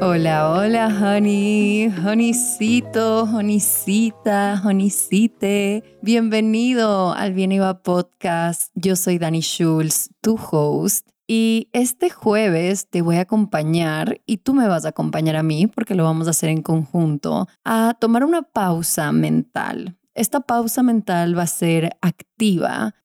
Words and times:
Hola, 0.00 0.52
hola, 0.52 0.86
honey, 0.86 1.88
honeycito, 1.88 3.24
honeycita, 3.24 4.62
honeycite. 4.64 5.98
Bienvenido 6.02 7.12
al 7.12 7.32
Bien 7.32 7.50
Iba 7.50 7.82
Podcast. 7.82 8.70
Yo 8.76 8.94
soy 8.94 9.18
Dani 9.18 9.40
Schulz, 9.40 10.10
tu 10.20 10.36
host. 10.36 11.08
Y 11.26 11.68
este 11.72 12.10
jueves 12.10 12.88
te 12.88 13.02
voy 13.02 13.16
a 13.16 13.22
acompañar 13.22 14.20
y 14.24 14.36
tú 14.36 14.54
me 14.54 14.68
vas 14.68 14.84
a 14.84 14.90
acompañar 14.90 15.34
a 15.34 15.42
mí 15.42 15.66
porque 15.66 15.96
lo 15.96 16.04
vamos 16.04 16.28
a 16.28 16.30
hacer 16.30 16.50
en 16.50 16.62
conjunto 16.62 17.48
a 17.64 17.96
tomar 17.98 18.22
una 18.22 18.42
pausa 18.42 19.10
mental. 19.10 19.98
Esta 20.14 20.40
pausa 20.40 20.84
mental 20.84 21.36
va 21.36 21.42
a 21.42 21.48
ser 21.48 21.96
activa, 22.02 22.27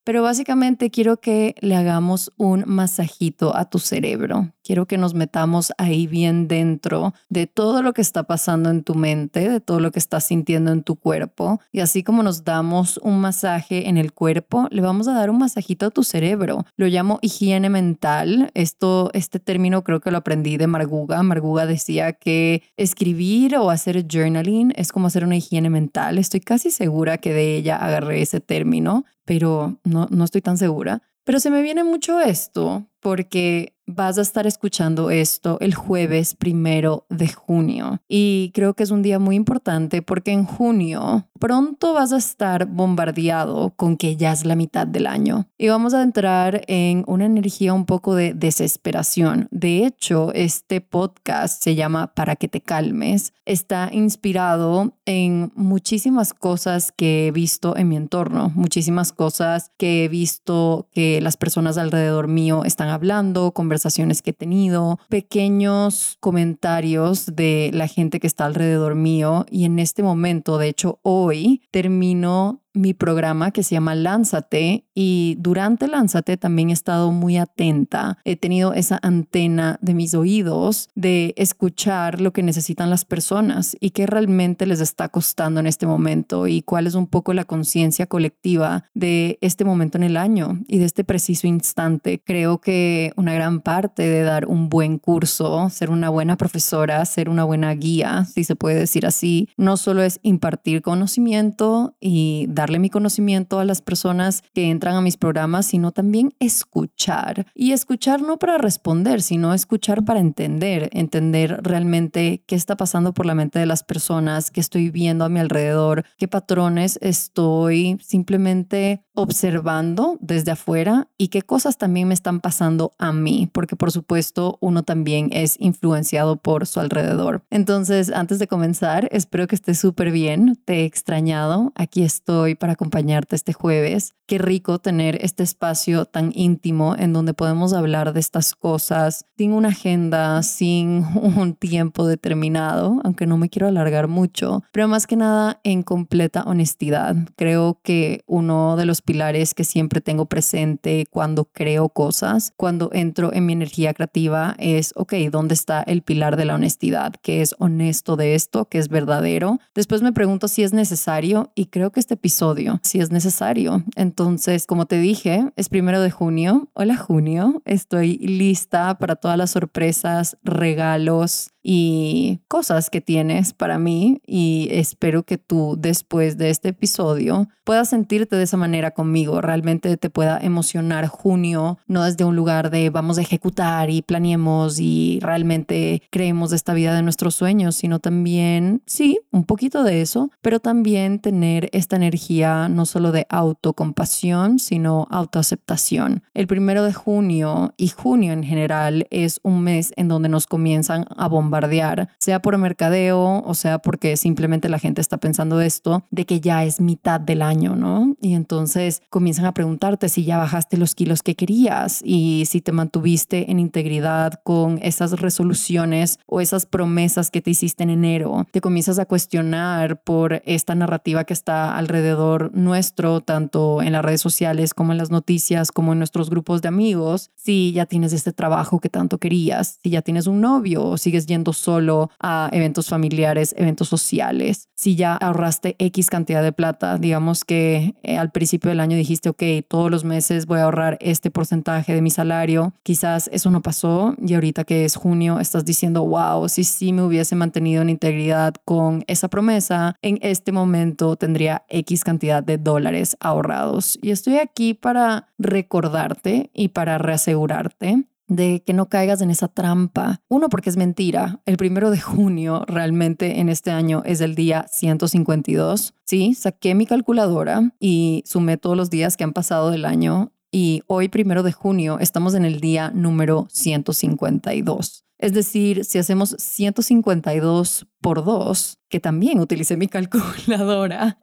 pero 0.03 0.21
básicamente 0.21 0.89
quiero 0.89 1.17
que 1.17 1.55
le 1.61 1.75
hagamos 1.75 2.31
un 2.37 2.63
masajito 2.67 3.55
a 3.55 3.69
tu 3.69 3.79
cerebro. 3.79 4.51
Quiero 4.63 4.85
que 4.85 4.97
nos 4.97 5.13
metamos 5.13 5.73
ahí 5.77 6.07
bien 6.07 6.47
dentro 6.47 7.13
de 7.29 7.47
todo 7.47 7.81
lo 7.81 7.93
que 7.93 8.01
está 8.01 8.23
pasando 8.23 8.69
en 8.69 8.83
tu 8.83 8.95
mente, 8.95 9.49
de 9.49 9.59
todo 9.59 9.79
lo 9.79 9.91
que 9.91 9.99
estás 9.99 10.25
sintiendo 10.25 10.71
en 10.71 10.83
tu 10.83 10.95
cuerpo. 10.95 11.59
Y 11.71 11.81
así 11.81 12.03
como 12.03 12.23
nos 12.23 12.43
damos 12.43 12.97
un 12.97 13.19
masaje 13.19 13.89
en 13.89 13.97
el 13.97 14.13
cuerpo, 14.13 14.67
le 14.71 14.81
vamos 14.81 15.07
a 15.07 15.13
dar 15.13 15.29
un 15.29 15.37
masajito 15.37 15.87
a 15.87 15.91
tu 15.91 16.03
cerebro. 16.03 16.65
Lo 16.77 16.87
llamo 16.87 17.19
higiene 17.21 17.69
mental. 17.69 18.51
Esto, 18.53 19.09
este 19.13 19.39
término 19.39 19.83
creo 19.83 19.99
que 19.99 20.11
lo 20.11 20.17
aprendí 20.17 20.57
de 20.57 20.67
Marguga. 20.67 21.23
Marguga 21.23 21.65
decía 21.65 22.13
que 22.13 22.63
escribir 22.77 23.57
o 23.57 23.69
hacer 23.69 24.05
journaling 24.07 24.73
es 24.75 24.91
como 24.91 25.07
hacer 25.07 25.25
una 25.25 25.37
higiene 25.37 25.69
mental. 25.69 26.17
Estoy 26.17 26.39
casi 26.39 26.71
segura 26.71 27.17
que 27.17 27.33
de 27.33 27.57
ella 27.57 27.77
agarré 27.77 28.21
ese 28.21 28.39
término, 28.39 29.05
pero 29.25 29.79
no, 29.83 30.07
no 30.09 30.23
estoy 30.23 30.41
tan 30.41 30.57
segura. 30.57 31.01
Pero 31.23 31.39
se 31.39 31.49
me 31.49 31.61
viene 31.61 31.83
mucho 31.83 32.19
esto 32.19 32.87
porque 33.03 33.73
vas 33.85 34.17
a 34.17 34.21
estar 34.21 34.47
escuchando 34.47 35.11
esto 35.11 35.57
el 35.59 35.75
jueves 35.75 36.35
primero 36.35 37.05
de 37.09 37.27
junio. 37.27 38.01
Y 38.07 38.51
creo 38.53 38.73
que 38.73 38.83
es 38.83 38.91
un 38.91 39.01
día 39.01 39.19
muy 39.19 39.35
importante 39.35 40.01
porque 40.01 40.31
en 40.31 40.45
junio 40.45 41.27
pronto 41.39 41.93
vas 41.93 42.13
a 42.13 42.17
estar 42.17 42.67
bombardeado 42.67 43.73
con 43.75 43.97
que 43.97 44.15
ya 44.15 44.31
es 44.31 44.45
la 44.45 44.55
mitad 44.55 44.87
del 44.87 45.07
año. 45.07 45.49
Y 45.57 45.67
vamos 45.67 45.93
a 45.93 46.01
entrar 46.01 46.61
en 46.67 47.03
una 47.05 47.25
energía 47.25 47.73
un 47.73 47.85
poco 47.85 48.15
de 48.15 48.33
desesperación. 48.33 49.49
De 49.51 49.85
hecho, 49.85 50.31
este 50.33 50.79
podcast 50.79 51.61
se 51.61 51.75
llama 51.75 52.13
Para 52.13 52.37
que 52.37 52.47
te 52.47 52.61
calmes. 52.61 53.33
Está 53.45 53.89
inspirado 53.91 54.93
en 55.05 55.51
muchísimas 55.55 56.33
cosas 56.33 56.93
que 56.93 57.27
he 57.27 57.31
visto 57.31 57.75
en 57.75 57.89
mi 57.89 57.97
entorno, 57.97 58.53
muchísimas 58.55 59.11
cosas 59.11 59.71
que 59.77 60.05
he 60.05 60.07
visto 60.07 60.87
que 60.93 61.19
las 61.19 61.35
personas 61.35 61.77
alrededor 61.77 62.29
mío 62.29 62.63
están 62.63 62.87
hablando, 62.93 63.51
conversaciones 63.51 64.21
que 64.21 64.31
he 64.31 64.33
tenido, 64.33 64.99
pequeños 65.09 66.17
comentarios 66.19 67.35
de 67.35 67.71
la 67.73 67.87
gente 67.87 68.19
que 68.19 68.27
está 68.27 68.45
alrededor 68.45 68.95
mío. 68.95 69.45
Y 69.49 69.65
en 69.65 69.79
este 69.79 70.03
momento, 70.03 70.57
de 70.57 70.69
hecho 70.69 70.99
hoy, 71.03 71.61
termino 71.71 72.62
mi 72.73 72.93
programa 72.93 73.51
que 73.51 73.63
se 73.63 73.75
llama 73.75 73.95
Lánzate 73.95 74.85
y 74.95 75.37
durante 75.39 75.87
Lánzate 75.87 76.37
también 76.37 76.69
he 76.69 76.73
estado 76.73 77.11
muy 77.11 77.37
atenta. 77.37 78.17
He 78.25 78.35
tenido 78.35 78.73
esa 78.73 78.99
antena 79.01 79.77
de 79.81 79.93
mis 79.93 80.13
oídos 80.13 80.89
de 80.95 81.33
escuchar 81.37 82.21
lo 82.21 82.33
que 82.33 82.43
necesitan 82.43 82.89
las 82.89 83.05
personas 83.05 83.75
y 83.79 83.91
qué 83.91 84.07
realmente 84.07 84.65
les 84.65 84.79
está 84.81 85.09
costando 85.09 85.59
en 85.59 85.67
este 85.67 85.85
momento 85.85 86.47
y 86.47 86.61
cuál 86.61 86.87
es 86.87 86.95
un 86.95 87.07
poco 87.07 87.33
la 87.33 87.45
conciencia 87.45 88.07
colectiva 88.07 88.85
de 88.93 89.37
este 89.41 89.65
momento 89.65 89.97
en 89.97 90.03
el 90.03 90.17
año 90.17 90.59
y 90.67 90.79
de 90.79 90.85
este 90.85 91.03
preciso 91.03 91.47
instante. 91.47 92.21
Creo 92.23 92.59
que 92.59 93.13
una 93.15 93.33
gran 93.33 93.61
parte 93.61 94.03
de 94.03 94.21
dar 94.21 94.47
un 94.47 94.69
buen 94.69 94.97
curso, 94.97 95.69
ser 95.69 95.89
una 95.89 96.09
buena 96.09 96.37
profesora, 96.37 97.05
ser 97.05 97.29
una 97.29 97.43
buena 97.43 97.73
guía, 97.73 98.25
si 98.25 98.43
se 98.43 98.55
puede 98.55 98.79
decir 98.79 99.05
así, 99.05 99.49
no 99.57 99.77
solo 99.77 100.03
es 100.03 100.19
impartir 100.23 100.81
conocimiento 100.81 101.95
y 101.99 102.45
dar 102.49 102.62
darle 102.63 102.79
mi 102.79 102.89
conocimiento 102.89 103.59
a 103.59 103.65
las 103.65 103.81
personas 103.81 104.41
que 104.53 104.69
entran 104.69 104.95
a 104.95 105.01
mis 105.01 105.17
programas, 105.17 105.65
sino 105.65 105.91
también 105.91 106.33
escuchar. 106.39 107.45
Y 107.53 107.73
escuchar 107.73 108.21
no 108.21 108.39
para 108.39 108.57
responder, 108.57 109.21
sino 109.21 109.53
escuchar 109.53 110.05
para 110.05 110.21
entender, 110.21 110.89
entender 110.93 111.59
realmente 111.61 112.41
qué 112.47 112.55
está 112.55 112.77
pasando 112.77 113.13
por 113.13 113.25
la 113.25 113.35
mente 113.35 113.59
de 113.59 113.65
las 113.65 113.83
personas, 113.83 114.49
qué 114.49 114.61
estoy 114.61 114.91
viendo 114.91 115.25
a 115.25 115.29
mi 115.29 115.39
alrededor, 115.39 116.05
qué 116.17 116.29
patrones 116.29 116.97
estoy 117.01 117.97
simplemente 118.01 119.03
observando 119.13 120.17
desde 120.21 120.51
afuera 120.51 121.09
y 121.17 121.27
qué 121.27 121.41
cosas 121.41 121.77
también 121.77 122.07
me 122.07 122.13
están 122.13 122.39
pasando 122.39 122.93
a 122.97 123.11
mí, 123.11 123.49
porque 123.51 123.75
por 123.75 123.91
supuesto 123.91 124.57
uno 124.61 124.83
también 124.83 125.29
es 125.31 125.57
influenciado 125.59 126.37
por 126.37 126.65
su 126.65 126.79
alrededor. 126.79 127.43
Entonces, 127.49 128.11
antes 128.11 128.39
de 128.39 128.47
comenzar, 128.47 129.07
espero 129.11 129.47
que 129.47 129.55
estés 129.55 129.79
súper 129.79 130.11
bien, 130.11 130.59
te 130.65 130.81
he 130.81 130.85
extrañado, 130.85 131.71
aquí 131.75 132.03
estoy 132.03 132.52
para 132.55 132.73
acompañarte 132.73 133.35
este 133.35 133.53
jueves. 133.53 134.13
Qué 134.25 134.37
rico 134.37 134.79
tener 134.79 135.17
este 135.21 135.43
espacio 135.43 136.05
tan 136.05 136.31
íntimo 136.33 136.95
en 136.97 137.13
donde 137.13 137.33
podemos 137.33 137.73
hablar 137.73 138.13
de 138.13 138.19
estas 138.19 138.55
cosas 138.55 139.25
sin 139.37 139.53
una 139.53 139.69
agenda, 139.69 140.41
sin 140.43 141.05
un 141.15 141.53
tiempo 141.53 142.07
determinado, 142.07 143.01
aunque 143.03 143.27
no 143.27 143.37
me 143.37 143.49
quiero 143.49 143.67
alargar 143.67 144.07
mucho, 144.07 144.63
pero 144.71 144.87
más 144.87 145.07
que 145.07 145.15
nada 145.15 145.59
en 145.63 145.83
completa 145.83 146.43
honestidad. 146.43 147.15
Creo 147.35 147.79
que 147.83 148.23
uno 148.27 148.75
de 148.75 148.85
los 148.85 149.01
pilares 149.01 149.53
que 149.53 149.63
siempre 149.63 150.01
tengo 150.01 150.25
presente 150.25 151.05
cuando 151.09 151.45
creo 151.45 151.89
cosas, 151.89 152.53
cuando 152.57 152.89
entro 152.93 153.33
en 153.33 153.45
mi 153.45 153.53
energía 153.53 153.93
creativa, 153.93 154.55
es, 154.57 154.93
ok, 154.95 155.13
¿dónde 155.31 155.53
está 155.53 155.81
el 155.81 156.01
pilar 156.01 156.37
de 156.37 156.45
la 156.45 156.55
honestidad? 156.55 157.13
¿Qué 157.21 157.41
es 157.41 157.55
honesto 157.59 158.15
de 158.15 158.35
esto? 158.35 158.65
¿Qué 158.65 158.77
es 158.77 158.89
verdadero? 158.89 159.59
Después 159.75 160.01
me 160.01 160.13
pregunto 160.13 160.47
si 160.47 160.63
es 160.63 160.73
necesario 160.73 161.51
y 161.55 161.67
creo 161.67 161.91
que 161.91 161.99
este 161.99 162.13
episodio, 162.15 162.42
si 162.83 162.99
es 162.99 163.09
necesario. 163.09 163.83
Entonces, 163.95 164.67
como 164.67 164.85
te 164.85 164.97
dije, 164.97 165.51
es 165.55 165.69
primero 165.69 166.01
de 166.01 166.11
junio. 166.11 166.67
Hola 166.73 166.97
junio, 166.97 167.61
estoy 167.63 168.17
lista 168.17 168.97
para 168.97 169.15
todas 169.15 169.37
las 169.37 169.51
sorpresas, 169.51 170.37
regalos, 170.43 171.53
y 171.63 172.41
cosas 172.49 172.89
que 172.89 172.99
tienes 172.99 173.53
para 173.53 173.79
mí 173.79 174.21
y 174.27 174.67
espero 174.71 175.23
que 175.23 175.37
tú 175.37 175.77
después 175.79 176.37
de 176.37 176.49
este 176.49 176.69
episodio 176.69 177.47
puedas 177.63 177.89
sentirte 177.89 178.35
de 178.35 178.43
esa 178.43 178.57
manera 178.57 178.91
conmigo, 178.91 179.39
realmente 179.39 179.95
te 179.95 180.09
pueda 180.09 180.37
emocionar 180.37 181.07
junio, 181.07 181.79
no 181.87 182.03
desde 182.03 182.25
un 182.25 182.35
lugar 182.35 182.69
de 182.69 182.89
vamos 182.89 183.17
a 183.17 183.21
ejecutar 183.21 183.89
y 183.89 184.01
planeemos 184.01 184.79
y 184.81 185.19
realmente 185.21 186.01
creemos 186.09 186.51
esta 186.51 186.73
vida 186.73 186.93
de 186.93 187.01
nuestros 187.01 187.35
sueños, 187.35 187.75
sino 187.75 187.99
también, 187.99 188.81
sí, 188.85 189.21
un 189.31 189.45
poquito 189.45 189.83
de 189.83 190.01
eso, 190.01 190.29
pero 190.41 190.59
también 190.59 191.19
tener 191.19 191.69
esta 191.71 191.95
energía 191.95 192.32
no 192.41 192.85
solo 192.85 193.11
de 193.11 193.25
autocompasión, 193.29 194.59
sino 194.59 195.07
autoaceptación. 195.09 196.23
El 196.33 196.47
primero 196.47 196.83
de 196.83 196.93
junio 196.93 197.73
y 197.77 197.89
junio 197.89 198.33
en 198.33 198.43
general 198.43 199.07
es 199.11 199.39
un 199.43 199.61
mes 199.61 199.93
en 199.95 200.07
donde 200.07 200.29
nos 200.29 200.47
comienzan 200.47 201.05
a 201.15 201.27
bombardear 201.27 202.09
sea 202.17 202.41
por 202.41 202.57
mercadeo 202.57 203.43
o 203.45 203.53
sea 203.53 203.79
porque 203.79 204.17
simplemente 204.17 204.69
la 204.69 204.79
gente 204.79 205.01
está 205.01 205.17
pensando 205.17 205.61
esto, 205.61 206.03
de 206.11 206.25
que 206.25 206.39
ya 206.39 206.63
es 206.63 206.79
mitad 206.79 207.19
del 207.19 207.41
año, 207.41 207.75
¿no? 207.75 208.15
Y 208.21 208.33
entonces 208.33 209.01
comienzan 209.09 209.45
a 209.45 209.53
preguntarte 209.53 210.09
si 210.09 210.23
ya 210.23 210.37
bajaste 210.37 210.77
los 210.77 210.95
kilos 210.95 211.21
que 211.21 211.35
querías 211.35 212.01
y 212.03 212.45
si 212.47 212.61
te 212.61 212.71
mantuviste 212.71 213.51
en 213.51 213.59
integridad 213.59 214.41
con 214.43 214.79
esas 214.81 215.19
resoluciones 215.19 216.19
o 216.25 216.41
esas 216.41 216.65
promesas 216.65 217.31
que 217.31 217.41
te 217.41 217.51
hiciste 217.51 217.83
en 217.83 217.89
enero. 217.89 218.47
Te 218.51 218.61
comienzas 218.61 218.99
a 218.99 219.05
cuestionar 219.05 220.01
por 220.03 220.41
esta 220.45 220.75
narrativa 220.75 221.23
que 221.23 221.33
está 221.33 221.75
alrededor 221.77 222.22
nuestro, 222.53 223.21
tanto 223.21 223.81
en 223.81 223.93
las 223.93 224.03
redes 224.03 224.21
sociales 224.21 224.73
como 224.73 224.91
en 224.91 224.97
las 224.97 225.11
noticias, 225.11 225.71
como 225.71 225.93
en 225.93 225.99
nuestros 225.99 226.29
grupos 226.29 226.61
de 226.61 226.67
amigos, 226.67 227.31
si 227.35 227.71
ya 227.73 227.85
tienes 227.85 228.13
este 228.13 228.33
trabajo 228.33 228.79
que 228.79 228.89
tanto 228.89 229.17
querías, 229.17 229.79
si 229.83 229.89
ya 229.89 230.01
tienes 230.01 230.27
un 230.27 230.41
novio 230.41 230.83
o 230.83 230.97
sigues 230.97 231.25
yendo 231.25 231.53
solo 231.53 232.09
a 232.19 232.49
eventos 232.53 232.89
familiares, 232.89 233.53
eventos 233.57 233.87
sociales. 233.89 234.69
Si 234.75 234.95
ya 234.95 235.15
ahorraste 235.15 235.75
X 235.79 236.09
cantidad 236.09 236.43
de 236.43 236.51
plata, 236.51 236.97
digamos 236.97 237.45
que 237.45 237.95
eh, 238.03 238.17
al 238.17 238.31
principio 238.31 238.69
del 238.69 238.79
año 238.79 238.97
dijiste, 238.97 239.29
ok, 239.29 239.43
todos 239.67 239.91
los 239.91 240.03
meses 240.03 240.45
voy 240.45 240.59
a 240.59 240.63
ahorrar 240.63 240.97
este 241.01 241.31
porcentaje 241.31 241.93
de 241.93 242.01
mi 242.01 242.09
salario, 242.09 242.73
quizás 242.83 243.29
eso 243.33 243.49
no 243.49 243.61
pasó 243.61 244.15
y 244.25 244.33
ahorita 244.33 244.63
que 244.63 244.85
es 244.85 244.95
junio 244.95 245.39
estás 245.39 245.65
diciendo, 245.65 246.05
wow, 246.05 246.47
si 246.49 246.63
sí 246.63 246.93
me 246.93 247.03
hubiese 247.03 247.35
mantenido 247.35 247.81
en 247.81 247.89
integridad 247.89 248.53
con 248.65 249.03
esa 249.07 249.27
promesa, 249.27 249.95
en 250.01 250.19
este 250.21 250.51
momento 250.51 251.15
tendría 251.15 251.63
X 251.69 252.03
cantidad 252.03 252.12
de 252.19 252.57
dólares 252.57 253.17
ahorrados. 253.19 253.99
Y 254.01 254.11
estoy 254.11 254.37
aquí 254.37 254.73
para 254.73 255.33
recordarte 255.37 256.49
y 256.53 256.69
para 256.69 256.97
reasegurarte 256.97 258.05
de 258.27 258.63
que 258.65 258.73
no 258.73 258.89
caigas 258.89 259.21
en 259.21 259.29
esa 259.29 259.47
trampa. 259.47 260.21
Uno, 260.29 260.49
porque 260.49 260.69
es 260.69 260.77
mentira. 260.77 261.41
El 261.45 261.57
primero 261.57 261.91
de 261.91 261.99
junio 261.99 262.63
realmente 262.67 263.39
en 263.39 263.49
este 263.49 263.71
año 263.71 264.01
es 264.05 264.21
el 264.21 264.35
día 264.35 264.65
152. 264.71 265.93
Sí, 266.05 266.33
saqué 266.33 266.75
mi 266.75 266.85
calculadora 266.85 267.73
y 267.79 268.23
sumé 268.25 268.57
todos 268.57 268.77
los 268.77 268.89
días 268.89 269.17
que 269.17 269.23
han 269.23 269.33
pasado 269.33 269.71
del 269.71 269.85
año 269.85 270.31
y 270.55 270.83
hoy, 270.85 271.09
primero 271.09 271.41
de 271.41 271.51
junio, 271.51 271.97
estamos 271.99 272.35
en 272.35 272.45
el 272.45 272.59
día 272.59 272.91
número 272.93 273.47
152. 273.49 275.03
Es 275.17 275.33
decir, 275.33 275.83
si 275.83 275.97
hacemos 275.97 276.35
152 276.37 277.87
por 277.99 278.23
2, 278.23 278.77
que 278.87 278.99
también 278.99 279.39
utilicé 279.39 279.77
mi 279.77 279.87
calculadora, 279.89 281.17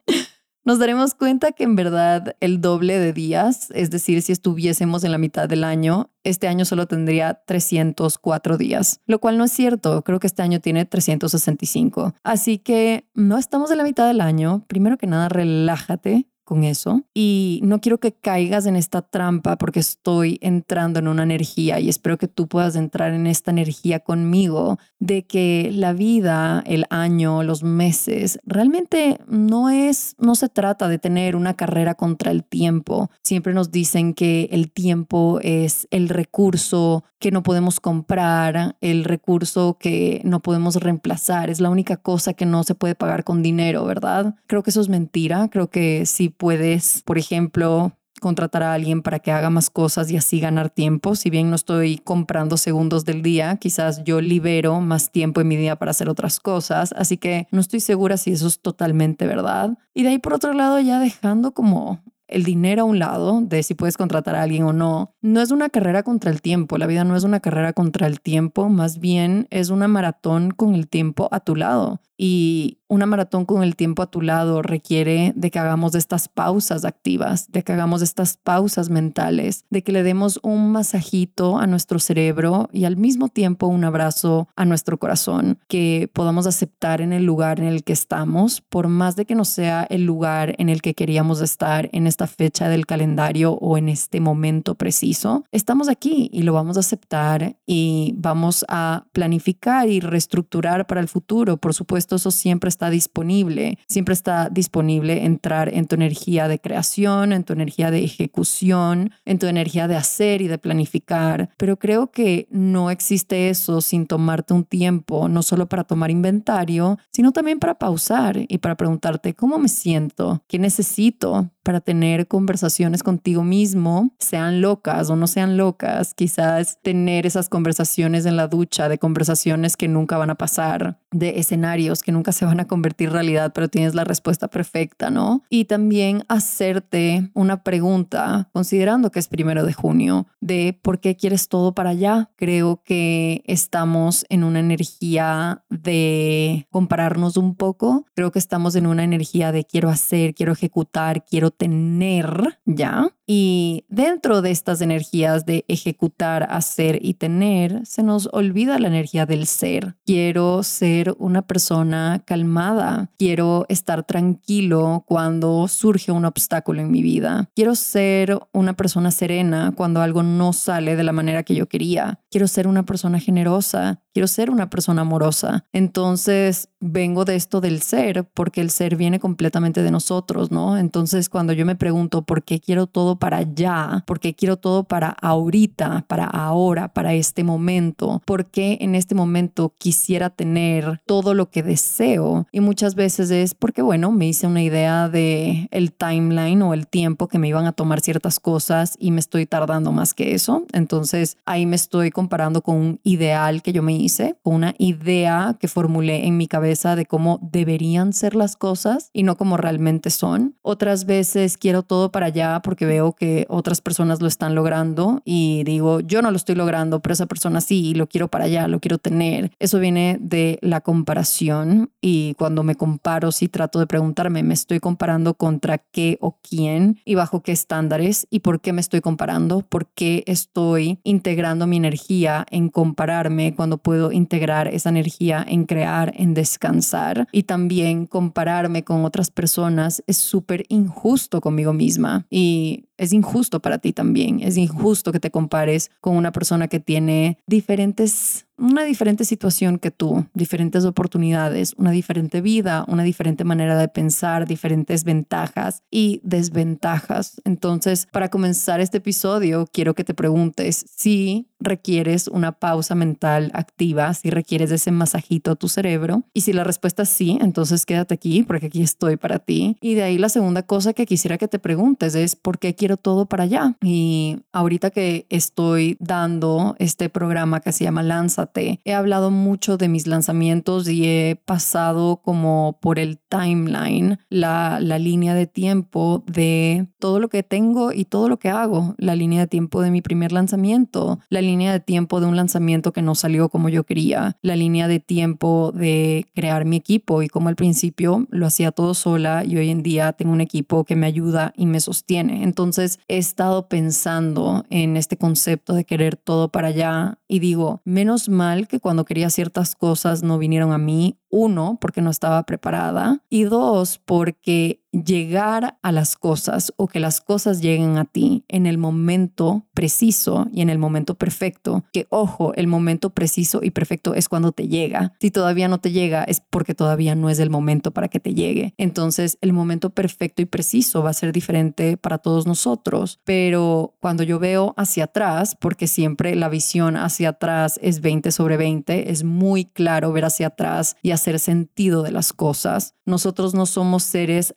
nos 0.63 0.79
daremos 0.79 1.15
cuenta 1.15 1.51
que 1.51 1.63
en 1.63 1.75
verdad 1.75 2.35
el 2.39 2.61
doble 2.61 2.99
de 2.99 3.13
días, 3.13 3.69
es 3.73 3.89
decir, 3.89 4.21
si 4.21 4.31
estuviésemos 4.31 5.03
en 5.03 5.11
la 5.11 5.17
mitad 5.17 5.49
del 5.49 5.63
año, 5.63 6.11
este 6.23 6.47
año 6.47 6.65
solo 6.65 6.87
tendría 6.87 7.41
304 7.45 8.57
días, 8.57 8.99
lo 9.07 9.19
cual 9.19 9.37
no 9.37 9.43
es 9.43 9.51
cierto, 9.51 10.03
creo 10.03 10.19
que 10.19 10.27
este 10.27 10.41
año 10.41 10.59
tiene 10.59 10.85
365. 10.85 12.13
Así 12.23 12.59
que 12.59 13.07
no 13.13 13.37
estamos 13.37 13.71
en 13.71 13.77
la 13.77 13.83
mitad 13.83 14.07
del 14.07 14.21
año, 14.21 14.63
primero 14.67 14.97
que 14.97 15.07
nada 15.07 15.29
relájate, 15.29 16.27
con 16.51 16.65
eso 16.65 17.03
y 17.13 17.61
no 17.63 17.79
quiero 17.79 17.99
que 18.01 18.11
caigas 18.11 18.65
en 18.65 18.75
esta 18.75 19.01
trampa 19.01 19.57
porque 19.57 19.79
estoy 19.79 20.37
entrando 20.41 20.99
en 20.99 21.07
una 21.07 21.23
energía 21.23 21.79
y 21.79 21.87
espero 21.87 22.17
que 22.17 22.27
tú 22.27 22.49
puedas 22.49 22.75
entrar 22.75 23.13
en 23.13 23.25
esta 23.25 23.51
energía 23.51 24.01
conmigo 24.01 24.77
de 24.99 25.23
que 25.23 25.71
la 25.73 25.93
vida, 25.93 26.61
el 26.67 26.87
año, 26.89 27.43
los 27.43 27.63
meses, 27.63 28.37
realmente 28.43 29.17
no 29.27 29.69
es, 29.69 30.15
no 30.19 30.35
se 30.35 30.49
trata 30.49 30.89
de 30.89 30.99
tener 30.99 31.37
una 31.37 31.53
carrera 31.53 31.95
contra 31.95 32.31
el 32.31 32.43
tiempo. 32.43 33.09
Siempre 33.23 33.53
nos 33.53 33.71
dicen 33.71 34.13
que 34.13 34.49
el 34.51 34.73
tiempo 34.73 35.39
es 35.41 35.87
el 35.89 36.09
recurso 36.09 37.05
que 37.21 37.31
no 37.31 37.43
podemos 37.43 37.79
comprar, 37.79 38.75
el 38.81 39.03
recurso 39.05 39.77
que 39.79 40.21
no 40.25 40.41
podemos 40.41 40.75
reemplazar, 40.75 41.51
es 41.51 41.61
la 41.61 41.69
única 41.69 41.95
cosa 41.95 42.33
que 42.33 42.47
no 42.47 42.63
se 42.63 42.73
puede 42.73 42.95
pagar 42.95 43.23
con 43.23 43.43
dinero, 43.43 43.85
¿verdad? 43.85 44.35
Creo 44.47 44.63
que 44.63 44.71
eso 44.71 44.81
es 44.81 44.89
mentira, 44.89 45.47
creo 45.49 45.69
que 45.69 46.07
sí 46.07 46.29
puedes, 46.41 47.03
por 47.03 47.19
ejemplo, 47.19 47.95
contratar 48.19 48.63
a 48.63 48.73
alguien 48.73 49.03
para 49.03 49.19
que 49.19 49.31
haga 49.31 49.51
más 49.51 49.69
cosas 49.69 50.09
y 50.09 50.17
así 50.17 50.39
ganar 50.39 50.71
tiempo. 50.71 51.13
Si 51.13 51.29
bien 51.29 51.51
no 51.51 51.55
estoy 51.55 51.99
comprando 51.99 52.57
segundos 52.57 53.05
del 53.05 53.21
día, 53.21 53.57
quizás 53.57 54.03
yo 54.05 54.21
libero 54.21 54.81
más 54.81 55.11
tiempo 55.11 55.39
en 55.39 55.47
mi 55.47 55.55
día 55.55 55.75
para 55.75 55.91
hacer 55.91 56.09
otras 56.09 56.39
cosas. 56.39 56.95
Así 56.97 57.17
que 57.17 57.47
no 57.51 57.61
estoy 57.61 57.79
segura 57.79 58.17
si 58.17 58.31
eso 58.31 58.47
es 58.47 58.59
totalmente 58.59 59.27
verdad. 59.27 59.77
Y 59.93 60.01
de 60.01 60.09
ahí 60.09 60.17
por 60.17 60.33
otro 60.33 60.53
lado, 60.53 60.79
ya 60.79 60.99
dejando 60.99 61.51
como 61.51 62.01
el 62.27 62.43
dinero 62.43 62.83
a 62.83 62.85
un 62.85 62.97
lado, 62.97 63.41
de 63.41 63.61
si 63.61 63.75
puedes 63.75 63.97
contratar 63.97 64.35
a 64.35 64.41
alguien 64.41 64.63
o 64.63 64.73
no, 64.73 65.13
no 65.21 65.41
es 65.41 65.51
una 65.51 65.69
carrera 65.69 66.01
contra 66.01 66.31
el 66.31 66.41
tiempo. 66.41 66.79
La 66.79 66.87
vida 66.87 67.03
no 67.03 67.15
es 67.15 67.23
una 67.23 67.39
carrera 67.39 67.73
contra 67.73 68.07
el 68.07 68.19
tiempo, 68.19 68.67
más 68.67 68.99
bien 68.99 69.47
es 69.51 69.69
una 69.69 69.87
maratón 69.87 70.49
con 70.49 70.73
el 70.73 70.87
tiempo 70.87 71.29
a 71.31 71.41
tu 71.41 71.55
lado. 71.55 72.01
Y 72.17 72.79
una 72.91 73.05
maratón 73.05 73.45
con 73.45 73.63
el 73.63 73.77
tiempo 73.77 74.03
a 74.03 74.11
tu 74.11 74.21
lado 74.21 74.61
requiere 74.61 75.31
de 75.37 75.49
que 75.49 75.59
hagamos 75.59 75.95
estas 75.95 76.27
pausas 76.27 76.83
activas, 76.83 77.49
de 77.49 77.63
que 77.63 77.71
hagamos 77.71 78.01
estas 78.01 78.35
pausas 78.35 78.89
mentales, 78.89 79.63
de 79.69 79.81
que 79.81 79.93
le 79.93 80.03
demos 80.03 80.41
un 80.43 80.73
masajito 80.73 81.57
a 81.57 81.67
nuestro 81.67 81.99
cerebro 81.99 82.67
y 82.73 82.83
al 82.83 82.97
mismo 82.97 83.29
tiempo 83.29 83.67
un 83.67 83.85
abrazo 83.85 84.49
a 84.57 84.65
nuestro 84.65 84.97
corazón, 84.97 85.57
que 85.69 86.09
podamos 86.11 86.47
aceptar 86.47 86.99
en 86.99 87.13
el 87.13 87.23
lugar 87.23 87.61
en 87.61 87.67
el 87.67 87.85
que 87.85 87.93
estamos, 87.93 88.59
por 88.59 88.89
más 88.89 89.15
de 89.15 89.23
que 89.23 89.35
no 89.35 89.45
sea 89.45 89.87
el 89.89 90.03
lugar 90.03 90.53
en 90.57 90.67
el 90.67 90.81
que 90.81 90.93
queríamos 90.93 91.39
estar 91.39 91.89
en 91.93 92.07
esta 92.07 92.27
fecha 92.27 92.67
del 92.67 92.85
calendario 92.85 93.53
o 93.53 93.77
en 93.77 93.87
este 93.87 94.19
momento 94.19 94.75
preciso. 94.75 95.45
Estamos 95.53 95.87
aquí 95.87 96.29
y 96.33 96.41
lo 96.41 96.51
vamos 96.51 96.75
a 96.75 96.81
aceptar 96.81 97.55
y 97.65 98.13
vamos 98.17 98.65
a 98.67 99.05
planificar 99.13 99.87
y 99.87 100.01
reestructurar 100.01 100.87
para 100.87 100.99
el 100.99 101.07
futuro. 101.07 101.55
Por 101.55 101.73
supuesto, 101.73 102.17
eso 102.17 102.31
siempre 102.31 102.67
está 102.67 102.80
disponible, 102.89 103.77
siempre 103.87 104.13
está 104.13 104.49
disponible 104.49 105.25
entrar 105.25 105.73
en 105.73 105.87
tu 105.87 105.95
energía 105.95 106.47
de 106.47 106.59
creación, 106.59 107.33
en 107.33 107.43
tu 107.43 107.53
energía 107.53 107.91
de 107.91 108.03
ejecución, 108.03 109.11
en 109.25 109.39
tu 109.39 109.47
energía 109.47 109.87
de 109.87 109.95
hacer 109.95 110.41
y 110.41 110.47
de 110.47 110.57
planificar. 110.57 111.49
Pero 111.57 111.77
creo 111.77 112.11
que 112.11 112.47
no 112.49 112.89
existe 112.91 113.49
eso 113.49 113.81
sin 113.81 114.07
tomarte 114.07 114.53
un 114.53 114.63
tiempo, 114.63 115.27
no 115.29 115.43
solo 115.43 115.67
para 115.67 115.83
tomar 115.83 116.11
inventario, 116.11 116.97
sino 117.11 117.31
también 117.31 117.59
para 117.59 117.75
pausar 117.75 118.45
y 118.47 118.57
para 118.57 118.75
preguntarte 118.75 119.33
cómo 119.33 119.57
me 119.57 119.69
siento, 119.69 120.43
qué 120.47 120.59
necesito 120.59 121.51
para 121.63 121.81
tener 121.81 122.27
conversaciones 122.27 123.03
contigo 123.03 123.43
mismo, 123.43 124.13
sean 124.19 124.61
locas 124.61 125.09
o 125.09 125.15
no 125.15 125.27
sean 125.27 125.57
locas, 125.57 126.13
quizás 126.13 126.79
tener 126.81 127.25
esas 127.25 127.49
conversaciones 127.49 128.25
en 128.25 128.35
la 128.35 128.47
ducha, 128.47 128.89
de 128.89 128.97
conversaciones 128.97 129.77
que 129.77 129.87
nunca 129.87 130.17
van 130.17 130.29
a 130.29 130.35
pasar, 130.35 130.99
de 131.11 131.39
escenarios 131.39 132.01
que 132.01 132.11
nunca 132.11 132.31
se 132.31 132.45
van 132.45 132.59
a 132.59 132.67
convertir 132.67 133.11
realidad, 133.11 133.51
pero 133.53 133.67
tienes 133.67 133.95
la 133.95 134.03
respuesta 134.03 134.47
perfecta, 134.47 135.09
¿no? 135.09 135.43
Y 135.49 135.65
también 135.65 136.23
hacerte 136.27 137.29
una 137.33 137.63
pregunta, 137.63 138.49
considerando 138.53 139.11
que 139.11 139.19
es 139.19 139.27
primero 139.27 139.65
de 139.65 139.73
junio, 139.73 140.27
de 140.39 140.79
por 140.81 140.99
qué 140.99 141.15
quieres 141.15 141.47
todo 141.47 141.73
para 141.73 141.91
allá. 141.91 142.31
Creo 142.35 142.81
que 142.83 143.43
estamos 143.45 144.25
en 144.29 144.43
una 144.43 144.59
energía 144.59 145.63
de 145.69 146.67
compararnos 146.71 147.37
un 147.37 147.55
poco. 147.55 148.05
Creo 148.15 148.31
que 148.31 148.39
estamos 148.39 148.75
en 148.75 148.87
una 148.87 149.03
energía 149.03 149.51
de 149.51 149.65
quiero 149.65 149.89
hacer, 149.89 150.33
quiero 150.33 150.53
ejecutar, 150.53 151.23
quiero 151.25 151.50
tener, 151.51 152.59
¿ya? 152.65 153.09
Y 153.33 153.85
dentro 153.87 154.41
de 154.41 154.51
estas 154.51 154.81
energías 154.81 155.45
de 155.45 155.63
ejecutar, 155.69 156.47
hacer 156.49 156.99
y 157.01 157.13
tener, 157.13 157.85
se 157.85 158.03
nos 158.03 158.27
olvida 158.33 158.77
la 158.77 158.89
energía 158.89 159.25
del 159.25 159.47
ser. 159.47 159.95
Quiero 160.05 160.63
ser 160.63 161.15
una 161.17 161.41
persona 161.41 162.21
calmada. 162.25 163.09
Quiero 163.17 163.65
estar 163.69 164.03
tranquilo 164.03 165.05
cuando 165.07 165.67
surge 165.69 166.11
un 166.11 166.25
obstáculo 166.25 166.81
en 166.81 166.91
mi 166.91 167.01
vida. 167.01 167.49
Quiero 167.55 167.75
ser 167.75 168.37
una 168.51 168.73
persona 168.73 169.11
serena 169.11 169.73
cuando 169.77 170.01
algo 170.01 170.23
no 170.23 170.51
sale 170.51 170.95
de 170.97 171.03
la 171.03 171.13
manera 171.13 171.43
que 171.43 171.55
yo 171.55 171.67
quería. 171.67 172.19
Quiero 172.29 172.47
ser 172.47 172.67
una 172.67 172.83
persona 172.83 173.19
generosa. 173.19 174.01
Quiero 174.13 174.27
ser 174.27 174.49
una 174.49 174.69
persona 174.69 175.03
amorosa. 175.03 175.65
Entonces, 175.71 176.67
vengo 176.81 177.23
de 177.23 177.37
esto 177.37 177.61
del 177.61 177.81
ser 177.81 178.25
porque 178.33 178.59
el 178.59 178.71
ser 178.71 178.97
viene 178.97 179.19
completamente 179.21 179.83
de 179.83 179.91
nosotros, 179.91 180.51
¿no? 180.51 180.77
Entonces, 180.77 181.29
cuando 181.29 181.40
yo 181.49 181.65
me 181.65 181.75
pregunto 181.75 182.21
por 182.23 182.43
qué 182.43 182.59
quiero 182.59 182.87
todo 182.87 183.17
para 183.17 183.37
allá, 183.37 184.03
porque 184.05 184.33
quiero 184.33 184.57
todo 184.57 184.83
para 184.83 185.09
ahorita, 185.09 186.05
para 186.07 186.25
ahora, 186.25 186.93
para 186.93 187.13
este 187.13 187.43
momento, 187.43 188.21
porque 188.25 188.77
en 188.81 188.95
este 188.95 189.15
momento 189.15 189.73
quisiera 189.77 190.29
tener 190.29 191.01
todo 191.05 191.33
lo 191.33 191.49
que 191.49 191.63
deseo 191.63 192.47
y 192.51 192.59
muchas 192.59 192.95
veces 192.95 193.31
es 193.31 193.53
porque 193.53 193.81
bueno, 193.81 194.11
me 194.11 194.27
hice 194.27 194.47
una 194.47 194.63
idea 194.63 195.09
de 195.09 195.67
el 195.71 195.91
timeline 195.91 196.61
o 196.61 196.73
el 196.73 196.87
tiempo 196.87 197.27
que 197.27 197.39
me 197.39 197.47
iban 197.47 197.65
a 197.65 197.71
tomar 197.71 198.01
ciertas 198.01 198.39
cosas 198.39 198.95
y 198.99 199.11
me 199.11 199.19
estoy 199.19 199.45
tardando 199.45 199.91
más 199.91 200.13
que 200.13 200.33
eso, 200.33 200.65
entonces 200.73 201.37
ahí 201.45 201.65
me 201.65 201.75
estoy 201.75 202.11
comparando 202.11 202.61
con 202.61 202.75
un 202.75 202.99
ideal 203.03 203.61
que 203.61 203.73
yo 203.73 203.83
me 203.83 203.93
hice, 203.93 204.35
con 204.43 204.55
una 204.55 204.75
idea 204.77 205.57
que 205.59 205.67
formulé 205.67 206.27
en 206.27 206.37
mi 206.37 206.47
cabeza 206.47 206.95
de 206.95 207.05
cómo 207.05 207.39
deberían 207.41 208.13
ser 208.13 208.35
las 208.35 208.55
cosas 208.55 209.09
y 209.13 209.23
no 209.23 209.37
como 209.37 209.57
realmente 209.57 210.09
son. 210.09 210.55
Otras 210.61 211.05
veces 211.05 211.30
quiero 211.59 211.83
todo 211.83 212.11
para 212.11 212.27
allá 212.27 212.61
porque 212.63 212.85
veo 212.85 213.13
que 213.13 213.45
otras 213.49 213.81
personas 213.81 214.21
lo 214.21 214.27
están 214.27 214.55
logrando 214.55 215.21
y 215.25 215.63
digo, 215.63 215.99
yo 216.01 216.21
no 216.21 216.31
lo 216.31 216.37
estoy 216.37 216.55
logrando, 216.55 216.99
pero 216.99 217.13
esa 217.13 217.25
persona 217.25 217.61
sí, 217.61 217.93
lo 217.93 218.07
quiero 218.07 218.27
para 218.27 218.45
allá, 218.45 218.67
lo 218.67 218.79
quiero 218.79 218.97
tener. 218.97 219.51
Eso 219.59 219.79
viene 219.79 220.17
de 220.19 220.59
la 220.61 220.81
comparación 220.81 221.91
y 222.01 222.33
cuando 222.35 222.63
me 222.63 222.75
comparo, 222.75 223.31
sí 223.31 223.47
trato 223.47 223.79
de 223.79 223.87
preguntarme, 223.87 224.43
¿me 224.43 224.53
estoy 224.53 224.79
comparando 224.79 225.33
contra 225.35 225.77
qué 225.77 226.17
o 226.21 226.37
quién 226.41 226.99
y 227.05 227.15
bajo 227.15 227.41
qué 227.41 227.51
estándares 227.51 228.27
y 228.29 228.39
por 228.39 228.61
qué 228.61 228.73
me 228.73 228.81
estoy 228.81 229.01
comparando? 229.01 229.61
¿Por 229.61 229.87
qué 229.87 230.23
estoy 230.27 230.99
integrando 231.03 231.67
mi 231.67 231.77
energía 231.77 232.45
en 232.49 232.69
compararme 232.69 233.55
cuando 233.55 233.77
puedo 233.77 234.11
integrar 234.11 234.67
esa 234.67 234.89
energía 234.89 235.45
en 235.47 235.65
crear, 235.65 236.13
en 236.15 236.33
descansar? 236.33 237.27
Y 237.31 237.43
también 237.43 238.05
compararme 238.05 238.83
con 238.83 239.05
otras 239.05 239.31
personas 239.31 240.03
es 240.07 240.17
súper 240.17 240.65
injusto 240.69 241.20
conmigo 241.29 241.73
misma. 241.73 242.25
Y 242.29 242.85
es 243.01 243.13
injusto 243.13 243.59
para 243.59 243.79
ti 243.79 243.93
también. 243.93 244.41
Es 244.41 244.57
injusto 244.57 245.11
que 245.11 245.19
te 245.19 245.31
compares 245.31 245.89
con 246.01 246.15
una 246.15 246.31
persona 246.31 246.67
que 246.67 246.79
tiene 246.79 247.39
diferentes 247.47 248.45
una 248.61 248.83
diferente 248.83 249.25
situación 249.25 249.79
que 249.79 249.89
tú, 249.89 250.27
diferentes 250.35 250.85
oportunidades, 250.85 251.73
una 251.77 251.89
diferente 251.89 252.41
vida, 252.41 252.85
una 252.87 253.01
diferente 253.01 253.43
manera 253.43 253.75
de 253.75 253.87
pensar, 253.87 254.45
diferentes 254.45 255.03
ventajas 255.03 255.81
y 255.89 256.21
desventajas. 256.23 257.41
Entonces, 257.43 258.07
para 258.11 258.29
comenzar 258.29 258.79
este 258.79 258.99
episodio, 258.99 259.67
quiero 259.73 259.95
que 259.95 260.03
te 260.03 260.13
preguntes 260.13 260.85
si 260.95 261.47
requieres 261.59 262.27
una 262.27 262.53
pausa 262.53 262.95
mental 262.95 263.51
activa, 263.53 264.13
si 264.13 264.29
requieres 264.29 264.71
ese 264.71 264.91
masajito 264.91 265.51
a 265.51 265.55
tu 265.55 265.67
cerebro. 265.67 266.23
Y 266.33 266.41
si 266.41 266.53
la 266.53 266.63
respuesta 266.63 267.03
es 267.03 267.09
sí, 267.09 267.37
entonces 267.41 267.85
quédate 267.85 268.13
aquí 268.13 268.43
porque 268.43 268.67
aquí 268.67 268.83
estoy 268.83 269.17
para 269.17 269.39
ti. 269.39 269.77
Y 269.81 269.95
de 269.95 270.03
ahí 270.03 270.17
la 270.17 270.29
segunda 270.29 270.63
cosa 270.63 270.93
que 270.93 271.05
quisiera 271.05 271.37
que 271.37 271.47
te 271.47 271.59
preguntes 271.59 272.13
es, 272.15 272.35
¿por 272.35 272.59
qué 272.59 272.75
quiero 272.75 272.90
todo 272.97 273.25
para 273.25 273.43
allá. 273.43 273.75
Y 273.81 274.39
ahorita 274.51 274.91
que 274.91 275.25
estoy 275.29 275.97
dando 275.99 276.75
este 276.79 277.09
programa 277.09 277.59
que 277.59 277.71
se 277.71 277.83
llama 277.83 278.03
Lánzate, 278.03 278.79
he 278.83 278.93
hablado 278.93 279.31
mucho 279.31 279.77
de 279.77 279.87
mis 279.87 280.07
lanzamientos 280.07 280.87
y 280.87 281.05
he 281.05 281.41
pasado 281.45 282.17
como 282.17 282.77
por 282.81 282.99
el 282.99 283.17
timeline, 283.17 284.19
la, 284.29 284.79
la 284.81 284.99
línea 284.99 285.33
de 285.33 285.47
tiempo 285.47 286.23
de 286.27 286.87
todo 286.99 287.19
lo 287.19 287.29
que 287.29 287.43
tengo 287.43 287.91
y 287.91 288.05
todo 288.05 288.29
lo 288.29 288.37
que 288.37 288.49
hago, 288.49 288.95
la 288.97 289.15
línea 289.15 289.41
de 289.41 289.47
tiempo 289.47 289.81
de 289.81 289.91
mi 289.91 290.01
primer 290.01 290.31
lanzamiento, 290.31 291.19
la 291.29 291.41
línea 291.41 291.71
de 291.71 291.79
tiempo 291.79 292.19
de 292.19 292.27
un 292.27 292.35
lanzamiento 292.35 292.93
que 292.93 293.01
no 293.01 293.15
salió 293.15 293.49
como 293.49 293.69
yo 293.69 293.83
quería, 293.83 294.37
la 294.41 294.55
línea 294.55 294.87
de 294.87 294.99
tiempo 294.99 295.71
de 295.73 296.25
crear 296.33 296.65
mi 296.65 296.77
equipo 296.77 297.21
y 297.21 297.27
como 297.27 297.49
al 297.49 297.55
principio 297.55 298.27
lo 298.29 298.45
hacía 298.45 298.71
todo 298.71 298.93
sola 298.93 299.43
y 299.45 299.57
hoy 299.57 299.69
en 299.69 299.83
día 299.83 300.13
tengo 300.13 300.31
un 300.31 300.41
equipo 300.41 300.83
que 300.83 300.95
me 300.95 301.07
ayuda 301.07 301.53
y 301.55 301.65
me 301.65 301.79
sostiene. 301.79 302.43
Entonces 302.43 302.80
he 303.07 303.17
estado 303.17 303.67
pensando 303.67 304.65
en 304.69 304.97
este 304.97 305.17
concepto 305.17 305.73
de 305.73 305.85
querer 305.85 306.15
todo 306.15 306.49
para 306.49 306.69
allá 306.69 307.19
y 307.27 307.39
digo, 307.39 307.81
menos 307.85 308.29
mal 308.29 308.67
que 308.67 308.79
cuando 308.79 309.05
quería 309.05 309.29
ciertas 309.29 309.75
cosas 309.75 310.23
no 310.23 310.37
vinieron 310.37 310.71
a 310.71 310.77
mí 310.77 311.17
uno, 311.29 311.77
porque 311.79 312.01
no 312.01 312.09
estaba 312.09 312.43
preparada 312.43 313.23
y 313.29 313.43
dos, 313.43 313.99
porque 314.03 314.80
llegar 314.91 315.77
a 315.81 315.91
las 315.91 316.15
cosas 316.15 316.73
o 316.77 316.87
que 316.87 316.99
las 316.99 317.21
cosas 317.21 317.61
lleguen 317.61 317.97
a 317.97 318.05
ti 318.05 318.43
en 318.47 318.65
el 318.65 318.77
momento 318.77 319.65
preciso 319.73 320.47
y 320.51 320.61
en 320.61 320.69
el 320.69 320.77
momento 320.77 321.15
perfecto, 321.15 321.83
que 321.93 322.07
ojo, 322.09 322.53
el 322.55 322.67
momento 322.67 323.11
preciso 323.11 323.61
y 323.63 323.71
perfecto 323.71 324.13
es 324.13 324.29
cuando 324.29 324.51
te 324.51 324.67
llega. 324.67 325.13
Si 325.19 325.31
todavía 325.31 325.67
no 325.67 325.79
te 325.79 325.91
llega 325.91 326.23
es 326.23 326.41
porque 326.41 326.75
todavía 326.75 327.15
no 327.15 327.29
es 327.29 327.39
el 327.39 327.49
momento 327.49 327.91
para 327.91 328.09
que 328.09 328.19
te 328.19 328.33
llegue. 328.33 328.73
Entonces 328.77 329.37
el 329.41 329.53
momento 329.53 329.89
perfecto 329.89 330.41
y 330.41 330.45
preciso 330.45 331.03
va 331.03 331.11
a 331.11 331.13
ser 331.13 331.31
diferente 331.31 331.97
para 331.97 332.17
todos 332.17 332.45
nosotros, 332.45 333.19
pero 333.23 333.95
cuando 333.99 334.23
yo 334.23 334.39
veo 334.39 334.73
hacia 334.77 335.05
atrás, 335.05 335.55
porque 335.59 335.87
siempre 335.87 336.35
la 336.35 336.49
visión 336.49 336.97
hacia 336.97 337.29
atrás 337.29 337.79
es 337.81 338.01
20 338.01 338.31
sobre 338.31 338.57
20, 338.57 339.11
es 339.11 339.23
muy 339.23 339.65
claro 339.65 340.11
ver 340.11 340.25
hacia 340.25 340.47
atrás 340.47 340.95
y 341.01 341.11
hacer 341.11 341.39
sentido 341.39 342.03
de 342.03 342.11
las 342.11 342.33
cosas. 342.33 342.95
Nosotros 343.05 343.53
no 343.53 343.65
somos 343.65 344.03
seres 344.03 344.55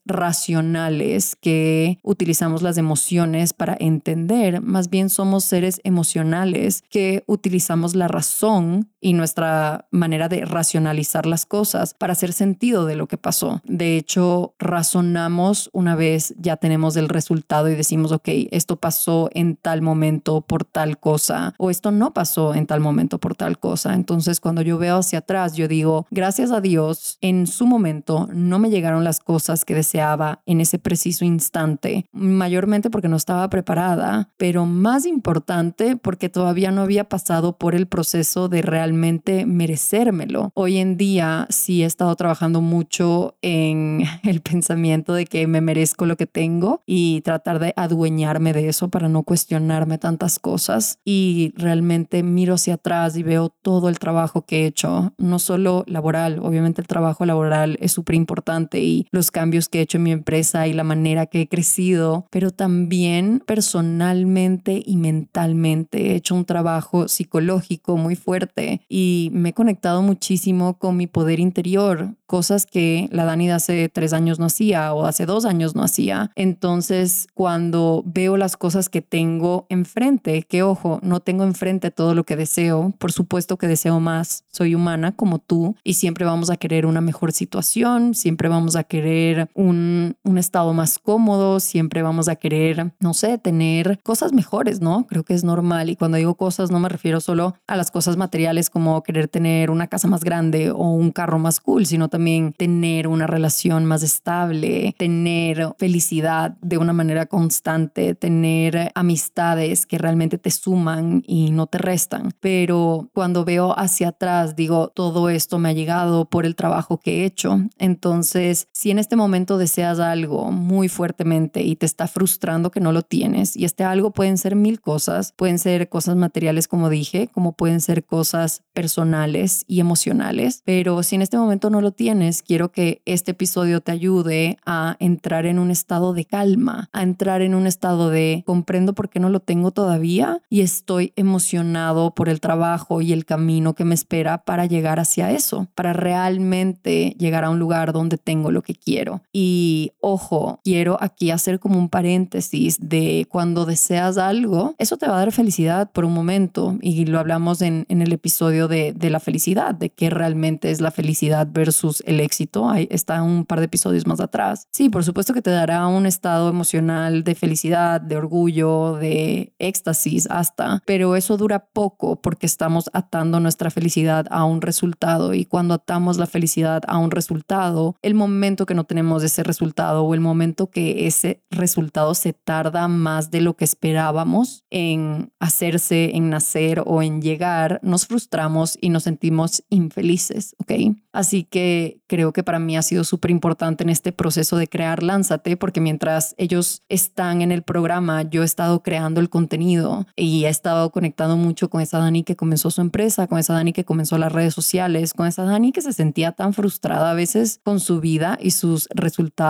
que 1.41 1.99
utilizamos 2.03 2.63
las 2.63 2.79
emociones 2.79 3.53
para 3.53 3.77
entender, 3.79 4.61
más 4.61 4.89
bien 4.91 5.11
somos 5.11 5.45
seres 5.45 5.81
emocionales 5.85 6.83
que 6.89 7.25
utilizamos 7.27 7.95
la 7.95 8.09
razón 8.09 8.91
y 9.01 9.13
nuestra 9.13 9.87
manera 9.91 10.29
de 10.29 10.47
racionalizar 10.47 11.27
las 11.27 11.45
cosas 11.45 11.93
para 11.93 12.15
hacer 12.15 12.33
sentido 12.33 12.87
de 12.87 12.97
lo 12.97 13.07
que 13.07 13.19
pasó. 13.19 13.61
De 13.65 13.99
hecho, 13.99 14.55
razonamos 14.59 15.69
una 15.73 15.95
vez 15.95 16.35
ya 16.39 16.57
tenemos 16.57 16.97
el 16.97 17.11
resultado 17.11 17.69
y 17.69 17.75
decimos, 17.75 18.13
ok, 18.13 18.29
esto 18.51 18.77
pasó 18.77 19.29
en 19.35 19.57
tal 19.57 19.83
momento 19.83 20.41
por 20.41 20.65
tal 20.65 20.99
cosa 20.99 21.55
o 21.59 21.71
esto 21.71 21.91
no 21.91 22.15
pasó 22.15 22.55
en 22.55 22.67
tal 22.67 22.81
momento 22.81 23.19
por 23.19 23.37
tal 23.37 23.59
cosa. 23.59 23.95
Entonces, 23.95 24.41
cuando 24.41 24.63
yo 24.63 24.79
veo 24.79 24.97
hacia 24.97 25.19
atrás, 25.19 25.55
yo 25.55 25.69
digo, 25.69 26.07
gracias 26.11 26.51
a 26.51 26.63
Dios, 26.63 27.19
en 27.21 27.47
su 27.47 27.67
momento 27.67 28.29
no 28.33 28.59
me 28.59 28.71
llegaron 28.71 29.05
las 29.05 29.21
cosas 29.21 29.67
que 29.67 29.75
deseaba 29.75 30.14
en 30.47 30.61
ese 30.61 30.79
preciso 30.79 31.25
instante, 31.25 32.07
mayormente 32.13 32.91
porque 32.91 33.09
no 33.09 33.17
estaba 33.17 33.49
preparada, 33.49 34.31
pero 34.37 34.67
más 34.67 35.07
importante 35.07 35.97
porque 35.97 36.29
todavía 36.29 36.71
no 36.71 36.83
había 36.83 37.09
pasado 37.09 37.59
por 37.59 37.75
el 37.75 37.87
proceso 37.87 38.49
de 38.49 38.63
realmente 38.63 39.47
merecérmelo. 39.47 40.51
Hoy 40.55 40.79
en 40.79 40.97
día 40.97 41.47
sí 41.51 41.83
he 41.83 41.87
estado 41.87 42.15
trabajando 42.17 42.61
mucho 42.61 43.37
en 43.43 44.05
el 44.23 44.41
pensamiento 44.41 45.15
de 45.15 45.27
que 45.27 45.47
me 45.47 45.61
merezco 45.61 46.07
lo 46.07 46.17
que 46.17 46.27
tengo 46.27 46.83
y 46.87 47.21
tratar 47.23 47.59
de 47.59 47.73
adueñarme 47.77 48.53
de 48.53 48.69
eso 48.69 48.89
para 48.89 49.09
no 49.09 49.23
cuestionarme 49.23 49.99
tantas 49.99 50.39
cosas. 50.39 50.99
Y 51.05 51.53
realmente 51.57 52.23
miro 52.23 52.55
hacia 52.55 52.75
atrás 52.75 53.17
y 53.17 53.23
veo 53.23 53.49
todo 53.49 53.89
el 53.89 53.99
trabajo 53.99 54.43
que 54.43 54.63
he 54.63 54.67
hecho, 54.67 55.13
no 55.19 55.39
solo 55.39 55.85
laboral, 55.87 56.39
obviamente 56.41 56.81
el 56.81 56.87
trabajo 56.87 57.25
laboral 57.25 57.77
es 57.81 57.93
súper 57.93 58.17
importante 58.17 58.81
y 58.81 59.07
los 59.11 59.31
cambios 59.31 59.69
que 59.69 59.79
he 59.79 59.83
hecho 59.83 59.99
en 59.99 60.04
mi 60.05 60.13
empresa 60.13 60.69
y 60.69 60.73
la 60.73 60.85
manera 60.85 61.27
que 61.27 61.43
he 61.43 61.49
crecido, 61.49 62.27
pero 62.31 62.53
también 62.53 63.43
personalmente 63.45 64.83
y 64.85 64.97
mentalmente 64.97 66.13
he 66.13 66.15
hecho 66.15 66.35
un 66.35 66.45
trabajo 66.45 67.09
psicológico 67.09 67.97
muy 67.97 68.15
fuerte 68.15 68.83
y 68.89 69.31
me 69.33 69.49
he 69.49 69.53
conectado 69.53 70.03
muchísimo 70.03 70.79
con 70.79 70.97
mi 70.97 71.07
poder 71.07 71.41
interior, 71.41 72.15
cosas 72.27 72.67
que 72.67 73.09
la 73.11 73.25
Dani 73.25 73.47
de 73.47 73.53
hace 73.53 73.89
tres 73.89 74.13
años 74.13 74.39
no 74.39 74.47
hacía 74.47 74.93
o 74.93 75.07
hace 75.07 75.27
dos 75.27 75.45
años 75.45 75.75
no 75.75 75.83
hacía. 75.83 76.31
Entonces, 76.37 77.29
cuando 77.35 78.03
veo 78.07 78.37
las 78.37 78.57
cosas 78.57 78.89
que 78.89 79.03
tengo 79.03 79.67
enfrente, 79.69 80.43
que 80.43 80.63
ojo, 80.63 81.01
no 81.03 81.21
tengo 81.21 81.45
enfrente 81.45 81.91
todo 81.91 82.15
lo 82.15 82.25
que 82.25 82.37
deseo, 82.37 82.93
por 82.99 83.13
supuesto 83.13 83.57
que 83.57 83.69
deseo 83.69 84.01
más, 84.01 84.45
soy 84.53 84.75
humana 84.75 85.13
como 85.13 85.39
tú 85.39 85.77
y 85.85 85.95
siempre 85.95 86.25
vamos 86.25 86.51
a 86.51 86.57
querer 86.57 86.87
una 86.87 87.01
mejor 87.01 87.33
situación, 87.33 88.15
siempre 88.15 88.49
vamos 88.49 88.77
a 88.77 88.85
querer 88.85 89.49
un, 89.55 89.94
un 90.23 90.39
estado 90.39 90.73
más 90.73 90.99
cómodo, 90.99 91.61
siempre 91.61 92.03
vamos 92.03 92.29
a 92.29 92.37
querer, 92.37 92.93
no 93.01 93.15
sé, 93.15 93.39
tener 93.39 94.01
cosas 94.03 94.33
mejores, 94.33 94.81
¿no? 94.81 95.07
Creo 95.07 95.25
que 95.25 95.35
es 95.35 95.45
normal 95.45 95.91
y 95.91 95.97
cuando 95.97 96.17
digo 96.17 96.35
cosas 96.35 96.71
no 96.71 96.81
me 96.81 96.89
refiero 96.89 97.21
solo 97.21 97.55
a 97.67 97.77
las 97.77 97.91
cosas 97.91 98.17
materiales 98.17 98.71
como 98.71 99.03
querer 99.03 99.29
tener 99.29 99.71
una 99.71 99.87
casa 99.87 100.09
más 100.09 100.25
grande 100.25 100.71
o 100.71 100.91
un 100.91 101.11
carro 101.11 101.39
más 101.39 101.61
cool, 101.61 101.87
sino 101.87 102.09
también 102.09 102.53
tener 102.53 103.09
una 103.09 103.27
relación 103.27 103.85
más 103.85 104.03
estable, 104.03 104.95
tener 104.99 105.75
felicidad 105.79 106.57
de 106.61 106.79
una 106.79 106.93
manera 106.93 107.27
constante, 107.27 108.15
tener 108.15 108.91
amistades 108.95 109.87
que 109.87 109.99
realmente 109.99 110.39
te 110.39 110.51
suman 110.51 111.23
y 111.27 111.51
no 111.51 111.67
te 111.67 111.79
restan. 111.79 112.33
Pero 112.41 113.11
cuando 113.13 113.45
veo 113.45 113.79
hacia 113.79 114.09
atrás, 114.09 114.57
digo, 114.57 114.89
todo 114.89 115.29
esto 115.29 115.59
me 115.59 115.71
ha 115.71 115.73
llegado 115.73 116.25
por 116.27 116.47
el 116.47 116.57
trabajo 116.57 116.99
que 116.99 117.23
he 117.23 117.25
hecho. 117.25 117.61
Entonces, 117.79 118.69
si 118.73 118.91
en 118.91 118.99
este 118.99 119.17
momento 119.17 119.59
deseas 119.59 119.84
algo 119.85 120.51
muy 120.51 120.89
fuertemente 120.89 121.63
y 121.63 121.77
te 121.77 121.87
está 121.87 122.09
frustrando 122.09 122.71
que 122.71 122.81
no 122.81 122.93
lo 122.93 123.03
tienes, 123.03 123.57
y 123.57 123.65
este 123.65 123.85
algo 123.85 124.11
pueden 124.11 124.39
ser 124.39 124.57
mil 124.57 124.81
cosas, 124.81 125.33
pueden 125.37 125.59
ser 125.59 125.89
cosas 125.89 126.17
materiales 126.17 126.69
como 126.69 126.89
dije, 126.89 127.29
como 127.33 127.53
pueden 127.53 127.81
ser 127.81 128.05
cosas 128.05 128.63
personales 128.73 129.65
y 129.69 129.81
emocionales, 129.81 130.63
pero 130.65 131.03
si 131.03 131.17
en 131.17 131.23
este 131.23 131.37
momento 131.37 131.71
no 131.71 131.81
lo 131.81 131.93
tienes, 131.93 132.43
quiero 132.43 132.73
que 132.73 133.03
este 133.05 133.33
episodio 133.33 133.81
te 133.81 133.93
ayude 133.93 134.59
a 134.65 134.97
entrar 134.99 135.47
en 135.47 135.59
un 135.59 135.71
estado 135.71 136.13
de 136.13 136.25
calma, 136.25 136.89
a 136.93 137.03
entrar 137.03 137.43
en 137.43 137.55
un 137.55 137.67
estado 137.67 138.11
de 138.11 138.43
comprendo 138.47 138.95
por 138.95 139.09
qué 139.09 139.21
no 139.21 139.29
lo 139.29 139.41
tengo 139.41 139.71
todavía 139.71 140.41
y 140.49 140.61
estoy 140.61 141.13
emocionado 141.17 142.13
por 142.15 142.29
el 142.29 142.41
trabajo 142.41 143.01
y 143.01 143.13
el 143.13 143.25
camino 143.25 143.75
que 143.75 143.85
me 143.85 143.95
espera 143.95 144.39
para 144.39 144.67
llegar 144.67 145.01
hacia 145.01 145.31
eso, 145.31 145.69
para 145.75 145.93
realmente 145.93 147.15
llegar 147.19 147.45
a 147.45 147.51
un 147.51 147.59
lugar 147.59 147.93
donde 147.93 148.19
tengo 148.19 148.51
lo 148.51 148.63
que 148.63 148.75
quiero. 148.75 149.23
Y 149.33 149.64
ojo, 150.01 150.61
quiero 150.65 150.99
aquí 151.01 151.31
hacer 151.31 151.59
como 151.59 151.79
un 151.79 151.89
paréntesis 151.89 152.79
de 152.81 153.27
cuando 153.31 153.65
deseas 153.65 154.19
algo, 154.19 154.75
eso 154.79 154.97
te 154.97 155.07
va 155.07 155.17
a 155.17 155.19
dar 155.21 155.33
felicidad 155.33 155.91
por 155.91 156.05
un 156.05 156.13
momento 156.13 156.77
y 156.81 157.07
lo 157.07 157.19
hablamos 157.19 157.63
en, 157.63 157.87
en 157.89 158.03
el 158.03 158.13
episodio 158.13 158.69
de, 158.69 158.95
la 159.11 159.21
felicidad, 159.21 159.75
de 159.75 159.91
qué 159.91 160.11
realmente 160.11 160.71
es 160.71 160.81
la 160.81 160.91
felicidad 160.91 161.49
versus 161.51 162.03
el 162.07 162.21
éxito. 162.21 162.69
Ahí 162.69 162.89
está 162.91 163.23
un 163.23 163.45
par 163.45 163.61
de 163.61 163.67
episodios 163.67 164.07
más 164.07 164.21
atrás. 164.21 164.69
Sí, 164.71 164.89
por 164.89 165.05
supuesto 165.05 165.33
que 165.35 165.43
te 165.43 165.51
dará 165.51 165.87
un 165.87 166.07
estado 166.07 166.49
emocional 166.49 167.25
de 167.25 167.35
felicidad, 167.35 168.01
de 168.01 168.17
orgullo, 168.17 168.95
de 168.95 169.55
éxtasis 169.59 170.29
hasta, 170.31 170.83
pero 170.87 171.17
eso 171.17 171.37
dura 171.37 171.67
poco 171.73 172.21
porque 172.21 172.47
estamos 172.47 172.91
atando 172.93 173.41
nuestra 173.41 173.71
felicidad 173.71 174.27
a 174.31 174.45
un 174.45 174.61
resultado 174.61 175.35
y 175.35 175.45
cuando 175.45 175.75
atamos 175.75 176.19
la 176.19 176.27
felicidad 176.27 176.83
a 176.87 176.99
un 176.99 177.11
resultado, 177.11 177.97
el 178.03 178.15
momento 178.15 178.67
que 178.67 178.75
no 178.75 178.85
tenemos 178.85 179.23
ese 179.23 179.43
resultado 179.43 179.54
o 179.61 180.15
el 180.15 180.21
momento 180.21 180.71
que 180.71 181.07
ese 181.07 181.43
resultado 181.51 182.15
se 182.15 182.33
tarda 182.33 182.89
más 182.89 183.31
de 183.31 183.41
lo 183.41 183.57
que 183.57 183.65
esperábamos 183.65 184.65
en 184.71 185.33
hacerse, 185.41 186.17
en 186.17 186.31
nacer 186.31 186.83
o 186.85 187.03
en 187.03 187.21
llegar, 187.21 187.81
nos 187.83 188.07
frustramos 188.07 188.79
y 188.81 188.89
nos 188.89 189.05
sentimos 189.05 189.65
infelices, 189.71 190.55
¿ok? 190.59 190.97
Así 191.13 191.45
que 191.45 192.01
creo 192.07 192.33
que 192.33 192.43
para 192.43 192.59
mí 192.59 192.77
ha 192.77 192.83
sido 192.83 193.05
súper 193.05 193.31
importante 193.31 193.85
en 193.85 193.91
este 193.91 194.13
proceso 194.13 194.57
de 194.57 194.69
crear 194.69 195.03
Lánzate, 195.03 195.57
porque 195.57 195.81
mientras 195.81 196.35
ellos 196.39 196.83
están 196.89 197.43
en 197.43 197.53
el 197.53 197.63
programa, 197.63 198.23
yo 198.23 198.43
he 198.43 198.45
estado 198.45 198.83
creando 198.83 199.21
el 199.21 199.31
contenido 199.31 200.07
y 200.17 200.45
he 200.45 200.49
estado 200.49 200.91
conectando 200.91 201.37
mucho 201.37 201.71
con 201.71 201.81
esa 201.81 201.99
Dani 201.99 202.25
que 202.25 202.37
comenzó 202.37 202.71
su 202.71 202.81
empresa, 202.81 203.27
con 203.27 203.39
esa 203.39 203.55
Dani 203.55 203.73
que 203.73 203.85
comenzó 203.85 204.19
las 204.19 204.33
redes 204.33 204.55
sociales, 204.55 205.15
con 205.15 205.27
esa 205.27 205.45
Dani 205.45 205.73
que 205.73 205.83
se 205.83 205.93
sentía 205.93 206.33
tan 206.33 206.53
frustrada 206.53 207.11
a 207.11 207.15
veces 207.15 207.61
con 207.63 207.81
su 207.81 208.01
vida 208.01 208.39
y 208.41 208.51
sus 208.51 208.89
resultados. 208.95 209.44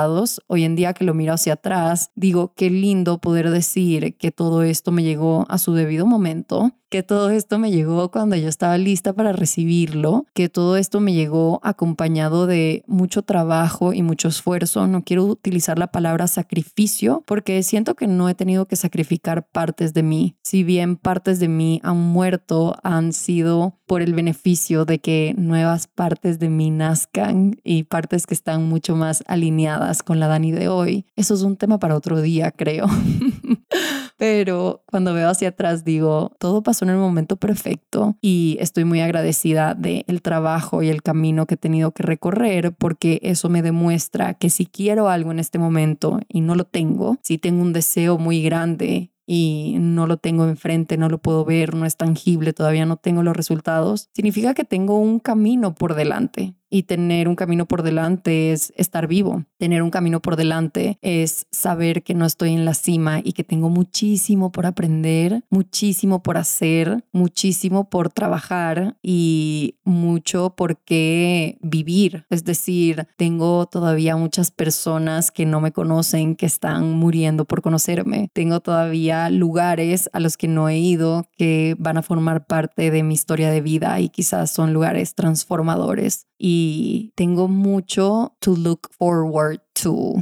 Hoy 0.49 0.65
en 0.65 0.75
día 0.75 0.93
que 0.93 1.05
lo 1.05 1.15
miro 1.15 1.35
hacia 1.35 1.53
atrás, 1.53 2.11
digo, 2.17 2.53
qué 2.57 2.69
lindo 2.69 3.19
poder 3.19 3.51
decir 3.51 4.17
que 4.17 4.33
todo 4.33 4.65
esto 4.65 4.91
me 4.91 5.05
llegó 5.05 5.47
a 5.49 5.59
su 5.59 5.73
debido 5.73 6.05
momento 6.05 6.73
que 6.95 7.03
todo 7.03 7.31
esto 7.31 7.59
me 7.59 7.73
llegó 7.73 8.09
cuando 8.13 8.37
yo 8.37 8.49
estaba 8.49 8.79
lista 8.79 9.13
para 9.13 9.33
recibirlo, 9.33 10.27
que 10.33 10.49
todo 10.49 10.77
esto 10.77 11.01
me 11.01 11.13
llegó 11.13 11.59
acompañado 11.65 12.47
de 12.47 12.85
mucho 12.87 13.23
trabajo 13.23 13.93
y 13.93 14.03
mucho 14.03 14.29
esfuerzo. 14.29 14.87
No 14.87 15.03
quiero 15.03 15.25
utilizar 15.25 15.77
la 15.77 15.89
palabra 15.89 16.29
sacrificio 16.29 17.25
porque 17.27 17.61
siento 17.65 17.97
que 17.97 18.07
no 18.07 18.29
he 18.29 18.37
tenido 18.37 18.67
que 18.67 18.77
sacrificar 18.77 19.45
partes 19.49 19.93
de 19.93 20.05
mí. 20.05 20.37
Si 20.45 20.63
bien 20.63 20.95
partes 20.95 21.41
de 21.41 21.49
mí 21.49 21.81
han 21.83 21.99
muerto, 21.99 22.77
han 22.85 23.13
sido 23.13 23.81
por 23.87 24.01
el 24.01 24.15
beneficio 24.15 24.85
de 24.85 25.01
que 25.01 25.35
nuevas 25.37 25.89
partes 25.89 26.39
de 26.39 26.49
mí 26.49 26.71
nazcan 26.71 27.57
y 27.65 27.83
partes 27.83 28.25
que 28.25 28.35
están 28.35 28.69
mucho 28.69 28.95
más 28.95 29.25
alineadas 29.27 30.05
con 30.05 30.21
la 30.21 30.29
Dani 30.29 30.53
de 30.53 30.69
hoy. 30.69 31.07
Eso 31.17 31.35
es 31.35 31.43
un 31.43 31.57
tema 31.57 31.81
para 31.81 31.97
otro 31.97 32.23
día, 32.23 32.53
creo. 32.53 32.87
Pero 34.17 34.85
cuando 34.87 35.13
veo 35.13 35.29
hacia 35.29 35.49
atrás 35.49 35.85
digo, 35.85 36.33
todo 36.39 36.63
pasó 36.63 36.84
en 36.85 36.91
el 36.91 36.97
momento 36.99 37.37
perfecto 37.37 38.17
y 38.21 38.57
estoy 38.61 38.85
muy 38.85 39.01
agradecida 39.01 39.75
del 39.75 40.05
el 40.07 40.23
trabajo 40.23 40.83
y 40.83 40.89
el 40.89 41.03
camino 41.03 41.47
que 41.47 41.55
he 41.55 41.59
tenido 41.59 41.91
que 41.91 42.03
recorrer 42.03 42.73
porque 42.73 43.19
eso 43.23 43.49
me 43.49 43.63
demuestra 43.63 44.35
que 44.35 44.51
si 44.51 44.67
quiero 44.67 45.09
algo 45.09 45.33
en 45.33 45.39
este 45.39 45.59
momento 45.59 46.21
y 46.29 46.41
no 46.41 46.55
lo 46.55 46.65
tengo, 46.65 47.19
si 47.23 47.39
tengo 47.39 47.63
un 47.63 47.73
deseo 47.73 48.19
muy 48.19 48.43
grande 48.43 49.11
y 49.27 49.77
no 49.81 50.07
lo 50.07 50.19
tengo 50.19 50.47
enfrente, 50.47 50.97
no 50.97 51.09
lo 51.09 51.19
puedo 51.19 51.45
ver, 51.45 51.75
no 51.75 51.87
es 51.87 51.97
tangible, 51.97 52.53
todavía 52.53 52.87
no 52.87 52.97
tengo 52.97 53.23
los 53.23 53.37
resultados, 53.37 54.11
significa 54.13 54.55
que 54.55 54.65
tengo 54.65 54.99
un 54.99 55.19
camino 55.19 55.75
por 55.75 55.95
delante 55.95 56.55
y 56.75 56.83
tener 56.83 57.29
un 57.29 57.37
camino 57.37 57.67
por 57.67 57.85
delante 57.85 58.51
es 58.51 58.73
estar 58.77 59.07
vivo. 59.07 59.45
Tener 59.59 59.81
un 59.81 59.91
camino 59.91 60.21
por 60.21 60.35
delante 60.35 60.99
es 61.03 61.47
saber 61.53 62.03
que 62.03 62.15
no 62.15 62.27
estoy 62.27 62.53
en 62.53 62.65
la 62.65 62.75
cima 62.75 63.21
y 63.23 63.33
que 63.33 63.45
tengo 63.45 63.71
muchísimo 63.71 64.51
por 64.51 64.67
aprender, 64.67 65.45
muchísimo 65.51 66.25
por 66.25 66.37
hacer, 66.37 67.05
muchísimo 67.13 67.89
por 67.89 68.13
trabajar 68.13 68.97
y 69.05 69.77
mucho 69.85 70.57
por 70.57 70.79
qué 70.79 71.59
vivir. 71.63 72.27
Es 72.29 72.43
decir, 72.43 73.07
tengo 73.17 73.67
todavía 73.67 74.17
muchas 74.17 74.51
personas 74.51 75.31
que 75.31 75.47
no 75.47 75.61
me 75.61 75.71
conocen, 75.71 76.35
que 76.35 76.47
están 76.47 76.91
muriendo 76.91 77.45
por 77.45 77.63
conocerme. 77.63 78.31
Tengo 78.33 78.59
todavía 78.59 79.31
lugares 79.31 80.11
a 80.13 80.19
los 80.19 80.37
que 80.37 80.49
no 80.49 80.69
he 80.69 80.79
ido 80.79 81.29
que 81.37 81.77
van 81.79 81.99
a 81.99 82.03
formar 82.03 82.49
parte 82.49 82.91
de 82.91 83.05
mi 83.05 83.15
historia 83.15 83.53
de 83.53 83.61
vida 83.61 84.01
y 84.01 84.09
quizás 84.09 84.51
son 84.51 84.73
lugares 84.73 85.15
transformadores 85.15 86.27
y 86.39 87.13
tengo 87.17 87.49
mucho 87.49 88.37
to 88.41 88.55
look 88.55 88.91
forward 88.93 89.61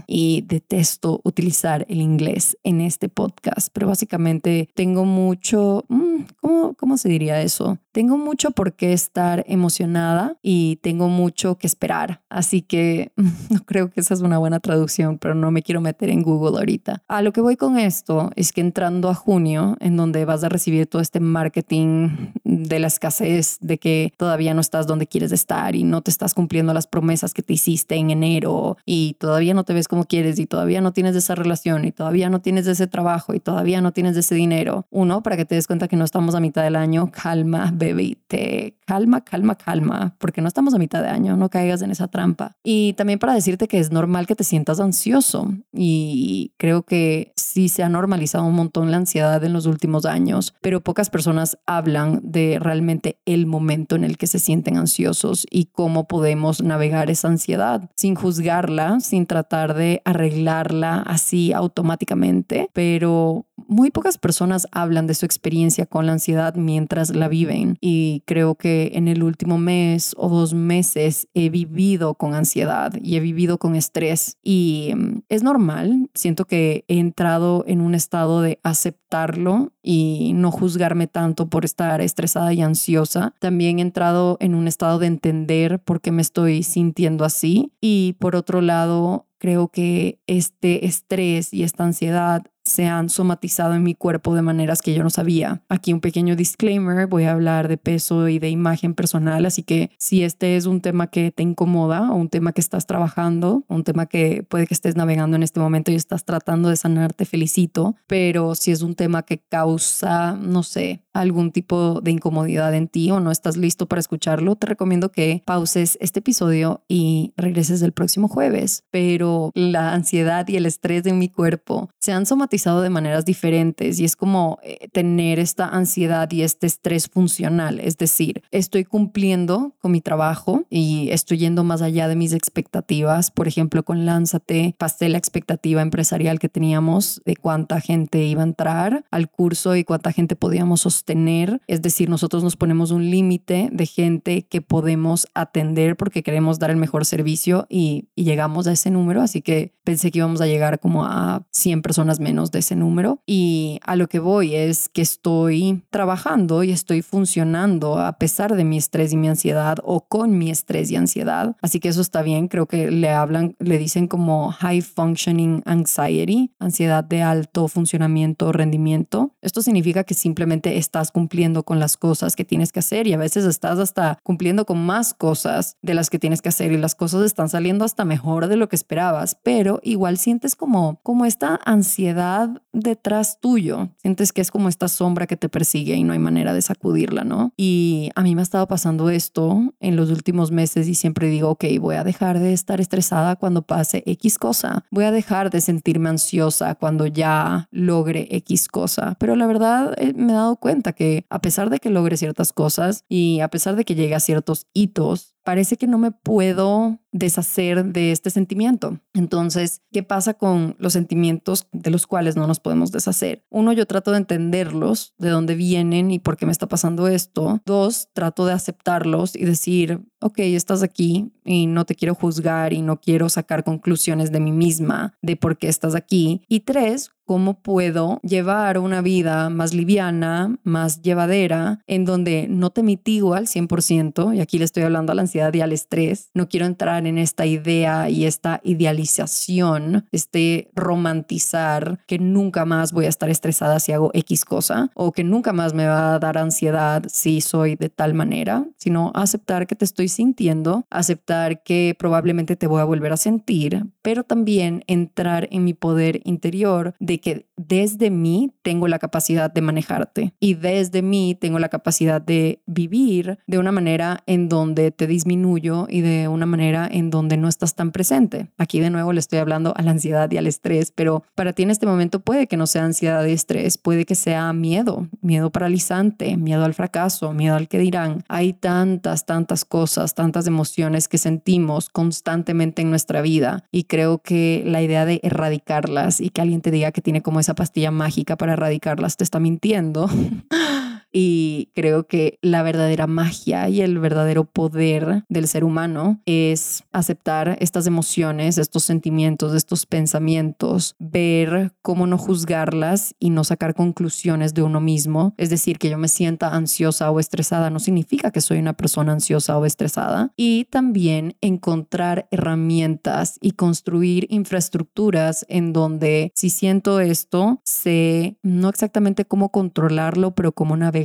y 0.06 0.42
detesto 0.42 1.20
utilizar 1.24 1.86
el 1.88 2.00
inglés 2.00 2.56
en 2.64 2.80
este 2.80 3.08
podcast, 3.08 3.68
pero 3.72 3.86
básicamente 3.86 4.68
tengo 4.74 5.04
mucho, 5.04 5.84
mm, 5.88 6.22
¿cómo, 6.40 6.74
cómo 6.74 6.96
se 6.96 7.08
diría 7.08 7.40
eso? 7.42 7.78
Tengo 7.92 8.16
mucho 8.16 8.52
por 8.52 8.72
qué 8.72 8.92
estar 8.92 9.44
emocionada 9.46 10.36
y 10.42 10.76
tengo 10.76 11.08
mucho 11.08 11.58
que 11.58 11.66
esperar, 11.66 12.22
así 12.30 12.62
que 12.62 13.12
no 13.50 13.60
creo 13.64 13.90
que 13.90 14.00
esa 14.00 14.14
es 14.14 14.20
una 14.20 14.38
buena 14.38 14.58
traducción, 14.58 15.18
pero 15.18 15.34
no 15.34 15.50
me 15.50 15.62
quiero 15.62 15.80
meter 15.80 16.08
en 16.08 16.22
Google 16.22 16.58
ahorita. 16.58 17.02
A 17.06 17.22
lo 17.22 17.32
que 17.32 17.40
voy 17.40 17.56
con 17.56 17.78
esto 17.78 18.30
es 18.36 18.52
que 18.52 18.62
entrando 18.62 19.10
a 19.10 19.14
junio, 19.14 19.76
en 19.80 19.96
donde 19.96 20.24
vas 20.24 20.42
a 20.44 20.48
recibir 20.48 20.86
todo 20.86 21.02
este 21.02 21.20
marketing 21.20 22.32
de 22.44 22.78
la 22.78 22.86
escasez, 22.86 23.58
de 23.60 23.78
que 23.78 24.12
todavía 24.16 24.54
no 24.54 24.60
estás 24.60 24.86
donde 24.86 25.06
quieres 25.06 25.30
estar 25.30 25.76
y 25.76 25.84
no 25.84 26.02
te 26.02 26.10
estás 26.10 26.34
cumpliendo 26.34 26.72
las 26.74 26.86
promesas 26.86 27.34
que 27.34 27.42
te 27.42 27.52
hiciste 27.52 27.96
en 27.96 28.10
enero 28.10 28.76
y 28.86 29.14
todavía 29.18 29.41
no 29.52 29.64
te 29.64 29.74
ves 29.74 29.88
como 29.88 30.04
quieres 30.04 30.38
y 30.38 30.46
todavía 30.46 30.80
no 30.80 30.92
tienes 30.92 31.16
esa 31.16 31.34
relación 31.34 31.84
y 31.84 31.92
todavía 31.92 32.30
no 32.30 32.40
tienes 32.40 32.66
ese 32.66 32.86
trabajo 32.86 33.34
y 33.34 33.40
todavía 33.40 33.80
no 33.80 33.92
tienes 33.92 34.16
ese 34.16 34.34
dinero. 34.34 34.86
Uno, 34.90 35.22
para 35.22 35.36
que 35.36 35.44
te 35.44 35.56
des 35.56 35.66
cuenta 35.66 35.88
que 35.88 35.96
no 35.96 36.04
estamos 36.04 36.34
a 36.34 36.40
mitad 36.40 36.62
del 36.62 36.76
año, 36.76 37.10
calma, 37.10 37.72
bebé, 37.74 38.16
te 38.28 38.76
calma, 38.86 39.22
calma, 39.22 39.56
calma, 39.56 40.14
porque 40.18 40.40
no 40.40 40.48
estamos 40.48 40.74
a 40.74 40.78
mitad 40.78 41.02
de 41.02 41.08
año, 41.08 41.36
no 41.36 41.48
caigas 41.48 41.82
en 41.82 41.90
esa 41.90 42.08
trampa. 42.08 42.56
Y 42.62 42.92
también 42.94 43.18
para 43.18 43.34
decirte 43.34 43.68
que 43.68 43.78
es 43.78 43.90
normal 43.90 44.26
que 44.26 44.36
te 44.36 44.44
sientas 44.44 44.80
ansioso 44.80 45.52
y 45.72 46.52
creo 46.56 46.82
que 46.82 47.32
sí 47.36 47.68
se 47.68 47.82
ha 47.82 47.88
normalizado 47.88 48.44
un 48.44 48.54
montón 48.54 48.90
la 48.90 48.98
ansiedad 48.98 49.42
en 49.44 49.52
los 49.52 49.66
últimos 49.66 50.06
años, 50.06 50.54
pero 50.60 50.80
pocas 50.80 51.10
personas 51.10 51.58
hablan 51.66 52.20
de 52.22 52.58
realmente 52.60 53.18
el 53.24 53.46
momento 53.46 53.96
en 53.96 54.04
el 54.04 54.18
que 54.18 54.26
se 54.26 54.38
sienten 54.38 54.76
ansiosos 54.76 55.46
y 55.50 55.66
cómo 55.66 56.06
podemos 56.06 56.62
navegar 56.62 57.10
esa 57.10 57.28
ansiedad 57.28 57.90
sin 57.96 58.14
juzgarla, 58.14 59.00
sin 59.00 59.26
tratar 59.32 59.72
de 59.72 60.02
arreglarla 60.04 60.96
así 61.06 61.54
automáticamente, 61.54 62.68
pero 62.74 63.46
muy 63.72 63.90
pocas 63.90 64.18
personas 64.18 64.68
hablan 64.70 65.06
de 65.06 65.14
su 65.14 65.26
experiencia 65.26 65.86
con 65.86 66.06
la 66.06 66.12
ansiedad 66.12 66.54
mientras 66.54 67.14
la 67.14 67.28
viven. 67.28 67.76
Y 67.80 68.22
creo 68.26 68.54
que 68.54 68.92
en 68.94 69.08
el 69.08 69.22
último 69.22 69.58
mes 69.58 70.14
o 70.16 70.28
dos 70.28 70.54
meses 70.54 71.28
he 71.34 71.50
vivido 71.50 72.14
con 72.14 72.34
ansiedad 72.34 72.92
y 73.02 73.16
he 73.16 73.20
vivido 73.20 73.58
con 73.58 73.74
estrés. 73.74 74.36
Y 74.42 74.92
mm, 74.94 75.22
es 75.28 75.42
normal, 75.42 76.10
siento 76.14 76.44
que 76.44 76.84
he 76.88 76.98
entrado 76.98 77.64
en 77.66 77.80
un 77.80 77.94
estado 77.94 78.42
de 78.42 78.60
aceptarlo 78.62 79.72
y 79.82 80.32
no 80.34 80.50
juzgarme 80.50 81.06
tanto 81.06 81.48
por 81.48 81.64
estar 81.64 82.00
estresada 82.00 82.52
y 82.52 82.62
ansiosa. 82.62 83.34
También 83.40 83.78
he 83.78 83.82
entrado 83.82 84.36
en 84.40 84.54
un 84.54 84.68
estado 84.68 84.98
de 84.98 85.06
entender 85.06 85.80
por 85.80 86.00
qué 86.00 86.12
me 86.12 86.22
estoy 86.22 86.62
sintiendo 86.62 87.24
así. 87.24 87.72
Y 87.80 88.14
por 88.18 88.36
otro 88.36 88.60
lado 88.60 89.26
creo 89.42 89.66
que 89.66 90.20
este 90.28 90.86
estrés 90.86 91.52
y 91.52 91.64
esta 91.64 91.82
ansiedad 91.82 92.44
se 92.64 92.86
han 92.86 93.08
somatizado 93.08 93.74
en 93.74 93.82
mi 93.82 93.96
cuerpo 93.96 94.36
de 94.36 94.42
maneras 94.42 94.82
que 94.82 94.94
yo 94.94 95.02
no 95.02 95.10
sabía. 95.10 95.62
Aquí 95.68 95.92
un 95.92 96.00
pequeño 96.00 96.36
disclaimer, 96.36 97.08
voy 97.08 97.24
a 97.24 97.32
hablar 97.32 97.66
de 97.66 97.76
peso 97.76 98.28
y 98.28 98.38
de 98.38 98.50
imagen 98.50 98.94
personal, 98.94 99.44
así 99.44 99.64
que 99.64 99.90
si 99.98 100.22
este 100.22 100.56
es 100.56 100.66
un 100.66 100.80
tema 100.80 101.08
que 101.08 101.32
te 101.32 101.42
incomoda 101.42 102.12
o 102.12 102.14
un 102.14 102.28
tema 102.28 102.52
que 102.52 102.60
estás 102.60 102.86
trabajando, 102.86 103.64
un 103.66 103.82
tema 103.82 104.06
que 104.06 104.44
puede 104.48 104.68
que 104.68 104.74
estés 104.74 104.94
navegando 104.94 105.34
en 105.36 105.42
este 105.42 105.58
momento 105.58 105.90
y 105.90 105.96
estás 105.96 106.24
tratando 106.24 106.68
de 106.68 106.76
sanar, 106.76 107.12
te 107.12 107.24
felicito, 107.24 107.96
pero 108.06 108.54
si 108.54 108.70
es 108.70 108.82
un 108.82 108.94
tema 108.94 109.24
que 109.24 109.38
causa, 109.38 110.36
no 110.36 110.62
sé, 110.62 111.02
algún 111.12 111.52
tipo 111.52 112.00
de 112.00 112.10
incomodidad 112.10 112.74
en 112.74 112.88
ti 112.88 113.10
o 113.10 113.20
no 113.20 113.30
estás 113.30 113.56
listo 113.56 113.86
para 113.86 114.00
escucharlo, 114.00 114.56
te 114.56 114.66
recomiendo 114.66 115.12
que 115.12 115.42
pauses 115.44 115.98
este 116.00 116.20
episodio 116.20 116.82
y 116.88 117.32
regreses 117.36 117.82
el 117.82 117.92
próximo 117.92 118.28
jueves. 118.28 118.84
Pero 118.90 119.50
la 119.54 119.92
ansiedad 119.92 120.46
y 120.48 120.56
el 120.56 120.66
estrés 120.66 121.02
de 121.02 121.12
mi 121.12 121.28
cuerpo 121.28 121.90
se 121.98 122.12
han 122.12 122.26
somatizado 122.26 122.80
de 122.80 122.90
maneras 122.90 123.24
diferentes 123.24 124.00
y 124.00 124.04
es 124.04 124.16
como 124.16 124.58
eh, 124.62 124.88
tener 124.92 125.38
esta 125.38 125.68
ansiedad 125.68 126.30
y 126.30 126.42
este 126.42 126.66
estrés 126.66 127.08
funcional. 127.08 127.80
Es 127.80 127.98
decir, 127.98 128.42
estoy 128.50 128.84
cumpliendo 128.84 129.74
con 129.80 129.92
mi 129.92 130.00
trabajo 130.00 130.64
y 130.70 131.10
estoy 131.10 131.38
yendo 131.38 131.64
más 131.64 131.82
allá 131.82 132.08
de 132.08 132.16
mis 132.16 132.32
expectativas. 132.32 133.30
Por 133.30 133.48
ejemplo, 133.48 133.84
con 133.84 134.06
Lánzate, 134.06 134.74
pasé 134.78 135.08
la 135.08 135.18
expectativa 135.18 135.82
empresarial 135.82 136.38
que 136.38 136.48
teníamos 136.48 137.20
de 137.24 137.36
cuánta 137.36 137.80
gente 137.80 138.24
iba 138.24 138.42
a 138.42 138.46
entrar 138.46 139.04
al 139.10 139.28
curso 139.30 139.76
y 139.76 139.84
cuánta 139.84 140.12
gente 140.12 140.36
podíamos 140.36 140.80
sostener 140.80 141.01
tener, 141.04 141.60
es 141.66 141.82
decir, 141.82 142.08
nosotros 142.08 142.42
nos 142.42 142.56
ponemos 142.56 142.90
un 142.90 143.10
límite 143.10 143.68
de 143.72 143.86
gente 143.86 144.42
que 144.42 144.60
podemos 144.60 145.26
atender 145.34 145.96
porque 145.96 146.22
queremos 146.22 146.58
dar 146.58 146.70
el 146.70 146.76
mejor 146.76 147.04
servicio 147.04 147.66
y, 147.68 148.08
llegamos 148.22 148.68
a 148.68 148.72
ese 148.72 148.90
número, 148.90 149.20
así 149.20 149.42
que 149.42 149.74
pensé 149.82 150.12
que 150.12 150.18
íbamos 150.18 150.40
a 150.40 150.46
llegar 150.46 150.78
como 150.78 151.04
a 151.04 151.44
100 151.50 151.82
personas 151.82 152.20
menos 152.20 152.52
de 152.52 152.60
ese 152.60 152.76
número 152.76 153.20
y 153.26 153.80
a 153.82 153.96
lo 153.96 154.06
que 154.06 154.20
voy 154.20 154.54
es 154.54 154.88
que 154.88 155.02
estoy 155.02 155.82
trabajando 155.90 156.62
y 156.62 156.70
estoy 156.70 157.02
funcionando 157.02 157.98
a 157.98 158.12
pesar 158.12 158.54
de 158.54 158.64
mi 158.64 158.78
estrés 158.78 159.12
y 159.12 159.16
mi 159.16 159.26
ansiedad 159.26 159.78
o 159.82 160.06
con 160.06 160.38
mi 160.38 160.50
estrés 160.50 160.92
y 160.92 160.96
ansiedad, 160.96 161.56
así 161.62 161.80
que 161.80 161.88
eso 161.88 162.00
está 162.00 162.22
bien, 162.22 162.46
creo 162.46 162.66
que 162.66 162.92
le 162.92 163.10
hablan, 163.10 163.56
le 163.58 163.76
dicen 163.76 164.06
como 164.06 164.52
high 164.52 164.82
functioning 164.82 165.62
anxiety, 165.66 166.52
ansiedad 166.60 167.02
de 167.02 167.22
alto 167.22 167.68
funcionamiento, 167.68 168.52
rendimiento. 168.52 169.34
Esto 169.40 169.62
significa 169.62 170.04
que 170.04 170.14
simplemente 170.14 170.78
estás 170.92 171.10
cumpliendo 171.10 171.62
con 171.62 171.80
las 171.80 171.96
cosas 171.96 172.36
que 172.36 172.44
tienes 172.44 172.70
que 172.70 172.80
hacer 172.80 173.06
y 173.06 173.14
a 173.14 173.16
veces 173.16 173.46
estás 173.46 173.78
hasta 173.78 174.18
cumpliendo 174.22 174.66
con 174.66 174.84
más 174.84 175.14
cosas 175.14 175.78
de 175.80 175.94
las 175.94 176.10
que 176.10 176.18
tienes 176.18 176.42
que 176.42 176.50
hacer 176.50 176.70
y 176.70 176.76
las 176.76 176.94
cosas 176.94 177.24
están 177.24 177.48
saliendo 177.48 177.86
hasta 177.86 178.04
mejor 178.04 178.46
de 178.46 178.56
lo 178.56 178.68
que 178.68 178.76
esperabas, 178.76 179.38
pero 179.42 179.80
igual 179.82 180.18
sientes 180.18 180.54
como, 180.54 181.00
como 181.02 181.24
esta 181.24 181.58
ansiedad 181.64 182.60
detrás 182.74 183.40
tuyo, 183.40 183.88
sientes 184.02 184.34
que 184.34 184.42
es 184.42 184.50
como 184.50 184.68
esta 184.68 184.86
sombra 184.86 185.26
que 185.26 185.38
te 185.38 185.48
persigue 185.48 185.94
y 185.94 186.04
no 186.04 186.12
hay 186.12 186.18
manera 186.18 186.52
de 186.52 186.60
sacudirla, 186.60 187.24
¿no? 187.24 187.54
Y 187.56 188.10
a 188.14 188.22
mí 188.22 188.34
me 188.34 188.42
ha 188.42 188.44
estado 188.44 188.68
pasando 188.68 189.08
esto 189.08 189.72
en 189.80 189.96
los 189.96 190.10
últimos 190.10 190.50
meses 190.50 190.88
y 190.88 190.94
siempre 190.94 191.28
digo, 191.28 191.48
ok, 191.48 191.64
voy 191.80 191.96
a 191.96 192.04
dejar 192.04 192.38
de 192.38 192.52
estar 192.52 192.82
estresada 192.82 193.36
cuando 193.36 193.62
pase 193.62 194.02
X 194.04 194.36
cosa, 194.36 194.84
voy 194.90 195.04
a 195.04 195.10
dejar 195.10 195.48
de 195.48 195.62
sentirme 195.62 196.10
ansiosa 196.10 196.74
cuando 196.74 197.06
ya 197.06 197.66
logre 197.70 198.28
X 198.30 198.68
cosa, 198.68 199.16
pero 199.18 199.36
la 199.36 199.46
verdad 199.46 199.94
eh, 199.96 200.12
me 200.14 200.32
he 200.32 200.36
dado 200.36 200.56
cuenta 200.56 200.81
que 200.90 201.24
a 201.30 201.40
pesar 201.40 201.70
de 201.70 201.78
que 201.78 201.88
logre 201.88 202.16
ciertas 202.16 202.52
cosas 202.52 203.04
y 203.08 203.38
a 203.38 203.46
pesar 203.46 203.76
de 203.76 203.84
que 203.84 203.94
llegue 203.94 204.16
a 204.16 204.20
ciertos 204.20 204.66
hitos, 204.72 205.36
parece 205.42 205.76
que 205.76 205.86
no 205.86 205.98
me 205.98 206.12
puedo 206.12 207.00
deshacer 207.12 207.84
de 207.84 208.12
este 208.12 208.30
sentimiento. 208.30 209.00
Entonces, 209.12 209.82
¿qué 209.92 210.02
pasa 210.02 210.34
con 210.34 210.76
los 210.78 210.94
sentimientos 210.94 211.68
de 211.72 211.90
los 211.90 212.06
cuales 212.06 212.36
no 212.36 212.46
nos 212.46 212.60
podemos 212.60 212.90
deshacer? 212.90 213.44
Uno, 213.50 213.72
yo 213.72 213.86
trato 213.86 214.12
de 214.12 214.18
entenderlos, 214.18 215.14
de 215.18 215.28
dónde 215.28 215.54
vienen 215.54 216.10
y 216.10 216.18
por 216.18 216.36
qué 216.36 216.46
me 216.46 216.52
está 216.52 216.68
pasando 216.68 217.08
esto. 217.08 217.60
Dos, 217.66 218.08
trato 218.14 218.46
de 218.46 218.54
aceptarlos 218.54 219.36
y 219.36 219.44
decir, 219.44 220.00
ok, 220.20 220.38
estás 220.38 220.82
aquí 220.82 221.32
y 221.44 221.66
no 221.66 221.84
te 221.84 221.94
quiero 221.94 222.14
juzgar 222.14 222.72
y 222.72 222.80
no 222.80 223.00
quiero 223.00 223.28
sacar 223.28 223.64
conclusiones 223.64 224.32
de 224.32 224.40
mí 224.40 224.52
misma 224.52 225.14
de 225.20 225.36
por 225.36 225.58
qué 225.58 225.68
estás 225.68 225.94
aquí. 225.94 226.42
Y 226.48 226.60
tres, 226.60 227.10
cómo 227.24 227.62
puedo 227.62 228.20
llevar 228.22 228.78
una 228.78 229.00
vida 229.00 229.48
más 229.50 229.74
liviana, 229.74 230.58
más 230.64 231.02
llevadera, 231.02 231.80
en 231.86 232.04
donde 232.04 232.46
no 232.48 232.70
te 232.70 232.82
mitigo 232.82 233.34
al 233.34 233.46
100%, 233.46 234.36
y 234.36 234.40
aquí 234.40 234.58
le 234.58 234.64
estoy 234.64 234.82
hablando 234.82 235.12
a 235.12 235.14
la 235.14 235.22
ansiedad 235.32 235.54
y 235.54 235.62
al 235.62 235.72
estrés, 235.72 236.30
no 236.34 236.48
quiero 236.48 236.66
entrar 236.66 237.06
en 237.06 237.16
esta 237.16 237.46
idea 237.46 238.10
y 238.10 238.26
esta 238.26 238.60
idealización, 238.64 240.06
este 240.12 240.70
romantizar 240.74 242.00
que 242.06 242.18
nunca 242.18 242.66
más 242.66 242.92
voy 242.92 243.06
a 243.06 243.08
estar 243.08 243.30
estresada 243.30 243.80
si 243.80 243.92
hago 243.92 244.10
X 244.12 244.44
cosa, 244.44 244.90
o 244.94 245.12
que 245.12 245.24
nunca 245.24 245.54
más 245.54 245.72
me 245.72 245.86
va 245.86 246.14
a 246.14 246.18
dar 246.18 246.36
ansiedad 246.36 247.04
si 247.08 247.40
soy 247.40 247.76
de 247.76 247.88
tal 247.88 248.12
manera, 248.12 248.66
sino 248.76 249.10
aceptar 249.14 249.66
que 249.66 249.74
te 249.74 249.86
estoy 249.86 250.08
sintiendo, 250.08 250.84
aceptar 250.90 251.62
que 251.62 251.96
probablemente 251.98 252.56
te 252.56 252.66
voy 252.66 252.82
a 252.82 252.84
volver 252.84 253.12
a 253.12 253.16
sentir, 253.16 253.86
pero 254.02 254.24
también 254.24 254.84
entrar 254.86 255.48
en 255.50 255.64
mi 255.64 255.72
poder 255.72 256.20
interior 256.24 256.94
de 257.00 257.20
que 257.20 257.46
desde 257.56 258.10
mí 258.10 258.52
tengo 258.62 258.86
la 258.86 258.98
capacidad 258.98 259.50
de 259.50 259.62
manejarte 259.62 260.34
y 260.40 260.54
desde 260.54 261.00
mí 261.00 261.36
tengo 261.40 261.58
la 261.58 261.68
capacidad 261.68 262.20
de 262.20 262.60
vivir 262.66 263.38
de 263.46 263.58
una 263.58 263.72
manera 263.72 264.22
en 264.26 264.48
donde 264.48 264.90
te 264.90 265.06
disminuyo 265.22 265.86
y 265.88 266.00
de 266.00 266.26
una 266.26 266.46
manera 266.46 266.88
en 266.90 267.10
donde 267.10 267.36
no 267.36 267.48
estás 267.48 267.74
tan 267.74 267.92
presente. 267.92 268.48
Aquí 268.58 268.80
de 268.80 268.90
nuevo 268.90 269.12
le 269.12 269.20
estoy 269.20 269.38
hablando 269.38 269.72
a 269.76 269.82
la 269.82 269.92
ansiedad 269.92 270.30
y 270.32 270.36
al 270.36 270.48
estrés, 270.48 270.90
pero 270.90 271.22
para 271.36 271.52
ti 271.52 271.62
en 271.62 271.70
este 271.70 271.86
momento 271.86 272.20
puede 272.20 272.48
que 272.48 272.56
no 272.56 272.66
sea 272.66 272.84
ansiedad 272.84 273.24
y 273.24 273.32
estrés, 273.32 273.78
puede 273.78 274.04
que 274.04 274.16
sea 274.16 274.52
miedo, 274.52 275.06
miedo 275.20 275.50
paralizante, 275.50 276.36
miedo 276.36 276.64
al 276.64 276.74
fracaso, 276.74 277.32
miedo 277.32 277.54
al 277.54 277.68
que 277.68 277.78
dirán. 277.78 278.24
Hay 278.28 278.52
tantas, 278.52 279.24
tantas 279.24 279.64
cosas, 279.64 280.14
tantas 280.14 280.46
emociones 280.48 281.06
que 281.06 281.18
sentimos 281.18 281.88
constantemente 281.88 282.82
en 282.82 282.90
nuestra 282.90 283.22
vida 283.22 283.64
y 283.70 283.84
creo 283.84 284.18
que 284.18 284.64
la 284.66 284.82
idea 284.82 285.04
de 285.04 285.20
erradicarlas 285.22 286.20
y 286.20 286.30
que 286.30 286.40
alguien 286.40 286.62
te 286.62 286.72
diga 286.72 286.90
que 286.90 287.02
tiene 287.02 287.22
como 287.22 287.38
esa 287.38 287.54
pastilla 287.54 287.92
mágica 287.92 288.36
para 288.36 288.54
erradicarlas, 288.54 289.16
te 289.16 289.24
está 289.24 289.38
mintiendo. 289.38 290.08
Y 291.12 291.70
creo 291.74 292.06
que 292.06 292.38
la 292.40 292.62
verdadera 292.62 293.06
magia 293.06 293.68
y 293.68 293.82
el 293.82 293.98
verdadero 293.98 294.44
poder 294.44 295.24
del 295.28 295.46
ser 295.46 295.62
humano 295.62 296.20
es 296.24 296.84
aceptar 296.90 297.58
estas 297.60 297.86
emociones, 297.86 298.56
estos 298.56 298.84
sentimientos, 298.84 299.54
estos 299.54 299.84
pensamientos, 299.84 300.96
ver 300.98 301.72
cómo 301.82 302.06
no 302.06 302.16
juzgarlas 302.16 303.14
y 303.18 303.30
no 303.30 303.44
sacar 303.44 303.74
conclusiones 303.74 304.54
de 304.54 304.62
uno 304.62 304.80
mismo. 304.80 305.34
Es 305.36 305.50
decir, 305.50 305.78
que 305.78 305.90
yo 305.90 305.98
me 305.98 306.08
sienta 306.08 306.54
ansiosa 306.54 307.10
o 307.10 307.20
estresada 307.20 307.68
no 307.68 307.78
significa 307.78 308.30
que 308.30 308.40
soy 308.40 308.58
una 308.58 308.72
persona 308.72 309.12
ansiosa 309.12 309.58
o 309.58 309.66
estresada. 309.66 310.32
Y 310.36 310.64
también 310.70 311.36
encontrar 311.42 312.26
herramientas 312.30 313.38
y 313.42 313.52
construir 313.52 314.26
infraestructuras 314.30 315.44
en 315.48 315.74
donde 315.74 316.32
si 316.34 316.48
siento 316.48 317.00
esto, 317.00 317.60
sé 317.64 318.38
no 318.42 318.70
exactamente 318.70 319.26
cómo 319.26 319.50
controlarlo, 319.50 320.34
pero 320.34 320.52
cómo 320.52 320.76
navegar 320.76 321.01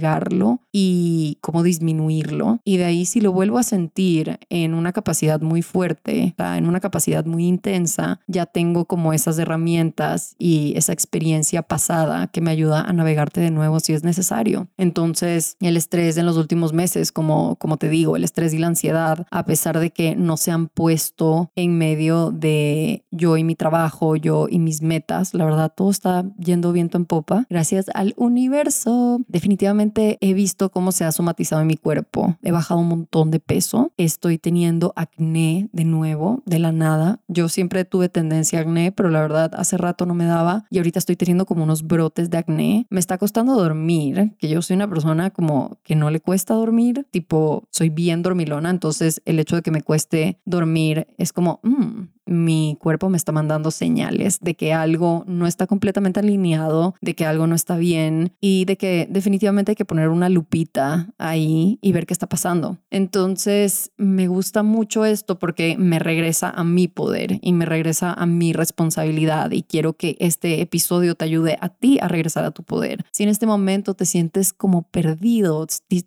y 0.72 1.38
cómo 1.42 1.64
disminuirlo. 1.64 2.60
Y 2.64 2.78
de 2.78 2.86
ahí 2.86 3.06
si 3.06 3.22
lo 3.22 3.32
vuelvo 3.32 3.58
a 3.58 3.64
sentir 3.64 4.40
en 4.50 4.74
una 4.74 4.94
capacidad 4.94 5.42
muy 5.42 5.62
fuerte, 5.62 6.36
en 6.38 6.68
una 6.68 6.80
capacidad 6.80 7.26
muy 7.26 7.46
intensa, 7.46 8.20
ya 8.28 8.46
tengo 8.46 8.86
como 8.86 9.14
esas 9.14 9.38
herramientas 9.40 10.36
y 10.38 10.74
esa 10.76 10.94
experiencia 10.94 11.62
pasada 11.62 12.28
que 12.28 12.42
me 12.42 12.52
ayuda 12.52 12.82
a 12.82 12.94
navegarte 12.94 13.42
de 13.42 13.52
nuevo 13.52 13.80
si 13.80 13.94
es 13.94 14.04
necesario. 14.04 14.68
Entonces, 14.78 15.58
el 15.60 15.78
estrés 15.78 16.18
en 16.18 16.26
los 16.26 16.38
últimos 16.38 16.74
meses, 16.74 17.12
como, 17.12 17.56
como 17.56 17.78
te 17.78 17.90
digo, 17.90 18.16
el 18.16 18.24
estrés 18.24 18.54
y 18.54 18.58
la 18.58 18.68
ansiedad, 18.68 19.26
a 19.32 19.46
pesar 19.46 19.80
de 19.80 19.92
que 19.92 20.16
no 20.16 20.38
se 20.38 20.52
han 20.52 20.68
puesto 20.68 21.52
en 21.56 21.78
medio 21.78 22.32
de 22.32 23.06
yo 23.12 23.38
y 23.38 23.44
mi 23.44 23.56
trabajo, 23.56 24.16
yo 24.16 24.48
y 24.50 24.60
mis 24.60 24.82
metas, 24.82 25.34
la 25.34 25.46
verdad, 25.46 25.74
todo 25.76 25.90
está 25.90 26.26
yendo 26.38 26.72
viento 26.72 26.98
en 26.98 27.06
popa. 27.06 27.46
Gracias 27.50 27.88
al 27.94 28.14
universo. 28.18 29.22
Definitivamente 29.28 29.87
he 29.96 30.34
visto 30.34 30.70
cómo 30.72 30.92
se 30.92 31.04
ha 31.04 31.12
somatizado 31.12 31.62
en 31.62 31.68
mi 31.68 31.78
cuerpo. 31.78 32.38
He 32.44 32.52
bajado 32.52 32.80
un 32.80 32.88
montón 32.88 33.32
de 33.32 33.40
peso. 33.40 33.92
Estoy 33.98 34.38
teniendo 34.38 34.94
acné 34.96 35.70
de 35.72 35.86
nuevo, 35.86 36.44
de 36.46 36.60
la 36.60 36.72
nada. 36.72 37.22
Yo 37.28 37.50
siempre 37.50 37.86
tuve 37.86 38.10
tendencia 38.10 38.60
a 38.60 38.62
acné, 38.64 38.92
pero 38.92 39.10
la 39.10 39.22
verdad 39.22 39.52
hace 39.56 39.78
rato 39.78 40.06
no 40.06 40.14
me 40.14 40.26
daba 40.26 40.66
y 40.70 40.78
ahorita 40.78 41.00
estoy 41.00 41.16
teniendo 41.16 41.46
como 41.46 41.64
unos 41.64 41.84
brotes 41.84 42.30
de 42.30 42.38
acné. 42.38 42.86
Me 42.90 43.00
está 43.00 43.18
costando 43.18 43.56
dormir, 43.56 44.36
que 44.40 44.50
yo 44.50 44.62
soy 44.62 44.76
una 44.76 44.90
persona 44.90 45.30
como 45.30 45.78
que 45.84 45.96
no 45.96 46.10
le 46.10 46.20
cuesta 46.20 46.54
dormir, 46.54 47.08
tipo 47.12 47.64
soy 47.72 47.90
bien 47.90 48.22
dormilona, 48.22 48.70
entonces 48.70 49.22
el 49.26 49.40
hecho 49.40 49.56
de 49.56 49.62
que 49.62 49.72
me 49.72 49.82
cueste 49.82 50.40
dormir 50.46 51.08
es 51.18 51.34
como, 51.34 51.60
mmm, 51.64 52.17
mi 52.28 52.78
cuerpo 52.80 53.10
me 53.10 53.18
está 53.18 53.32
mandando 53.32 53.72
señales 53.72 54.40
de 54.42 54.56
que 54.56 54.74
algo 54.74 55.24
no 55.28 55.48
está 55.48 55.68
completamente 55.68 56.20
alineado, 56.20 56.96
de 57.02 57.16
que 57.16 57.26
algo 57.26 57.48
no 57.48 57.56
está 57.56 57.78
bien 57.78 58.34
y 58.40 58.66
de 58.66 58.78
que 58.78 59.08
definitivamente 59.10 59.72
hay 59.72 59.76
que 59.76 59.86
poner 59.86 60.10
una 60.10 60.30
lupita 60.30 61.14
ahí 61.18 61.80
y 61.82 61.92
ver 61.92 62.06
qué 62.06 62.14
está 62.14 62.28
pasando. 62.28 62.78
Entonces, 62.90 63.92
me 63.98 64.28
gusta 64.28 64.64
mucho 64.64 65.06
esto 65.06 65.40
porque 65.40 65.76
me 65.78 66.00
regresa 66.00 66.50
a 66.50 66.64
mi 66.64 66.88
poder 66.88 67.40
y 67.42 67.54
me 67.54 67.66
regresa 67.66 68.14
a 68.14 68.26
mi 68.26 68.54
responsabilidad 68.54 69.52
y 69.52 69.64
quiero 69.64 69.94
que 69.94 70.18
este 70.20 70.62
episodio 70.62 71.16
te 71.16 71.26
ayude 71.26 71.58
a 71.62 71.70
ti 71.70 71.98
a 72.02 72.08
regresar 72.08 72.46
a 72.46 72.52
tu 72.52 72.64
poder. 72.64 73.06
Si 73.12 73.24
en 73.24 73.30
este 73.30 73.46
momento 73.46 73.94
te 73.94 74.06
sientes 74.06 74.54
como 74.54 74.84
perdido, 74.84 75.66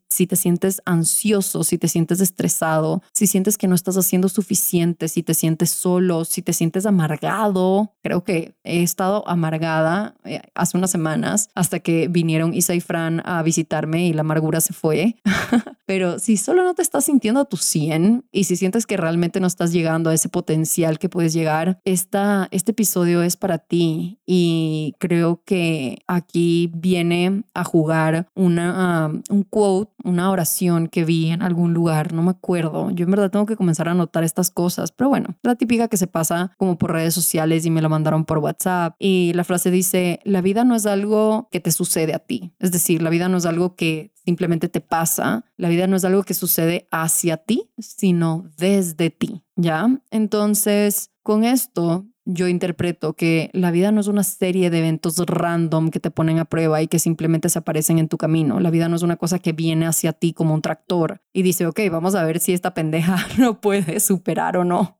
si 0.09 0.27
te 0.27 0.37
sientes 0.37 0.83
ansioso, 0.85 1.65
si 1.65 1.79
te 1.79 1.89
sientes 1.89 2.21
estresado, 2.21 3.03
si 3.13 3.27
sientes 3.27 3.59
que 3.59 3.69
no 3.69 3.75
estás 3.75 3.97
haciendo 3.97 4.29
suficiente, 4.29 5.09
si 5.09 5.23
te 5.23 5.35
sientes 5.35 5.71
solo, 5.71 6.10
si 6.25 6.43
te 6.43 6.53
sientes 6.53 6.87
amargado. 6.87 7.93
Creo 8.03 8.25
que 8.25 8.55
he 8.65 8.83
estado 8.83 9.27
amargada 9.29 10.15
eh, 10.25 10.41
hace 10.55 10.77
unas 10.77 10.91
semanas 10.91 11.51
hasta 11.55 11.81
que 11.81 12.09
vinieron 12.09 12.55
Isa 12.55 12.75
y 12.75 12.81
Fran 12.81 13.23
a 13.25 13.43
visitarme 13.43 14.07
y 14.07 14.13
la 14.13 14.23
amargura 14.23 14.61
se 14.61 14.73
fue. 14.73 15.17
Pero 15.87 16.21
si 16.21 16.37
solo 16.37 16.63
no 16.63 16.75
te 16.75 16.83
estás 16.83 17.07
sintiendo 17.07 17.41
a 17.41 17.45
tu 17.47 17.57
100 17.57 18.25
y 18.31 18.45
si 18.45 18.55
sientes 18.57 18.87
que 18.87 18.97
realmente 18.97 19.41
no 19.41 19.49
estás 19.49 19.73
llegando 19.73 20.11
a 20.11 20.15
ese 20.15 20.29
potencial 20.29 20.99
que 21.01 21.09
puedes 21.09 21.33
llegar, 21.33 21.81
esta, 21.85 22.47
este 22.53 22.71
episodio 22.71 23.23
es 23.23 23.37
para 23.37 23.59
ti 23.59 24.21
y 24.25 24.95
creo 24.99 25.43
que 25.45 25.99
aquí 26.07 26.71
viene 26.75 27.43
a 27.55 27.65
jugar 27.65 28.29
una, 28.37 29.09
um, 29.09 29.23
un 29.31 29.43
quote, 29.43 29.91
una 30.05 30.31
oración 30.31 30.87
que 30.87 31.05
vi 31.05 31.31
en 31.31 31.43
algún 31.43 31.75
lugar, 31.75 32.13
no 32.13 32.23
me 32.23 32.31
acuerdo. 32.31 32.91
Yo 32.91 33.05
en 33.05 33.11
verdad 33.11 33.31
tengo 33.31 33.47
que 33.47 33.57
comenzar 33.57 33.89
a 33.89 33.93
anotar 33.93 34.23
estas 34.23 34.51
cosas, 34.51 34.93
pero 34.93 35.09
bueno, 35.09 35.35
la 35.43 35.57
típica 35.57 35.89
que 35.89 35.97
se 36.01 36.09
pasa 36.09 36.53
como 36.59 36.77
por 36.77 36.93
redes 36.93 37.15
sociales 37.15 37.65
y 37.65 37.71
me 37.71 37.83
lo 37.83 37.89
mandaron 37.89 38.25
por 38.25 38.39
WhatsApp. 38.39 38.97
Y 38.99 39.33
la 39.35 39.45
frase 39.45 39.71
dice, 39.71 40.19
la 40.25 40.41
vida 40.41 40.65
no 40.65 40.75
es 40.75 40.87
algo 40.87 41.49
que 41.53 41.61
te 41.61 41.71
sucede 41.71 42.15
a 42.15 42.19
ti. 42.19 42.53
Es 42.59 42.73
decir, 42.73 43.03
la 43.03 43.11
vida 43.11 43.29
no 43.29 43.37
es 43.37 43.47
algo 43.47 43.77
que 43.77 44.13
simplemente 44.25 44.69
te 44.69 44.81
pasa. 44.81 45.45
La 45.57 45.69
vida 45.69 45.87
no 45.87 45.97
es 45.97 46.05
algo 46.05 46.25
que 46.25 46.35
sucede 46.35 46.89
hacia 46.91 47.37
ti, 47.37 47.71
sino 47.79 48.51
desde 48.57 49.11
ti. 49.11 49.45
¿Ya? 49.57 50.01
Entonces, 50.11 51.11
con 51.23 51.45
esto 51.45 52.07
yo 52.25 52.49
interpreto 52.49 53.15
que 53.15 53.51
la 53.53 53.71
vida 53.71 53.93
no 53.93 54.01
es 54.01 54.07
una 54.07 54.23
serie 54.23 54.71
de 54.71 54.79
eventos 54.79 55.17
random 55.19 55.91
que 55.91 56.01
te 56.01 56.11
ponen 56.11 56.39
a 56.39 56.45
prueba 56.45 56.83
y 56.83 56.87
que 56.89 56.99
simplemente 56.99 57.49
se 57.49 57.59
aparecen 57.59 57.99
en 57.99 58.09
tu 58.09 58.19
camino. 58.19 58.61
La 58.61 58.71
vida 58.71 58.89
no 58.89 58.97
es 58.97 59.03
una 59.03 59.17
cosa 59.17 59.39
que 59.39 59.53
viene 59.53 59.87
hacia 59.87 60.13
ti 60.13 60.33
como 60.33 60.55
un 60.55 60.63
tractor 60.63 61.23
y 61.33 61.43
dice, 61.43 61.67
ok, 61.67 61.81
vamos 61.91 62.15
a 62.15 62.25
ver 62.25 62.41
si 62.41 62.53
esta 62.53 62.75
pendeja 62.75 63.17
no 63.39 63.61
puede 63.61 64.01
superar 64.01 64.57
o 64.57 64.65
no. 64.65 64.99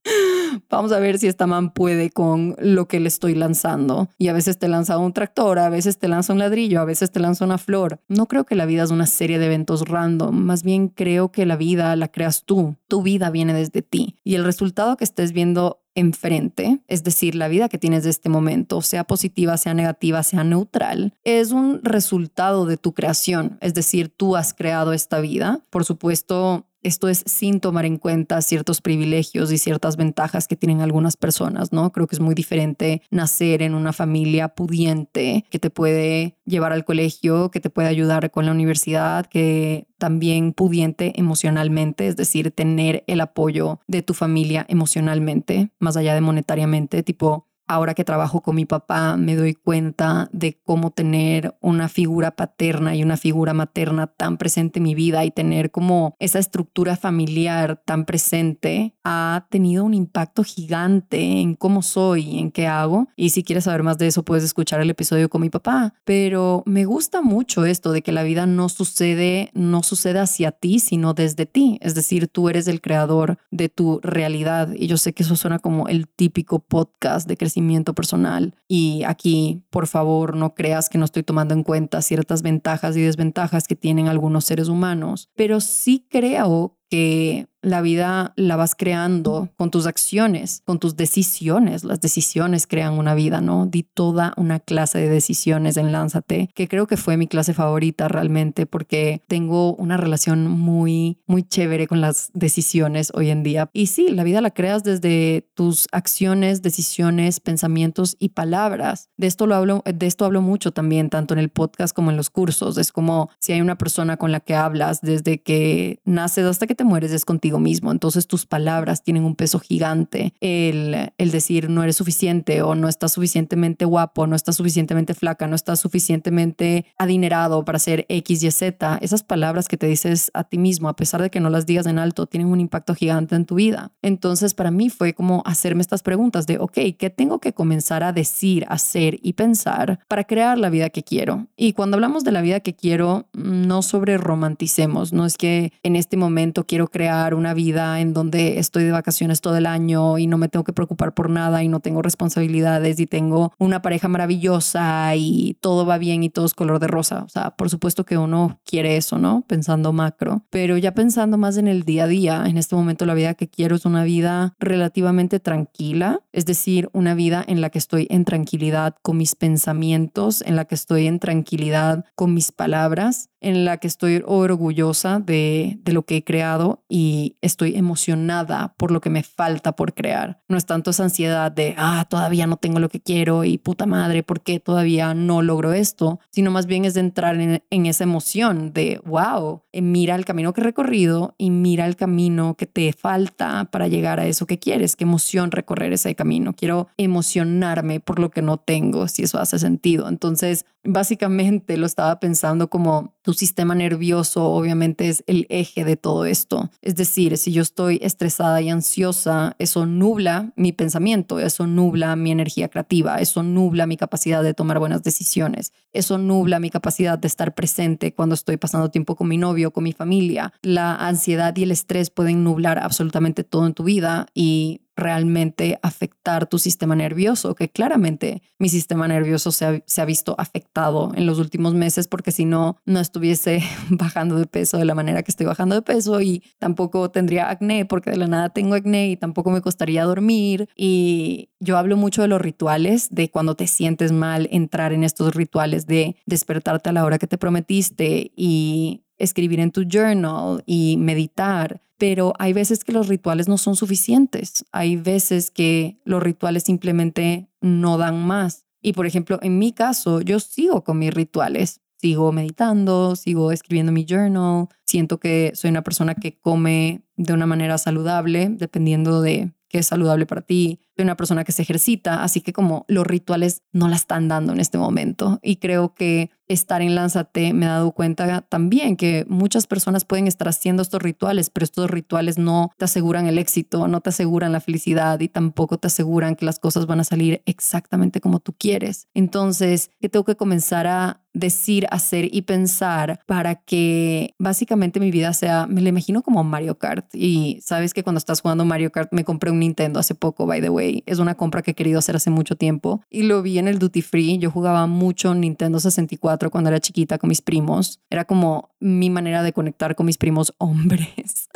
Vamos 0.69 0.93
a 0.93 0.99
ver 0.99 1.19
si 1.19 1.27
esta 1.27 1.47
man 1.47 1.73
puede 1.73 2.11
con 2.11 2.57
lo 2.59 2.89
que 2.89 3.01
le 3.01 3.09
estoy 3.09 3.35
lanzando. 3.35 4.09
Y 4.19 4.29
a 4.29 4.33
veces 4.33 4.59
te 4.59 4.69
lanza 4.69 4.99
un 4.99 5.13
tractor, 5.13 5.59
a 5.59 5.69
veces 5.69 5.99
te 5.99 6.09
lanza 6.09 6.33
un 6.33 6.39
ladrillo, 6.39 6.81
a 6.81 6.85
veces 6.85 7.11
te 7.11 7.21
lanza 7.21 7.45
una 7.45 7.59
flor. 7.59 8.01
No 8.09 8.27
creo 8.27 8.45
que 8.45 8.55
la 8.55 8.67
vida 8.67 8.83
es 8.83 8.91
una 8.91 9.07
serie 9.07 9.39
de 9.39 9.47
eventos 9.47 9.89
random. 9.89 10.35
Más 10.37 10.63
bien 10.63 10.89
creo 10.89 11.33
que 11.33 11.47
la 11.47 11.57
vida 11.57 11.95
la 11.97 12.09
creas 12.09 12.45
tú. 12.45 12.77
Tu 12.89 13.03
vida 13.03 13.31
viene 13.31 13.55
desde 13.55 13.83
ti. 13.83 14.17
Y 14.25 14.35
el 14.35 14.45
resultado 14.45 14.97
que 14.97 15.05
estés 15.05 15.33
viendo 15.33 15.81
enfrente, 15.95 16.81
es 16.89 17.05
decir, 17.05 17.35
la 17.35 17.49
vida 17.49 17.69
que 17.69 17.79
tienes 17.79 18.05
de 18.05 18.11
este 18.11 18.29
momento, 18.29 18.81
sea 18.83 19.05
positiva, 19.05 19.57
sea 19.57 19.75
negativa, 19.75 20.23
sea 20.23 20.45
neutral, 20.45 21.15
es 21.25 21.51
un 21.51 21.81
resultado 21.83 22.67
de 22.67 22.77
tu 22.77 22.95
creación, 22.95 23.59
es 23.61 23.75
decir, 23.75 24.09
tú 24.09 24.37
has 24.37 24.55
creado 24.55 24.93
esta 24.93 25.21
vida. 25.21 25.65
Por 25.71 25.85
supuesto, 25.85 26.67
esto 26.83 27.09
es 27.09 27.23
sin 27.27 27.61
tomar 27.61 27.85
en 27.85 27.97
cuenta 27.97 28.41
ciertos 28.43 28.81
privilegios 28.81 29.53
y 29.53 29.59
ciertas 29.59 29.97
ventajas 29.97 30.49
que 30.49 30.57
tienen 30.57 30.81
algunas 30.81 31.17
personas, 31.17 31.73
¿no? 31.73 31.93
Creo 31.93 32.07
que 32.07 32.17
es 32.17 32.21
muy 32.21 32.35
diferente 32.35 33.03
nacer 33.11 33.63
en 33.63 33.75
una 33.75 33.93
familia 33.93 34.49
pudiente 34.49 35.45
que 35.51 35.59
te 35.59 35.71
puede 35.71 36.39
llevar 36.45 36.73
al 36.73 36.85
colegio, 36.85 37.51
que 37.51 37.61
te 37.61 37.71
puede 37.71 37.89
ayudar 37.89 38.31
con 38.31 38.47
la 38.47 38.53
universidad, 38.53 39.27
que 39.27 39.87
también 39.99 40.53
pudiente 40.53 41.13
emocionalmente, 41.17 42.09
es 42.09 42.17
decir, 42.17 42.51
tener 42.51 43.05
el 43.07 43.21
apoyo 43.21 43.81
de 43.87 44.03
tu 44.03 44.15
familia 44.15 44.65
emocionalmente, 44.69 45.71
más 45.79 45.97
allá 45.97 46.15
de 46.15 46.21
monetariamente, 46.23 47.03
tipo 47.03 47.50
ahora 47.71 47.95
que 47.95 48.03
trabajo 48.03 48.41
con 48.41 48.57
mi 48.57 48.67
papá, 48.67 49.17
me 49.17 49.37
doy 49.37 49.55
cuenta 49.55 50.29
de 50.33 50.59
cómo 50.65 50.91
tener 50.91 51.55
una 51.61 51.89
figura 51.89 52.33
paterna 52.33 52.97
y 52.97 53.05
una 53.05 53.17
figura 53.17 53.55
materna 53.55 54.09
tan 54.09 54.39
presente 54.39 54.81
en 54.81 54.83
mi 54.83 54.97
vida 54.97 55.25
y 55.25 55.31
tener 55.31 55.71
como 55.71 56.17
esa 56.19 56.41
estructura 56.41 56.97
familiar 56.97 57.81
tan 57.85 58.07
presente 58.07 58.97
ha 59.05 59.47
tenido 59.51 59.85
un 59.85 59.95
impacto 59.95 60.43
gigante 60.43 61.41
en 61.41 61.55
cómo 61.55 61.83
soy, 61.83 62.41
en 62.41 62.51
qué 62.51 62.67
hago. 62.67 63.07
Y 63.15 63.31
si 63.31 63.45
quieres 63.45 63.65
saber 63.65 63.85
más 63.85 63.99
de 63.99 64.09
eso, 64.09 64.25
puedes 64.25 64.43
escuchar 64.43 64.81
el 64.81 64.91
episodio 64.91 65.29
con 65.29 65.41
mi 65.41 65.49
papá. 65.49 65.95
Pero 66.05 66.65
me 66.67 66.87
gusta 66.87 67.23
mucho 67.23 67.65
esto 67.65 67.93
de 67.93 68.03
que 68.03 68.11
la 68.11 68.25
vida 68.25 68.47
no 68.47 68.69
sucede, 68.69 69.51
no 69.55 69.85
sucede 69.85 70.19
hacia 70.19 70.51
ti, 70.51 70.81
sino 70.81 71.15
desde 71.15 71.47
ti. 71.47 71.79
Es 71.83 71.95
decir, 71.95 72.27
tú 72.27 72.49
eres 72.49 72.67
el 72.67 72.81
creador 72.81 73.39
de 73.53 73.69
tu 73.69 74.01
realidad. 74.03 74.73
Y 74.75 74.89
yo 74.89 74.97
sé 74.97 75.13
que 75.13 75.23
eso 75.23 75.37
suena 75.37 75.61
como 75.61 75.87
el 75.87 76.09
típico 76.09 76.59
podcast 76.59 77.29
de 77.29 77.37
crecimiento 77.37 77.60
personal. 77.95 78.55
Y 78.69 79.03
aquí, 79.05 79.63
por 79.71 79.87
favor, 79.87 80.37
no 80.37 80.55
creas 80.55 80.89
que 80.89 80.99
no 80.99 81.05
estoy 81.05 81.23
tomando 81.23 81.55
en 81.55 81.63
cuenta 81.63 82.03
ciertas 82.03 82.43
ventajas 82.43 82.97
y 82.97 83.03
desventajas 83.03 83.69
que 83.69 83.77
tienen 83.77 84.09
algunos 84.09 84.45
seres 84.45 84.69
humanos, 84.69 85.29
pero 85.35 85.61
sí 85.61 86.07
creo 86.09 86.79
que 86.89 87.50
la 87.63 87.83
vida 87.83 88.33
la 88.37 88.57
vas 88.57 88.75
creando 88.75 89.51
con 89.57 89.71
tus 89.71 89.87
acciones, 89.87 90.63
con 90.65 90.79
tus 90.79 90.97
decisiones. 90.97 91.85
Las 91.85 92.01
decisiones 92.01 92.67
crean 92.67 92.95
una 92.95 93.15
vida, 93.15 93.41
¿no? 93.41 93.67
Di 93.67 93.83
toda 93.83 94.33
una 94.37 94.61
clase 94.61 94.99
de 94.99 95.09
decisiones 95.09 95.77
en 95.77 95.93
Lánzate, 95.93 96.51
que 96.55 96.69
creo 96.69 96.87
que 96.87 96.97
fue 96.97 97.17
mi 97.17 97.27
clase 97.27 97.55
favorita 97.55 98.09
realmente 98.09 98.67
porque 98.67 99.23
tengo 99.27 99.75
una 99.75 99.97
relación 99.97 100.47
muy, 100.47 101.19
muy 101.27 101.43
chévere 101.43 101.87
con 101.87 102.01
las 102.01 102.31
decisiones 102.33 103.13
hoy 103.15 103.31
en 103.31 103.43
día. 103.43 103.69
Y 103.73 103.87
sí, 103.87 104.09
la 104.09 104.25
vida 104.25 104.41
la 104.41 104.51
creas 104.51 104.83
desde 104.83 105.49
tus 105.55 105.87
acciones, 105.93 106.63
decisiones, 106.63 107.41
pensamientos 107.41 108.17
y 108.19 108.31
palabras. 108.31 109.11
De 109.17 109.27
esto 109.27 109.47
lo 109.47 109.55
hablo, 109.55 109.83
de 109.85 110.07
esto 110.07 110.25
hablo 110.25 110.41
mucho 110.41 110.73
también, 110.73 111.11
tanto 111.11 111.35
en 111.35 111.41
el 111.41 111.51
podcast 111.51 111.95
como 111.95 112.11
en 112.11 112.17
los 112.17 112.31
cursos. 112.31 112.79
Es 112.79 112.93
como 112.93 113.31
si 113.39 113.53
hay 113.53 113.61
una 113.61 113.77
persona 113.77 114.17
con 114.17 114.33
la 114.33 114.41
que 114.41 114.55
hablas 114.55 115.01
desde 115.03 115.43
que 115.43 116.01
naces 116.05 116.47
hasta 116.47 116.67
que 116.67 116.75
te 116.75 116.85
mueres, 116.85 117.13
es 117.13 117.25
contigo 117.25 117.50
mismo. 117.59 117.91
Entonces 117.91 118.27
tus 118.27 118.47
palabras 118.47 119.03
tienen 119.03 119.25
un 119.25 119.37
peso 119.37 119.59
gigante. 119.59 120.33
El, 120.41 121.13
el 121.19 121.31
decir 121.31 121.71
no 121.71 121.83
eres 121.83 121.97
suficiente 121.97 122.63
o 122.63 122.75
no 122.75 122.89
estás 122.89 123.13
suficientemente 123.13 123.85
guapo, 123.85 124.27
no 124.27 124.37
estás 124.37 124.57
suficientemente 124.57 125.15
flaca, 125.15 125.47
no 125.47 125.57
estás 125.57 125.81
suficientemente 125.81 126.87
adinerado 126.99 127.65
para 127.65 127.79
ser 127.79 128.07
X, 128.09 128.43
Y, 128.43 128.51
Z. 128.51 128.99
Esas 129.03 129.23
palabras 129.23 129.69
que 129.69 129.77
te 129.77 129.87
dices 129.87 130.31
a 130.35 130.45
ti 130.45 130.59
mismo, 130.59 130.89
a 130.89 130.97
pesar 130.97 131.23
de 131.23 131.31
que 131.31 131.41
no 131.41 131.51
las 131.51 131.67
digas 131.67 131.87
en 131.87 131.99
alto, 131.99 132.27
tienen 132.27 132.49
un 132.49 132.61
impacto 132.61 132.95
gigante 132.95 133.35
en 133.35 133.47
tu 133.47 133.57
vida. 133.57 133.93
Entonces 134.03 134.55
para 134.55 134.71
mí 134.71 134.91
fue 134.91 135.15
como 135.15 135.43
hacerme 135.47 135.83
estas 135.83 136.03
preguntas 136.03 136.47
de, 136.47 136.59
ok, 136.59 136.79
¿qué 136.99 137.11
tengo 137.11 137.41
que 137.41 137.53
comenzar 137.53 138.03
a 138.03 138.13
decir, 138.13 138.67
hacer 138.69 139.19
y 139.23 139.35
pensar 139.35 140.01
para 140.09 140.25
crear 140.25 140.59
la 140.59 140.71
vida 140.71 140.91
que 140.91 141.03
quiero? 141.03 141.47
Y 141.57 141.73
cuando 141.73 141.97
hablamos 141.97 142.25
de 142.25 142.33
la 142.33 142.43
vida 142.43 142.61
que 142.61 142.75
quiero, 142.75 143.27
no 143.33 143.83
sobre 143.83 144.19
romanticemos, 144.19 145.13
no 145.13 145.27
es 145.27 145.37
que 145.37 145.73
en 145.83 145.97
este 145.97 146.17
momento 146.17 146.67
quiero 146.67 146.89
crear 146.89 147.35
una 147.41 147.55
vida 147.55 148.01
en 148.01 148.13
donde 148.13 148.59
estoy 148.59 148.85
de 148.85 148.93
vacaciones 148.93 149.41
todo 149.41 149.57
el 149.57 149.67
año 149.67 150.19
y 150.19 150.27
no 150.27 150.39
me 150.39 150.49
tengo 150.49 150.63
que 150.63 150.73
preocupar 150.73 151.15
por 151.15 151.31
nada 151.31 151.65
y 151.65 151.69
no 151.69 151.81
tengo 151.81 152.03
responsabilidades 152.03 153.01
y 153.01 153.07
tengo 153.07 153.53
una 153.59 153.83
pareja 153.83 154.09
maravillosa 154.09 155.15
y 155.17 155.57
todo 155.61 155.87
va 155.87 155.99
bien 155.99 156.23
y 156.23 156.31
todo 156.31 156.47
es 156.47 156.55
color 156.55 156.79
de 156.79 156.87
rosa. 156.87 157.25
O 157.25 157.29
sea, 157.29 157.51
por 157.53 157.71
supuesto 157.71 158.05
que 158.05 158.19
uno 158.19 158.61
quiere 158.65 158.97
eso, 158.97 159.19
¿no? 159.19 159.45
Pensando 159.49 159.93
macro, 159.93 160.45
pero 160.51 160.77
ya 160.77 160.93
pensando 160.93 161.39
más 161.39 161.57
en 161.57 161.67
el 161.67 161.85
día 161.85 162.05
a 162.05 162.07
día, 162.07 162.45
en 162.47 162.59
este 162.59 162.77
momento 162.77 163.07
la 163.07 163.15
vida 163.15 163.35
que 163.35 163.49
quiero 163.49 163.77
es 163.77 163.87
una 163.87 164.05
vida 164.05 164.55
relativamente 164.59 165.41
tranquila, 165.41 166.21
es 166.33 166.45
decir, 166.45 166.91
una 166.93 167.15
vida 167.15 167.45
en 167.47 167.61
la 167.61 167.71
que 167.71 167.79
estoy 167.79 168.07
en 168.11 168.25
tranquilidad 168.25 168.97
con 169.03 169.17
mis 169.17 169.35
pensamientos, 169.35 170.43
en 170.43 170.57
la 170.57 170.67
que 170.67 170.75
estoy 170.75 171.07
en 171.07 171.19
tranquilidad 171.19 172.05
con 172.15 172.35
mis 172.35 172.53
palabras, 172.53 173.31
en 173.41 173.65
la 173.65 173.79
que 173.79 173.87
estoy 173.87 174.23
orgullosa 174.27 175.19
de, 175.19 175.79
de 175.83 175.93
lo 175.93 176.03
que 176.03 176.19
he 176.19 176.25
creado 176.25 176.85
y 176.89 177.30
estoy 177.41 177.77
emocionada 177.77 178.75
por 178.77 178.91
lo 178.91 179.01
que 179.01 179.11
me 179.11 179.23
falta 179.23 179.73
por 179.73 179.95
crear. 179.95 180.41
No 180.49 180.57
es 180.57 180.67
tanto 180.67 180.91
esa 180.91 181.05
ansiedad 181.05 181.53
de, 181.53 181.75
ah, 181.79 182.07
todavía 182.09 182.47
no 182.47 182.57
tengo 182.57 182.81
lo 182.81 182.89
que 182.89 183.01
quiero 183.01 183.45
y 183.45 183.59
puta 183.59 183.87
madre, 183.87 184.23
¿por 184.23 184.41
qué 184.43 184.61
todavía 184.61 185.15
no 185.15 185.43
logro 185.43 185.73
esto? 185.73 186.21
Sino 186.31 186.51
más 186.51 186.67
bien 186.67 186.85
es 186.85 186.95
de 186.95 187.01
entrar 187.01 187.41
en, 187.41 187.63
en 187.71 187.87
esa 187.87 188.05
emoción 188.05 188.73
de, 188.73 189.01
wow, 189.05 189.63
eh, 189.73 189.83
mira 189.83 190.15
el 190.15 190.25
camino 190.25 190.53
que 190.53 190.61
he 190.61 190.65
recorrido 190.65 191.35
y 191.39 191.51
mira 191.51 191.87
el 191.87 191.97
camino 191.97 192.55
que 192.57 192.67
te 192.67 192.93
falta 192.93 193.69
para 193.71 193.89
llegar 193.89 194.21
a 194.21 194.27
eso 194.27 194.47
que 194.47 194.59
quieres. 194.59 194.97
Qué 194.97 195.05
emoción 195.05 195.51
recorrer 195.51 195.93
ese 195.93 196.15
camino. 196.15 196.55
Quiero 196.55 196.89
emocionarme 196.97 198.01
por 198.01 198.19
lo 198.19 198.31
que 198.31 198.43
no 198.43 198.59
tengo, 198.59 199.09
si 199.09 199.23
eso 199.23 199.39
hace 199.39 199.59
sentido. 199.59 200.09
Entonces, 200.09 200.65
básicamente 200.85 201.77
lo 201.77 201.87
estaba 201.87 202.21
pensando 202.21 202.71
como 202.71 203.15
tu 203.23 203.35
sistema 203.35 203.75
nervioso 203.75 204.47
obviamente 204.47 205.09
es 205.09 205.23
el 205.27 205.47
eje 205.51 205.85
de 205.85 205.97
todo 205.97 206.25
esto. 206.25 206.71
Es 206.83 206.97
si 207.37 207.53
yo 207.53 207.63
estoy 207.63 207.99
estresada 208.03 208.61
y 208.61 208.71
ansiosa, 208.71 209.55
eso 209.59 209.87
nubla 209.87 210.53
mi 210.57 210.73
pensamiento, 210.73 211.39
eso 211.39 211.67
nubla 211.67 212.17
mi 212.17 212.31
energía 212.31 212.69
creativa, 212.69 213.17
eso 213.21 213.43
nubla 213.43 213.87
mi 213.87 213.97
capacidad 213.97 214.43
de 214.43 214.55
tomar 214.55 214.79
buenas 214.79 215.03
decisiones, 215.03 215.73
eso 215.93 216.19
nubla 216.19 216.61
mi 216.61 216.71
capacidad 216.71 217.19
de 217.19 217.29
estar 217.29 217.55
presente 217.55 218.15
cuando 218.15 218.35
estoy 218.35 218.57
pasando 218.57 218.91
tiempo 218.91 219.17
con 219.17 219.29
mi 219.29 219.37
novio, 219.37 219.71
con 219.71 219.85
mi 219.85 219.93
familia. 219.93 220.53
La 220.63 220.95
ansiedad 220.95 221.55
y 221.57 221.65
el 221.65 221.73
estrés 221.73 222.11
pueden 222.11 222.43
nublar 222.45 222.79
absolutamente 222.79 223.45
todo 223.45 223.67
en 223.67 223.75
tu 223.75 223.85
vida 223.85 224.27
y 224.35 224.81
realmente 225.01 225.79
afectar 225.83 226.47
tu 226.47 226.59
sistema 226.59 226.95
nervioso, 226.95 227.55
que 227.55 227.69
claramente 227.69 228.43
mi 228.59 228.69
sistema 228.69 229.09
nervioso 229.09 229.51
se 229.51 229.65
ha, 229.65 229.83
se 229.87 230.01
ha, 230.01 230.05
visto 230.05 230.35
afectado 230.39 231.13
en 231.15 231.27
los 231.27 231.39
últimos 231.39 231.75
meses 231.75 232.09
porque 232.09 232.31
si 232.31 232.45
no, 232.45 232.77
no 232.85 233.01
estuviese 233.01 233.63
bajando 233.91 234.37
de 234.37 234.47
peso 234.47 234.79
de 234.79 234.85
la 234.85 234.95
manera 234.95 235.23
que 235.23 235.31
estoy 235.31 235.47
bajando 235.47 235.75
de 235.75 235.83
peso 235.83 236.21
y 236.21 236.43
tampoco 236.59 237.11
tendría 237.11 237.51
acné 237.51 237.85
porque 237.85 238.11
de 238.11 238.17
la 238.17 238.27
nada 238.27 238.51
tengo 238.51 238.75
acné 238.75 239.11
y 239.11 239.17
tampoco 239.17 239.51
me 239.51 239.61
costaría 239.61 240.05
dormir. 240.05 240.69
Y 240.77 241.51
yo 241.61 241.77
hablo 241.77 241.97
mucho 241.97 242.23
de 242.23 242.29
los 242.29 242.41
rituales, 242.41 243.09
de 243.11 243.31
cuando 243.31 243.55
te 243.55 243.67
sientes 243.67 244.13
mal, 244.13 244.49
entrar 244.53 244.93
en 244.93 245.05
estos 245.05 245.35
rituales 245.35 245.87
de 245.87 246.17
despertarte 246.27 246.91
a 246.91 246.93
la 246.93 247.05
hora 247.05 247.19
que 247.19 247.27
te 247.27 247.39
prometiste 247.39 248.33
y 248.37 249.03
escribir 249.19 249.61
en 249.61 249.71
tu 249.71 249.85
journal 249.85 250.63
y 250.67 250.97
meditar 250.97 251.81
pero 252.01 252.33
hay 252.39 252.55
veces 252.55 252.83
que 252.83 252.93
los 252.93 253.09
rituales 253.09 253.47
no 253.47 253.59
son 253.59 253.77
suficientes. 253.77 254.65
Hay 254.73 254.97
veces 254.97 255.51
que 255.51 256.01
los 256.07 256.23
rituales 256.23 256.63
simplemente 256.63 257.51
no 257.61 257.99
dan 257.99 258.27
más. 258.27 258.65
Y 258.81 258.95
por 258.95 259.05
ejemplo, 259.05 259.39
en 259.43 259.59
mi 259.59 259.73
caso, 259.73 260.23
yo 260.23 260.41
sigo 260.41 260.83
con 260.83 260.99
mis 260.99 261.13
rituales. 261.13 261.83
Sigo 261.99 262.33
meditando, 262.33 263.17
sigo 263.17 263.53
escribiendo 263.53 263.93
mi 263.93 264.07
journal. 264.07 264.69
Siento 264.87 265.21
que 265.21 265.53
soy 265.55 265.69
una 265.69 265.83
persona 265.83 266.15
que 266.15 266.41
come 266.41 267.03
de 267.17 267.35
una 267.35 267.45
manera 267.45 267.77
saludable, 267.77 268.49
dependiendo 268.49 269.21
de 269.21 269.53
qué 269.69 269.81
es 269.81 269.87
saludable 269.89 270.25
para 270.25 270.41
ti. 270.41 270.81
Soy 270.97 271.03
una 271.03 271.19
persona 271.19 271.45
que 271.45 271.53
se 271.53 271.61
ejercita, 271.61 272.25
así 272.25 272.41
que 272.41 272.55
como 272.55 272.87
los 272.89 273.07
rituales 273.07 273.61
no 273.73 273.89
la 273.89 273.97
están 273.97 274.27
dando 274.27 274.55
en 274.55 274.61
este 274.61 274.79
momento. 274.79 275.39
Y 275.43 275.57
creo 275.57 275.93
que 275.93 276.31
estar 276.53 276.83
en 276.83 276.95
Lánzate 276.95 277.53
me 277.53 277.67
ha 277.67 277.71
dado 277.71 277.93
cuenta 277.93 278.43
también 278.43 278.97
que 278.97 279.25
muchas 279.29 279.67
personas 279.67 280.05
pueden 280.05 280.27
estar 280.27 280.49
haciendo 280.49 280.83
estos 280.83 281.01
rituales, 281.01 281.51
pero 281.51 281.65
estos 281.65 281.91
rituales 281.91 282.39
no 282.39 282.73
te 282.77 282.85
aseguran 282.85 283.27
el 283.27 283.39
éxito, 283.39 283.89
no 283.89 284.01
te 284.01 284.11
aseguran 284.11 284.53
la 284.53 284.61
felicidad 284.61 285.21
y 285.21 285.29
tampoco 285.29 285.79
te 285.79 285.87
aseguran 285.87 286.37
que 286.37 286.45
las 286.45 286.59
cosas 286.59 286.87
van 286.87 287.01
a 287.01 287.05
salir 287.05 287.43
exactamente 287.47 288.21
como 288.21 288.41
tú 288.41 288.53
quieres. 288.53 289.07
Entonces, 289.15 289.91
¿qué 290.01 290.09
tengo 290.09 290.25
que 290.25 290.37
comenzar 290.37 290.87
a 290.87 291.21
decir, 291.33 291.87
hacer 291.91 292.29
y 292.33 292.43
pensar 292.43 293.21
para 293.27 293.55
que 293.55 294.35
básicamente 294.39 295.01
mi 295.01 295.11
vida 295.11 295.33
sea, 295.33 295.67
me 295.67 295.81
lo 295.81 295.89
imagino 295.89 296.23
como 296.23 296.43
Mario 296.45 296.79
Kart. 296.79 297.07
Y 297.15 297.61
sabes 297.63 297.95
que 297.95 298.03
cuando 298.03 298.19
estás 298.19 298.41
jugando 298.41 298.65
Mario 298.65 298.91
Kart, 298.91 299.13
me 299.13 299.25
compré 299.25 299.51
un 299.51 299.61
Nintendo 299.61 300.01
hace 300.01 300.15
poco, 300.15 300.47
by 300.47 300.61
the 300.61 300.71
way. 300.71 301.03
Es 301.07 301.19
una 301.19 301.37
compra 301.37 301.63
que 301.63 301.73
he 301.73 301.75
querido 301.75 301.99
hacer 301.99 302.17
hace 302.17 302.31
mucho 302.31 302.57
tiempo 302.57 303.03
y 303.09 303.23
lo 303.23 303.43
vi 303.43 303.59
en 303.59 303.69
el 303.69 303.79
Duty 303.79 304.03
Free. 304.03 304.39
Yo 304.39 304.51
jugaba 304.51 304.87
mucho 304.87 305.35
Nintendo 305.35 305.79
64 305.79 306.40
cuando 306.49 306.71
era 306.71 306.81
chiquita 306.81 307.19
con 307.19 307.29
mis 307.29 307.43
primos. 307.43 308.01
Era 308.09 308.25
como 308.25 308.71
mi 308.81 309.11
manera 309.11 309.43
de 309.43 309.53
conectar 309.53 309.95
con 309.95 310.07
mis 310.07 310.17
primos 310.17 310.55
hombres 310.59 311.49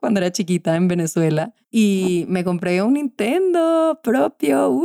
cuando 0.00 0.18
era 0.18 0.32
chiquita 0.32 0.74
en 0.74 0.88
Venezuela. 0.88 1.54
Y 1.70 2.24
me 2.28 2.42
compré 2.42 2.82
un 2.82 2.94
Nintendo 2.94 4.00
propio. 4.02 4.82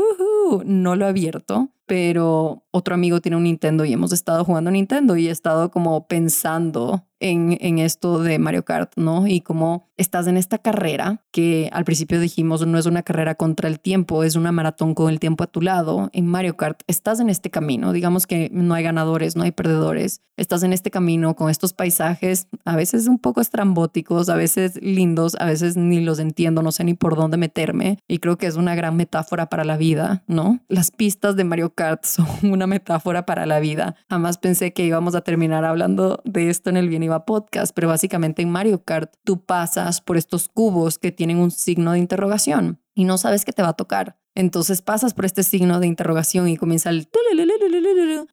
No 0.65 0.95
lo 0.95 1.05
he 1.05 1.09
abierto, 1.09 1.71
pero 1.85 2.65
otro 2.71 2.95
amigo 2.95 3.21
tiene 3.21 3.37
un 3.37 3.43
Nintendo 3.43 3.85
y 3.85 3.93
hemos 3.93 4.11
estado 4.11 4.45
jugando 4.45 4.71
Nintendo 4.71 5.15
y 5.15 5.27
he 5.27 5.31
estado 5.31 5.71
como 5.71 6.07
pensando 6.07 7.05
en, 7.19 7.57
en, 7.59 7.79
esto 7.79 8.19
de 8.19 8.39
Mario 8.39 8.63
Kart, 8.63 8.93
¿no? 8.95 9.27
Y 9.27 9.41
como 9.41 9.89
estás 9.97 10.27
en 10.27 10.37
esta 10.37 10.57
carrera 10.57 11.21
que 11.31 11.69
al 11.73 11.83
principio 11.83 12.19
dijimos 12.19 12.65
no 12.65 12.77
es 12.77 12.85
una 12.85 13.03
carrera 13.03 13.35
contra 13.35 13.67
el 13.67 13.79
tiempo, 13.81 14.23
es 14.23 14.37
una 14.37 14.53
maratón 14.53 14.95
con 14.95 15.09
el 15.09 15.19
tiempo 15.19 15.43
a 15.43 15.47
tu 15.47 15.61
lado. 15.61 16.09
En 16.13 16.25
Mario 16.25 16.55
Kart 16.55 16.81
estás 16.87 17.19
en 17.19 17.29
este 17.29 17.49
camino, 17.49 17.91
digamos 17.91 18.25
que 18.25 18.49
no 18.53 18.73
hay 18.73 18.83
ganadores, 18.83 19.35
no 19.35 19.43
hay 19.43 19.51
perdedores, 19.51 20.21
estás 20.37 20.63
en 20.63 20.71
este 20.71 20.91
camino 20.91 21.35
con 21.35 21.49
estos 21.49 21.73
paisajes 21.73 22.47
a 22.63 22.75
veces 22.75 23.07
un 23.07 23.19
poco 23.19 23.41
estrambóticos, 23.41 24.29
a 24.29 24.35
veces 24.35 24.79
lindos, 24.81 25.35
a 25.39 25.45
veces 25.45 25.75
ni 25.75 25.99
los 25.99 26.19
entiendo, 26.19 26.61
no 26.61 26.71
sé 26.71 26.85
ni 26.85 26.93
por 26.93 27.17
dónde 27.17 27.35
meterme 27.35 27.99
y 28.07 28.19
creo 28.19 28.37
que 28.37 28.47
es 28.47 28.55
una 28.55 28.75
gran 28.75 28.95
metáfora 28.95 29.47
para 29.47 29.65
la 29.65 29.75
vida, 29.75 30.23
¿no? 30.27 30.61
Las 30.69 30.91
pistas 30.91 31.35
de 31.35 31.43
Mario 31.43 31.73
Kart 31.73 32.03
son 32.05 32.27
una 32.43 32.58
metáfora 32.67 33.25
para 33.25 33.45
la 33.45 33.59
vida. 33.59 33.95
Jamás 34.09 34.37
pensé 34.37 34.73
que 34.73 34.85
íbamos 34.85 35.15
a 35.15 35.21
terminar 35.21 35.65
hablando 35.65 36.21
de 36.25 36.49
esto 36.49 36.69
en 36.69 36.77
el 36.77 36.89
Bien 36.89 37.03
Iba 37.03 37.25
podcast, 37.25 37.73
pero 37.73 37.87
básicamente 37.87 38.41
en 38.41 38.49
Mario 38.49 38.83
Kart 38.83 39.13
tú 39.23 39.43
pasas 39.43 40.01
por 40.01 40.17
estos 40.17 40.49
cubos 40.49 40.99
que 40.99 41.11
tienen 41.11 41.37
un 41.37 41.51
signo 41.51 41.93
de 41.93 41.99
interrogación 41.99 42.79
y 42.93 43.05
no 43.05 43.17
sabes 43.17 43.45
qué 43.45 43.53
te 43.53 43.61
va 43.61 43.69
a 43.69 43.73
tocar. 43.73 44.18
Entonces 44.35 44.81
pasas 44.81 45.13
por 45.13 45.25
este 45.25 45.43
signo 45.43 45.79
de 45.79 45.87
interrogación 45.87 46.47
y 46.47 46.57
comienza 46.57 46.89
el... 46.89 47.09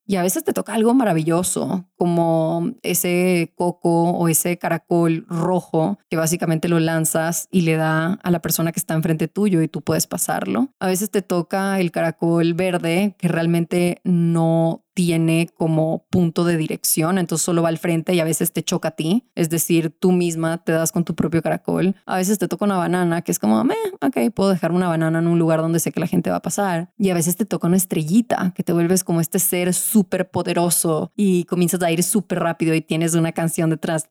Y 0.06 0.16
a 0.16 0.22
veces 0.22 0.44
te 0.44 0.52
toca 0.52 0.74
algo 0.74 0.94
maravilloso, 0.94 1.88
como 1.96 2.72
ese 2.82 3.52
coco 3.56 4.10
o 4.10 4.28
ese 4.28 4.58
caracol 4.58 5.26
rojo 5.28 5.98
que 6.08 6.16
básicamente 6.16 6.68
lo 6.68 6.78
lanzas 6.78 7.48
y 7.50 7.62
le 7.62 7.76
da 7.76 8.18
a 8.22 8.30
la 8.30 8.40
persona 8.40 8.72
que 8.72 8.80
está 8.80 8.94
enfrente 8.94 9.28
tuyo 9.28 9.62
y 9.62 9.68
tú 9.68 9.82
puedes 9.82 10.06
pasarlo. 10.06 10.68
A 10.78 10.86
veces 10.86 11.10
te 11.10 11.22
toca 11.22 11.80
el 11.80 11.90
caracol 11.90 12.54
verde 12.54 13.14
que 13.18 13.28
realmente 13.28 14.00
no 14.04 14.85
tiene 14.96 15.50
como 15.54 16.06
punto 16.08 16.46
de 16.46 16.56
dirección, 16.56 17.18
entonces 17.18 17.44
solo 17.44 17.60
va 17.60 17.68
al 17.68 17.76
frente 17.76 18.14
y 18.14 18.20
a 18.20 18.24
veces 18.24 18.52
te 18.52 18.62
choca 18.62 18.88
a 18.88 18.90
ti, 18.92 19.28
es 19.34 19.50
decir, 19.50 19.90
tú 19.90 20.10
misma 20.10 20.64
te 20.64 20.72
das 20.72 20.90
con 20.90 21.04
tu 21.04 21.14
propio 21.14 21.42
caracol. 21.42 21.94
A 22.06 22.16
veces 22.16 22.38
te 22.38 22.48
toca 22.48 22.64
una 22.64 22.78
banana 22.78 23.20
que 23.20 23.30
es 23.30 23.38
como, 23.38 23.62
Meh, 23.62 23.74
ok, 24.00 24.32
puedo 24.34 24.48
dejar 24.48 24.72
una 24.72 24.88
banana 24.88 25.18
en 25.18 25.26
un 25.26 25.38
lugar 25.38 25.60
donde 25.60 25.80
sé 25.80 25.92
que 25.92 26.00
la 26.00 26.06
gente 26.06 26.30
va 26.30 26.36
a 26.36 26.42
pasar. 26.42 26.94
Y 26.96 27.10
a 27.10 27.14
veces 27.14 27.36
te 27.36 27.44
toca 27.44 27.66
una 27.66 27.76
estrellita, 27.76 28.54
que 28.56 28.62
te 28.62 28.72
vuelves 28.72 29.04
como 29.04 29.20
este 29.20 29.38
ser 29.38 29.74
súper 29.74 30.30
poderoso 30.30 31.12
y 31.14 31.44
comienzas 31.44 31.82
a 31.82 31.90
ir 31.90 32.02
súper 32.02 32.38
rápido 32.38 32.74
y 32.74 32.80
tienes 32.80 33.14
una 33.14 33.32
canción 33.32 33.68
detrás. 33.68 34.08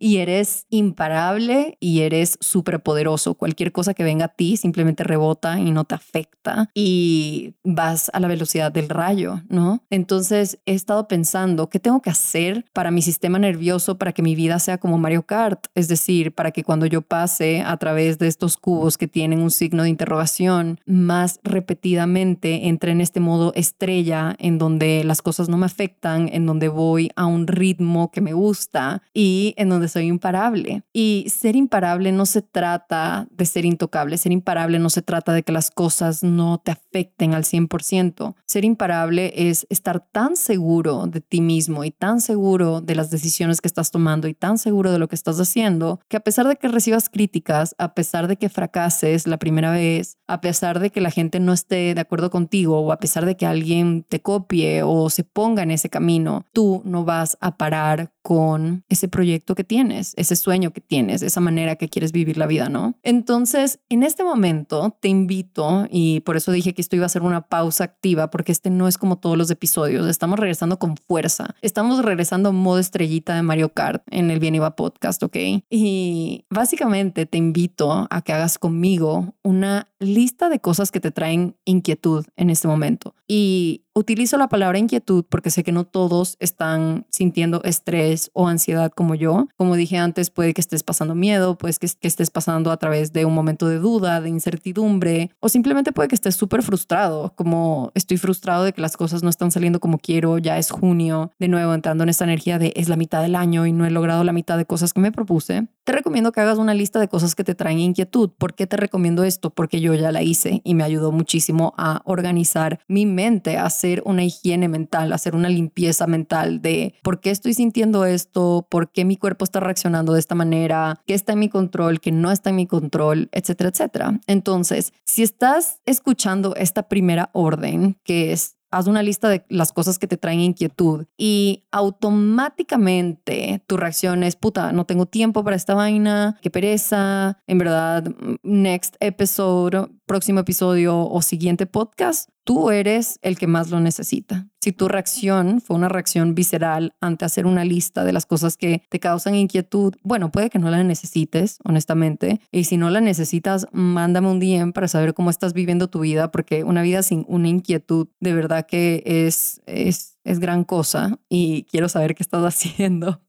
Y 0.00 0.16
eres 0.16 0.66
imparable 0.70 1.76
y 1.78 2.00
eres 2.00 2.36
súper 2.40 2.82
poderoso. 2.82 3.34
Cualquier 3.34 3.70
cosa 3.70 3.94
que 3.94 4.02
venga 4.02 4.24
a 4.24 4.34
ti 4.34 4.56
simplemente 4.56 5.04
rebota 5.04 5.60
y 5.60 5.70
no 5.70 5.84
te 5.84 5.94
afecta. 5.94 6.68
Y 6.74 7.54
vas 7.62 8.10
a 8.12 8.20
la 8.20 8.28
velocidad 8.28 8.72
del 8.72 8.88
rayo, 8.88 9.42
¿no? 9.48 9.82
Entonces 9.90 10.58
he 10.66 10.74
estado 10.74 11.08
pensando, 11.08 11.68
¿qué 11.68 11.78
tengo 11.78 12.00
que 12.00 12.10
hacer 12.10 12.64
para 12.72 12.90
mi 12.90 13.02
sistema 13.02 13.38
nervioso 13.38 13.98
para 13.98 14.12
que 14.12 14.22
mi 14.22 14.34
vida 14.34 14.58
sea 14.58 14.78
como 14.78 14.98
Mario 14.98 15.24
Kart? 15.24 15.66
Es 15.74 15.88
decir, 15.88 16.34
para 16.34 16.50
que 16.52 16.64
cuando 16.64 16.86
yo 16.86 17.02
pase 17.02 17.62
a 17.62 17.76
través 17.76 18.18
de 18.18 18.28
estos 18.28 18.56
cubos 18.56 18.96
que 18.96 19.08
tienen 19.08 19.40
un 19.40 19.50
signo 19.50 19.82
de 19.82 19.90
interrogación, 19.90 20.80
más 20.86 21.40
repetidamente 21.42 22.68
entre 22.68 22.92
en 22.92 23.00
este 23.00 23.20
modo 23.20 23.52
estrella 23.54 24.36
en 24.38 24.58
donde 24.58 25.04
las 25.04 25.22
cosas 25.22 25.48
no 25.48 25.56
me 25.56 25.66
afectan, 25.66 26.28
en 26.32 26.46
donde 26.46 26.68
voy 26.68 27.10
a 27.16 27.26
un 27.26 27.46
ritmo 27.46 28.10
que 28.10 28.20
me 28.20 28.32
gusta 28.32 29.02
y 29.12 29.54
en 29.56 29.68
donde 29.68 29.88
soy 29.88 30.06
imparable. 30.06 30.82
Y 30.92 31.26
ser 31.28 31.56
imparable 31.56 32.12
no 32.12 32.26
se 32.26 32.42
trata 32.42 33.26
de 33.30 33.46
ser 33.46 33.64
intocable, 33.64 34.16
ser 34.18 34.32
imparable 34.32 34.78
no 34.78 34.90
se 34.90 35.02
trata 35.02 35.32
de 35.32 35.42
que 35.42 35.52
las 35.52 35.70
cosas 35.70 36.22
no 36.22 36.58
te 36.58 36.70
afecten 36.70 37.34
al 37.34 37.44
100%. 37.50 38.34
Ser 38.46 38.64
imparable 38.64 39.32
es 39.36 39.66
estar 39.70 40.00
tan 40.00 40.36
seguro 40.36 41.06
de 41.06 41.20
ti 41.20 41.40
mismo 41.40 41.84
y 41.84 41.90
tan 41.90 42.20
seguro 42.20 42.80
de 42.80 42.94
las 42.94 43.10
decisiones 43.10 43.60
que 43.60 43.68
estás 43.68 43.90
tomando 43.90 44.28
y 44.28 44.34
tan 44.34 44.58
seguro 44.58 44.92
de 44.92 44.98
lo 44.98 45.08
que 45.08 45.14
estás 45.14 45.40
haciendo 45.40 46.00
que 46.08 46.16
a 46.16 46.20
pesar 46.20 46.46
de 46.46 46.56
que 46.56 46.68
recibas 46.68 47.08
críticas, 47.08 47.74
a 47.78 47.94
pesar 47.94 48.28
de 48.28 48.36
que 48.36 48.48
fracases 48.48 49.26
la 49.26 49.38
primera 49.38 49.70
vez, 49.70 50.16
a 50.26 50.40
pesar 50.40 50.80
de 50.80 50.90
que 50.90 51.00
la 51.00 51.10
gente 51.10 51.40
no 51.40 51.52
esté 51.52 51.94
de 51.94 52.00
acuerdo 52.00 52.30
contigo 52.30 52.80
o 52.80 52.92
a 52.92 52.98
pesar 52.98 53.26
de 53.26 53.36
que 53.36 53.46
alguien 53.46 54.04
te 54.08 54.20
copie 54.20 54.82
o 54.82 55.10
se 55.10 55.24
ponga 55.24 55.62
en 55.62 55.70
ese 55.70 55.88
camino, 55.88 56.44
tú 56.52 56.82
no 56.84 57.04
vas 57.04 57.36
a 57.40 57.56
parar 57.56 58.12
con 58.22 58.84
ese 58.88 59.08
proyecto 59.08 59.54
que 59.54 59.64
tienes, 59.64 60.14
ese 60.16 60.36
sueño 60.36 60.72
que 60.72 60.80
tienes, 60.80 61.22
esa 61.22 61.40
manera 61.40 61.76
que 61.76 61.88
quieres 61.88 62.12
vivir 62.12 62.36
la 62.36 62.46
vida, 62.46 62.68
¿no? 62.68 62.94
Entonces, 63.02 63.80
en 63.88 64.02
este 64.02 64.24
momento 64.24 64.96
te 65.00 65.08
invito, 65.08 65.86
y 65.90 66.20
por 66.20 66.36
eso 66.36 66.52
dije 66.52 66.74
que 66.74 66.82
esto 66.82 66.96
iba 66.96 67.06
a 67.06 67.10
ser 67.10 67.22
una 67.22 67.42
pausa 67.42 67.84
activa, 67.84 68.30
porque 68.30 68.52
este 68.52 68.70
no 68.70 68.88
es 68.88 68.98
como 68.98 69.18
todos 69.18 69.38
los 69.38 69.50
episodios, 69.50 70.06
estamos 70.08 70.38
regresando 70.38 70.78
con 70.78 70.96
fuerza, 70.96 71.54
estamos 71.62 72.04
regresando 72.04 72.52
modo 72.52 72.78
estrellita 72.78 73.34
de 73.34 73.42
Mario 73.42 73.70
Kart 73.70 74.02
en 74.10 74.30
el 74.30 74.38
Bien 74.38 74.54
Iba 74.54 74.76
podcast, 74.76 75.22
¿ok? 75.22 75.36
Y 75.70 76.44
básicamente 76.50 77.26
te 77.26 77.38
invito 77.38 78.06
a 78.10 78.22
que 78.22 78.32
hagas 78.32 78.58
conmigo 78.58 79.34
una 79.42 79.88
lista 79.98 80.48
de 80.48 80.60
cosas 80.60 80.90
que 80.90 81.00
te 81.00 81.10
traen 81.10 81.56
inquietud 81.64 82.24
en 82.36 82.50
este 82.50 82.68
momento. 82.68 83.14
Y 83.28 83.84
Utilizo 84.00 84.38
la 84.38 84.48
palabra 84.48 84.78
inquietud 84.78 85.26
porque 85.28 85.50
sé 85.50 85.62
que 85.62 85.72
no 85.72 85.84
todos 85.84 86.38
están 86.40 87.04
sintiendo 87.10 87.62
estrés 87.64 88.30
o 88.32 88.48
ansiedad 88.48 88.90
como 88.90 89.14
yo. 89.14 89.46
Como 89.58 89.76
dije 89.76 89.98
antes, 89.98 90.30
puede 90.30 90.54
que 90.54 90.62
estés 90.62 90.82
pasando 90.82 91.14
miedo, 91.14 91.58
pues 91.58 91.78
que, 91.78 91.86
que 92.00 92.08
estés 92.08 92.30
pasando 92.30 92.70
a 92.70 92.78
través 92.78 93.12
de 93.12 93.26
un 93.26 93.34
momento 93.34 93.68
de 93.68 93.78
duda, 93.78 94.22
de 94.22 94.30
incertidumbre, 94.30 95.32
o 95.38 95.50
simplemente 95.50 95.92
puede 95.92 96.08
que 96.08 96.14
estés 96.14 96.34
súper 96.34 96.62
frustrado, 96.62 97.34
como 97.36 97.92
estoy 97.94 98.16
frustrado 98.16 98.64
de 98.64 98.72
que 98.72 98.80
las 98.80 98.96
cosas 98.96 99.22
no 99.22 99.28
están 99.28 99.50
saliendo 99.50 99.80
como 99.80 99.98
quiero, 99.98 100.38
ya 100.38 100.56
es 100.56 100.70
junio, 100.70 101.32
de 101.38 101.48
nuevo 101.48 101.74
entrando 101.74 102.02
en 102.02 102.08
esta 102.08 102.24
energía 102.24 102.58
de 102.58 102.72
es 102.76 102.88
la 102.88 102.96
mitad 102.96 103.20
del 103.20 103.36
año 103.36 103.66
y 103.66 103.72
no 103.72 103.84
he 103.84 103.90
logrado 103.90 104.24
la 104.24 104.32
mitad 104.32 104.56
de 104.56 104.64
cosas 104.64 104.94
que 104.94 105.00
me 105.00 105.12
propuse. 105.12 105.68
Te 105.84 105.92
recomiendo 105.92 106.32
que 106.32 106.40
hagas 106.40 106.56
una 106.56 106.72
lista 106.72 107.00
de 107.00 107.08
cosas 107.08 107.34
que 107.34 107.44
te 107.44 107.54
traen 107.54 107.80
inquietud. 107.80 108.30
¿Por 108.38 108.54
qué 108.54 108.66
te 108.66 108.78
recomiendo 108.78 109.24
esto? 109.24 109.50
Porque 109.50 109.82
yo 109.82 109.92
ya 109.92 110.10
la 110.10 110.22
hice 110.22 110.62
y 110.64 110.74
me 110.74 110.84
ayudó 110.84 111.12
muchísimo 111.12 111.74
a 111.76 112.00
organizar 112.06 112.80
mi 112.88 113.04
mente, 113.04 113.58
a 113.58 113.68
una 114.04 114.24
higiene 114.24 114.68
mental, 114.68 115.12
hacer 115.12 115.34
una 115.34 115.48
limpieza 115.48 116.06
mental 116.06 116.62
de 116.62 116.94
por 117.02 117.20
qué 117.20 117.30
estoy 117.30 117.54
sintiendo 117.54 118.04
esto, 118.04 118.66
por 118.70 118.90
qué 118.90 119.04
mi 119.04 119.16
cuerpo 119.16 119.44
está 119.44 119.60
reaccionando 119.60 120.12
de 120.12 120.20
esta 120.20 120.34
manera, 120.34 121.00
qué 121.06 121.14
está 121.14 121.32
en 121.32 121.40
mi 121.40 121.48
control, 121.48 122.00
qué 122.00 122.12
no 122.12 122.30
está 122.30 122.50
en 122.50 122.56
mi 122.56 122.66
control, 122.66 123.28
etcétera, 123.32 123.70
etcétera. 123.70 124.20
Entonces, 124.26 124.92
si 125.04 125.22
estás 125.22 125.80
escuchando 125.86 126.54
esta 126.56 126.88
primera 126.88 127.30
orden, 127.32 127.96
que 128.04 128.32
es 128.32 128.56
haz 128.70 128.86
una 128.86 129.02
lista 129.02 129.28
de 129.28 129.44
las 129.48 129.72
cosas 129.72 129.98
que 129.98 130.06
te 130.06 130.16
traen 130.16 130.40
inquietud 130.40 131.06
y 131.18 131.64
automáticamente 131.72 133.62
tu 133.66 133.76
reacción 133.76 134.22
es, 134.22 134.36
puta, 134.36 134.72
no 134.72 134.86
tengo 134.86 135.06
tiempo 135.06 135.44
para 135.44 135.56
esta 135.56 135.74
vaina, 135.74 136.38
qué 136.40 136.50
pereza, 136.50 137.38
en 137.46 137.58
verdad, 137.58 138.04
next 138.42 138.96
episode, 139.00 139.88
próximo 140.10 140.40
episodio 140.40 141.06
o 141.06 141.22
siguiente 141.22 141.66
podcast, 141.66 142.28
tú 142.42 142.72
eres 142.72 143.20
el 143.22 143.38
que 143.38 143.46
más 143.46 143.70
lo 143.70 143.78
necesita. 143.78 144.48
Si 144.60 144.72
tu 144.72 144.88
reacción 144.88 145.60
fue 145.60 145.76
una 145.76 145.88
reacción 145.88 146.34
visceral 146.34 146.94
ante 147.00 147.24
hacer 147.24 147.46
una 147.46 147.64
lista 147.64 148.02
de 148.02 148.12
las 148.12 148.26
cosas 148.26 148.56
que 148.56 148.82
te 148.88 148.98
causan 148.98 149.36
inquietud, 149.36 149.94
bueno, 150.02 150.32
puede 150.32 150.50
que 150.50 150.58
no 150.58 150.68
la 150.68 150.82
necesites, 150.82 151.60
honestamente. 151.62 152.40
Y 152.50 152.64
si 152.64 152.76
no 152.76 152.90
la 152.90 153.00
necesitas, 153.00 153.68
mándame 153.70 154.28
un 154.28 154.40
DM 154.40 154.72
para 154.72 154.88
saber 154.88 155.14
cómo 155.14 155.30
estás 155.30 155.52
viviendo 155.52 155.86
tu 155.86 156.00
vida, 156.00 156.32
porque 156.32 156.64
una 156.64 156.82
vida 156.82 157.04
sin 157.04 157.24
una 157.28 157.46
inquietud 157.46 158.08
de 158.18 158.34
verdad 158.34 158.66
que 158.66 159.04
es, 159.06 159.62
es 159.66 160.09
es 160.24 160.38
gran 160.38 160.64
cosa 160.64 161.18
y 161.28 161.64
quiero 161.64 161.88
saber 161.88 162.14
qué 162.14 162.22
estás 162.22 162.42
haciendo, 162.44 163.20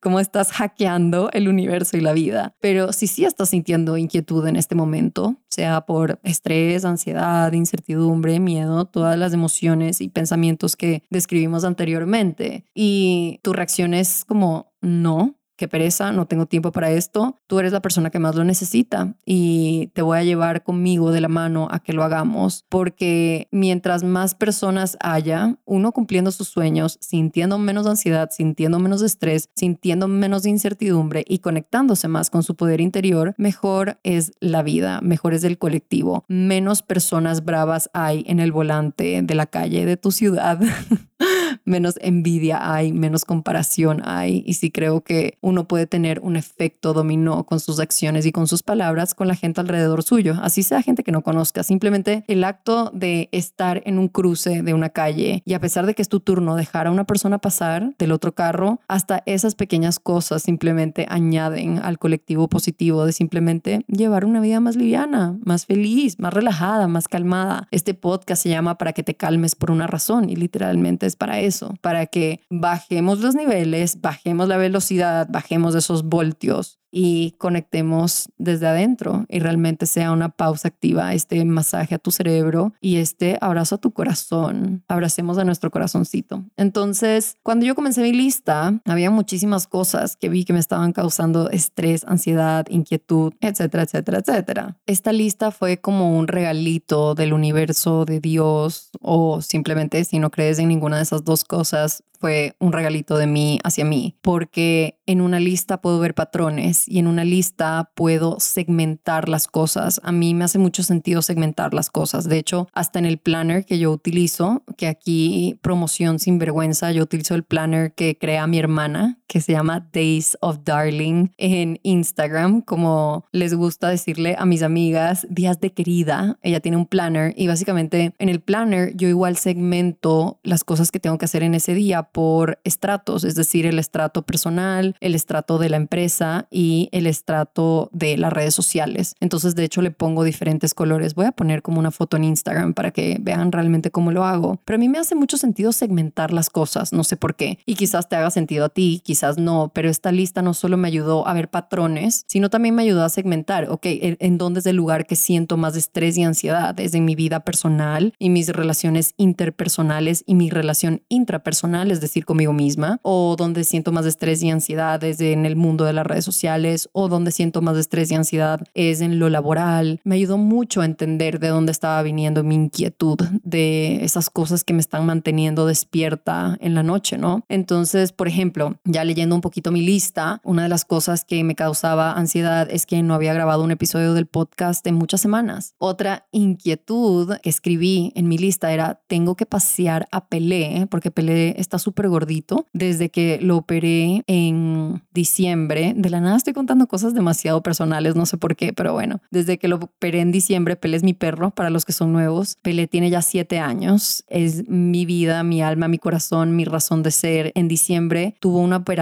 cómo 0.00 0.20
estás 0.20 0.52
hackeando 0.52 1.30
el 1.32 1.48
universo 1.48 1.96
y 1.96 2.00
la 2.00 2.12
vida. 2.12 2.54
Pero 2.60 2.92
si 2.92 3.06
sí 3.06 3.24
estás 3.24 3.50
sintiendo 3.50 3.96
inquietud 3.96 4.46
en 4.46 4.56
este 4.56 4.74
momento, 4.74 5.36
sea 5.48 5.82
por 5.82 6.20
estrés, 6.22 6.84
ansiedad, 6.84 7.52
incertidumbre, 7.52 8.40
miedo, 8.40 8.84
todas 8.84 9.18
las 9.18 9.32
emociones 9.32 10.00
y 10.00 10.08
pensamientos 10.08 10.76
que 10.76 11.02
describimos 11.10 11.64
anteriormente, 11.64 12.64
y 12.74 13.40
tu 13.42 13.52
reacción 13.52 13.94
es 13.94 14.24
como 14.24 14.72
no, 14.80 15.39
qué 15.60 15.68
pereza, 15.68 16.10
no 16.10 16.24
tengo 16.24 16.46
tiempo 16.46 16.72
para 16.72 16.90
esto, 16.90 17.36
tú 17.46 17.58
eres 17.58 17.72
la 17.72 17.82
persona 17.82 18.08
que 18.08 18.18
más 18.18 18.34
lo 18.34 18.44
necesita 18.44 19.14
y 19.26 19.90
te 19.92 20.00
voy 20.00 20.16
a 20.16 20.24
llevar 20.24 20.62
conmigo 20.62 21.12
de 21.12 21.20
la 21.20 21.28
mano 21.28 21.68
a 21.70 21.80
que 21.80 21.92
lo 21.92 22.02
hagamos, 22.02 22.64
porque 22.70 23.46
mientras 23.50 24.02
más 24.02 24.34
personas 24.34 24.96
haya, 25.00 25.58
uno 25.66 25.92
cumpliendo 25.92 26.32
sus 26.32 26.48
sueños, 26.48 26.96
sintiendo 27.02 27.58
menos 27.58 27.86
ansiedad, 27.86 28.30
sintiendo 28.30 28.78
menos 28.78 29.02
estrés, 29.02 29.50
sintiendo 29.54 30.08
menos 30.08 30.46
incertidumbre 30.46 31.26
y 31.28 31.40
conectándose 31.40 32.08
más 32.08 32.30
con 32.30 32.42
su 32.42 32.54
poder 32.54 32.80
interior, 32.80 33.34
mejor 33.36 33.98
es 34.02 34.32
la 34.40 34.62
vida, 34.62 35.02
mejor 35.02 35.34
es 35.34 35.44
el 35.44 35.58
colectivo, 35.58 36.24
menos 36.26 36.80
personas 36.80 37.44
bravas 37.44 37.90
hay 37.92 38.24
en 38.26 38.40
el 38.40 38.50
volante 38.50 39.20
de 39.22 39.34
la 39.34 39.44
calle 39.44 39.84
de 39.84 39.98
tu 39.98 40.10
ciudad. 40.10 40.58
menos 41.70 41.94
envidia 42.02 42.72
hay, 42.74 42.92
menos 42.92 43.24
comparación 43.24 44.02
hay. 44.04 44.42
Y 44.46 44.54
sí 44.54 44.70
creo 44.70 45.00
que 45.00 45.38
uno 45.40 45.66
puede 45.66 45.86
tener 45.86 46.20
un 46.20 46.36
efecto 46.36 46.92
dominó 46.92 47.44
con 47.44 47.60
sus 47.60 47.80
acciones 47.80 48.26
y 48.26 48.32
con 48.32 48.46
sus 48.46 48.62
palabras 48.62 49.14
con 49.14 49.28
la 49.28 49.34
gente 49.34 49.60
alrededor 49.60 50.02
suyo. 50.02 50.34
Así 50.42 50.62
sea 50.62 50.82
gente 50.82 51.02
que 51.02 51.12
no 51.12 51.22
conozca. 51.22 51.62
Simplemente 51.62 52.24
el 52.26 52.44
acto 52.44 52.90
de 52.92 53.28
estar 53.32 53.82
en 53.86 53.98
un 53.98 54.08
cruce 54.08 54.62
de 54.62 54.74
una 54.74 54.90
calle 54.90 55.42
y 55.46 55.54
a 55.54 55.60
pesar 55.60 55.86
de 55.86 55.94
que 55.94 56.02
es 56.02 56.08
tu 56.08 56.20
turno 56.20 56.56
dejar 56.56 56.86
a 56.86 56.90
una 56.90 57.04
persona 57.04 57.38
pasar 57.38 57.94
del 57.98 58.12
otro 58.12 58.34
carro, 58.34 58.80
hasta 58.88 59.22
esas 59.26 59.54
pequeñas 59.54 59.98
cosas 59.98 60.42
simplemente 60.42 61.06
añaden 61.08 61.78
al 61.78 61.98
colectivo 61.98 62.48
positivo 62.48 63.06
de 63.06 63.12
simplemente 63.12 63.84
llevar 63.86 64.24
una 64.24 64.40
vida 64.40 64.60
más 64.60 64.76
liviana, 64.76 65.38
más 65.44 65.66
feliz, 65.66 66.18
más 66.18 66.34
relajada, 66.34 66.88
más 66.88 67.08
calmada. 67.08 67.68
Este 67.70 67.94
podcast 67.94 68.42
se 68.42 68.48
llama 68.48 68.78
Para 68.78 68.92
que 68.92 69.02
te 69.02 69.14
calmes 69.14 69.54
por 69.54 69.70
una 69.70 69.86
razón 69.86 70.28
y 70.28 70.36
literalmente 70.36 71.06
es 71.06 71.16
para 71.16 71.40
eso, 71.40 71.59
para 71.80 72.06
que 72.06 72.40
bajemos 72.50 73.20
los 73.20 73.34
niveles, 73.34 74.00
bajemos 74.00 74.48
la 74.48 74.56
velocidad, 74.56 75.28
bajemos 75.30 75.74
esos 75.74 76.04
voltios 76.04 76.79
y 76.90 77.32
conectemos 77.38 78.28
desde 78.38 78.66
adentro 78.66 79.26
y 79.28 79.38
realmente 79.38 79.86
sea 79.86 80.12
una 80.12 80.28
pausa 80.28 80.68
activa, 80.68 81.14
este 81.14 81.44
masaje 81.44 81.94
a 81.94 81.98
tu 81.98 82.10
cerebro 82.10 82.72
y 82.80 82.96
este 82.96 83.38
abrazo 83.40 83.76
a 83.76 83.78
tu 83.78 83.92
corazón. 83.92 84.84
Abracemos 84.88 85.38
a 85.38 85.44
nuestro 85.44 85.70
corazoncito. 85.70 86.44
Entonces, 86.56 87.36
cuando 87.42 87.66
yo 87.66 87.74
comencé 87.74 88.02
mi 88.02 88.12
lista, 88.12 88.80
había 88.84 89.10
muchísimas 89.10 89.66
cosas 89.66 90.16
que 90.16 90.28
vi 90.28 90.44
que 90.44 90.52
me 90.52 90.58
estaban 90.58 90.92
causando 90.92 91.50
estrés, 91.50 92.04
ansiedad, 92.06 92.66
inquietud, 92.68 93.32
etcétera, 93.40 93.84
etcétera, 93.84 94.18
etcétera. 94.18 94.76
Esta 94.86 95.12
lista 95.12 95.50
fue 95.50 95.78
como 95.78 96.18
un 96.18 96.28
regalito 96.28 97.14
del 97.14 97.32
universo, 97.32 98.04
de 98.04 98.20
Dios 98.20 98.90
o 99.00 99.42
simplemente 99.42 100.04
si 100.04 100.18
no 100.18 100.30
crees 100.30 100.58
en 100.58 100.68
ninguna 100.68 100.96
de 100.96 101.02
esas 101.02 101.24
dos 101.24 101.44
cosas, 101.44 102.02
fue 102.20 102.54
un 102.60 102.72
regalito 102.72 103.16
de 103.16 103.26
mí 103.26 103.58
hacia 103.64 103.84
mí, 103.84 104.16
porque 104.20 104.98
en 105.06 105.22
una 105.22 105.40
lista 105.40 105.80
puedo 105.80 105.98
ver 105.98 106.14
patrones 106.14 106.86
y 106.86 106.98
en 106.98 107.06
una 107.06 107.24
lista 107.24 107.90
puedo 107.94 108.38
segmentar 108.38 109.28
las 109.28 109.48
cosas. 109.48 110.00
A 110.04 110.12
mí 110.12 110.34
me 110.34 110.44
hace 110.44 110.58
mucho 110.58 110.82
sentido 110.82 111.22
segmentar 111.22 111.72
las 111.72 111.88
cosas. 111.88 112.28
De 112.28 112.38
hecho, 112.38 112.68
hasta 112.74 112.98
en 112.98 113.06
el 113.06 113.18
planner 113.18 113.64
que 113.64 113.78
yo 113.78 113.90
utilizo, 113.90 114.62
que 114.76 114.86
aquí 114.86 115.58
promoción 115.62 116.18
sin 116.18 116.38
vergüenza, 116.38 116.92
yo 116.92 117.02
utilizo 117.02 117.34
el 117.34 117.42
planner 117.42 117.94
que 117.94 118.18
crea 118.18 118.46
mi 118.46 118.58
hermana, 118.58 119.19
que 119.30 119.40
se 119.40 119.52
llama 119.52 119.86
Days 119.92 120.36
of 120.40 120.58
Darling 120.64 121.28
en 121.38 121.78
Instagram, 121.84 122.62
como 122.62 123.24
les 123.30 123.54
gusta 123.54 123.88
decirle 123.88 124.34
a 124.36 124.44
mis 124.44 124.64
amigas, 124.64 125.24
días 125.30 125.60
de 125.60 125.72
querida. 125.72 126.36
Ella 126.42 126.58
tiene 126.58 126.76
un 126.76 126.86
planner 126.86 127.32
y 127.36 127.46
básicamente 127.46 128.12
en 128.18 128.28
el 128.28 128.40
planner 128.40 128.96
yo 128.96 129.06
igual 129.06 129.36
segmento 129.36 130.40
las 130.42 130.64
cosas 130.64 130.90
que 130.90 130.98
tengo 130.98 131.16
que 131.16 131.26
hacer 131.26 131.44
en 131.44 131.54
ese 131.54 131.74
día 131.74 132.02
por 132.02 132.58
estratos, 132.64 133.22
es 133.22 133.36
decir, 133.36 133.66
el 133.66 133.78
estrato 133.78 134.22
personal, 134.22 134.96
el 134.98 135.14
estrato 135.14 135.58
de 135.58 135.68
la 135.68 135.76
empresa 135.76 136.48
y 136.50 136.88
el 136.90 137.06
estrato 137.06 137.88
de 137.92 138.16
las 138.16 138.32
redes 138.32 138.56
sociales. 138.56 139.14
Entonces, 139.20 139.54
de 139.54 139.62
hecho, 139.62 139.80
le 139.80 139.92
pongo 139.92 140.24
diferentes 140.24 140.74
colores. 140.74 141.14
Voy 141.14 141.26
a 141.26 141.32
poner 141.32 141.62
como 141.62 141.78
una 141.78 141.92
foto 141.92 142.16
en 142.16 142.24
Instagram 142.24 142.74
para 142.74 142.90
que 142.90 143.18
vean 143.20 143.52
realmente 143.52 143.92
cómo 143.92 144.10
lo 144.10 144.24
hago. 144.24 144.58
Pero 144.64 144.74
a 144.74 144.80
mí 144.80 144.88
me 144.88 144.98
hace 144.98 145.14
mucho 145.14 145.36
sentido 145.36 145.70
segmentar 145.70 146.32
las 146.32 146.50
cosas, 146.50 146.92
no 146.92 147.04
sé 147.04 147.16
por 147.16 147.36
qué. 147.36 147.60
Y 147.64 147.76
quizás 147.76 148.08
te 148.08 148.16
haga 148.16 148.32
sentido 148.32 148.64
a 148.64 148.70
ti, 148.70 149.00
quizás 149.04 149.19
no, 149.38 149.70
pero 149.74 149.88
esta 149.88 150.12
lista 150.12 150.42
no 150.42 150.54
solo 150.54 150.76
me 150.76 150.88
ayudó 150.88 151.26
a 151.26 151.34
ver 151.34 151.48
patrones, 151.48 152.24
sino 152.26 152.50
también 152.50 152.74
me 152.74 152.82
ayudó 152.82 153.04
a 153.04 153.08
segmentar, 153.08 153.68
ok, 153.70 153.86
en 153.86 154.38
dónde 154.38 154.60
es 154.60 154.66
el 154.66 154.76
lugar 154.76 155.06
que 155.06 155.16
siento 155.16 155.56
más 155.56 155.76
estrés 155.76 156.16
y 156.16 156.22
ansiedad, 156.22 156.78
es 156.80 156.94
en 156.94 157.04
mi 157.04 157.14
vida 157.14 157.40
personal 157.40 158.14
y 158.18 158.30
mis 158.30 158.48
relaciones 158.48 159.14
interpersonales 159.16 160.24
y 160.26 160.34
mi 160.34 160.50
relación 160.50 161.02
intrapersonal, 161.08 161.90
es 161.90 162.00
decir, 162.00 162.24
conmigo 162.24 162.52
misma, 162.52 162.98
o 163.02 163.36
donde 163.36 163.64
siento 163.64 163.92
más 163.92 164.06
estrés 164.06 164.42
y 164.42 164.50
ansiedad 164.50 165.02
es 165.04 165.20
en 165.20 165.46
el 165.46 165.56
mundo 165.56 165.84
de 165.84 165.92
las 165.92 166.06
redes 166.06 166.24
sociales, 166.24 166.88
o 166.92 167.08
donde 167.08 167.32
siento 167.32 167.62
más 167.62 167.76
estrés 167.76 168.10
y 168.10 168.14
ansiedad 168.14 168.60
es 168.74 169.00
en 169.00 169.18
lo 169.18 169.28
laboral. 169.28 170.00
Me 170.04 170.16
ayudó 170.16 170.38
mucho 170.38 170.80
a 170.80 170.84
entender 170.84 171.40
de 171.40 171.48
dónde 171.48 171.72
estaba 171.72 172.02
viniendo 172.02 172.42
mi 172.42 172.54
inquietud, 172.54 173.18
de 173.42 174.04
esas 174.04 174.30
cosas 174.30 174.64
que 174.64 174.72
me 174.72 174.80
están 174.80 175.06
manteniendo 175.06 175.66
despierta 175.66 176.56
en 176.60 176.74
la 176.74 176.82
noche, 176.82 177.18
¿no? 177.18 177.44
Entonces, 177.48 178.12
por 178.12 178.28
ejemplo, 178.28 178.76
ya 178.84 179.04
leyendo 179.10 179.34
un 179.34 179.40
poquito 179.40 179.72
mi 179.72 179.82
lista, 179.82 180.40
una 180.44 180.62
de 180.62 180.68
las 180.68 180.84
cosas 180.84 181.24
que 181.24 181.42
me 181.42 181.56
causaba 181.56 182.12
ansiedad 182.12 182.68
es 182.70 182.86
que 182.86 183.02
no 183.02 183.14
había 183.14 183.34
grabado 183.34 183.64
un 183.64 183.72
episodio 183.72 184.14
del 184.14 184.26
podcast 184.26 184.86
en 184.86 184.94
muchas 184.94 185.20
semanas. 185.20 185.74
Otra 185.78 186.28
inquietud 186.30 187.34
que 187.42 187.50
escribí 187.50 188.12
en 188.14 188.28
mi 188.28 188.38
lista 188.38 188.72
era, 188.72 189.00
tengo 189.08 189.34
que 189.34 189.46
pasear 189.46 190.06
a 190.12 190.26
Pelé, 190.26 190.86
porque 190.88 191.10
Pelé 191.10 191.56
está 191.58 191.80
súper 191.80 192.08
gordito 192.08 192.66
desde 192.72 193.08
que 193.08 193.40
lo 193.42 193.56
operé 193.56 194.22
en 194.28 195.02
diciembre. 195.12 195.92
De 195.96 196.08
la 196.08 196.20
nada 196.20 196.36
estoy 196.36 196.52
contando 196.52 196.86
cosas 196.86 197.12
demasiado 197.12 197.64
personales, 197.64 198.14
no 198.14 198.26
sé 198.26 198.36
por 198.36 198.54
qué, 198.54 198.72
pero 198.72 198.92
bueno, 198.92 199.20
desde 199.32 199.58
que 199.58 199.66
lo 199.66 199.76
operé 199.76 200.20
en 200.20 200.30
diciembre, 200.30 200.76
Pele 200.76 200.96
es 200.96 201.02
mi 201.02 201.14
perro, 201.14 201.50
para 201.50 201.68
los 201.70 201.84
que 201.84 201.92
son 201.92 202.12
nuevos. 202.12 202.58
Pele 202.62 202.86
tiene 202.86 203.10
ya 203.10 203.22
siete 203.22 203.58
años, 203.58 204.22
es 204.28 204.68
mi 204.68 205.04
vida, 205.04 205.42
mi 205.42 205.62
alma, 205.62 205.88
mi 205.88 205.98
corazón, 205.98 206.54
mi 206.54 206.64
razón 206.64 207.02
de 207.02 207.10
ser. 207.10 207.50
En 207.56 207.66
diciembre 207.66 208.36
tuvo 208.38 208.60
una 208.60 208.76
operación 208.76 208.99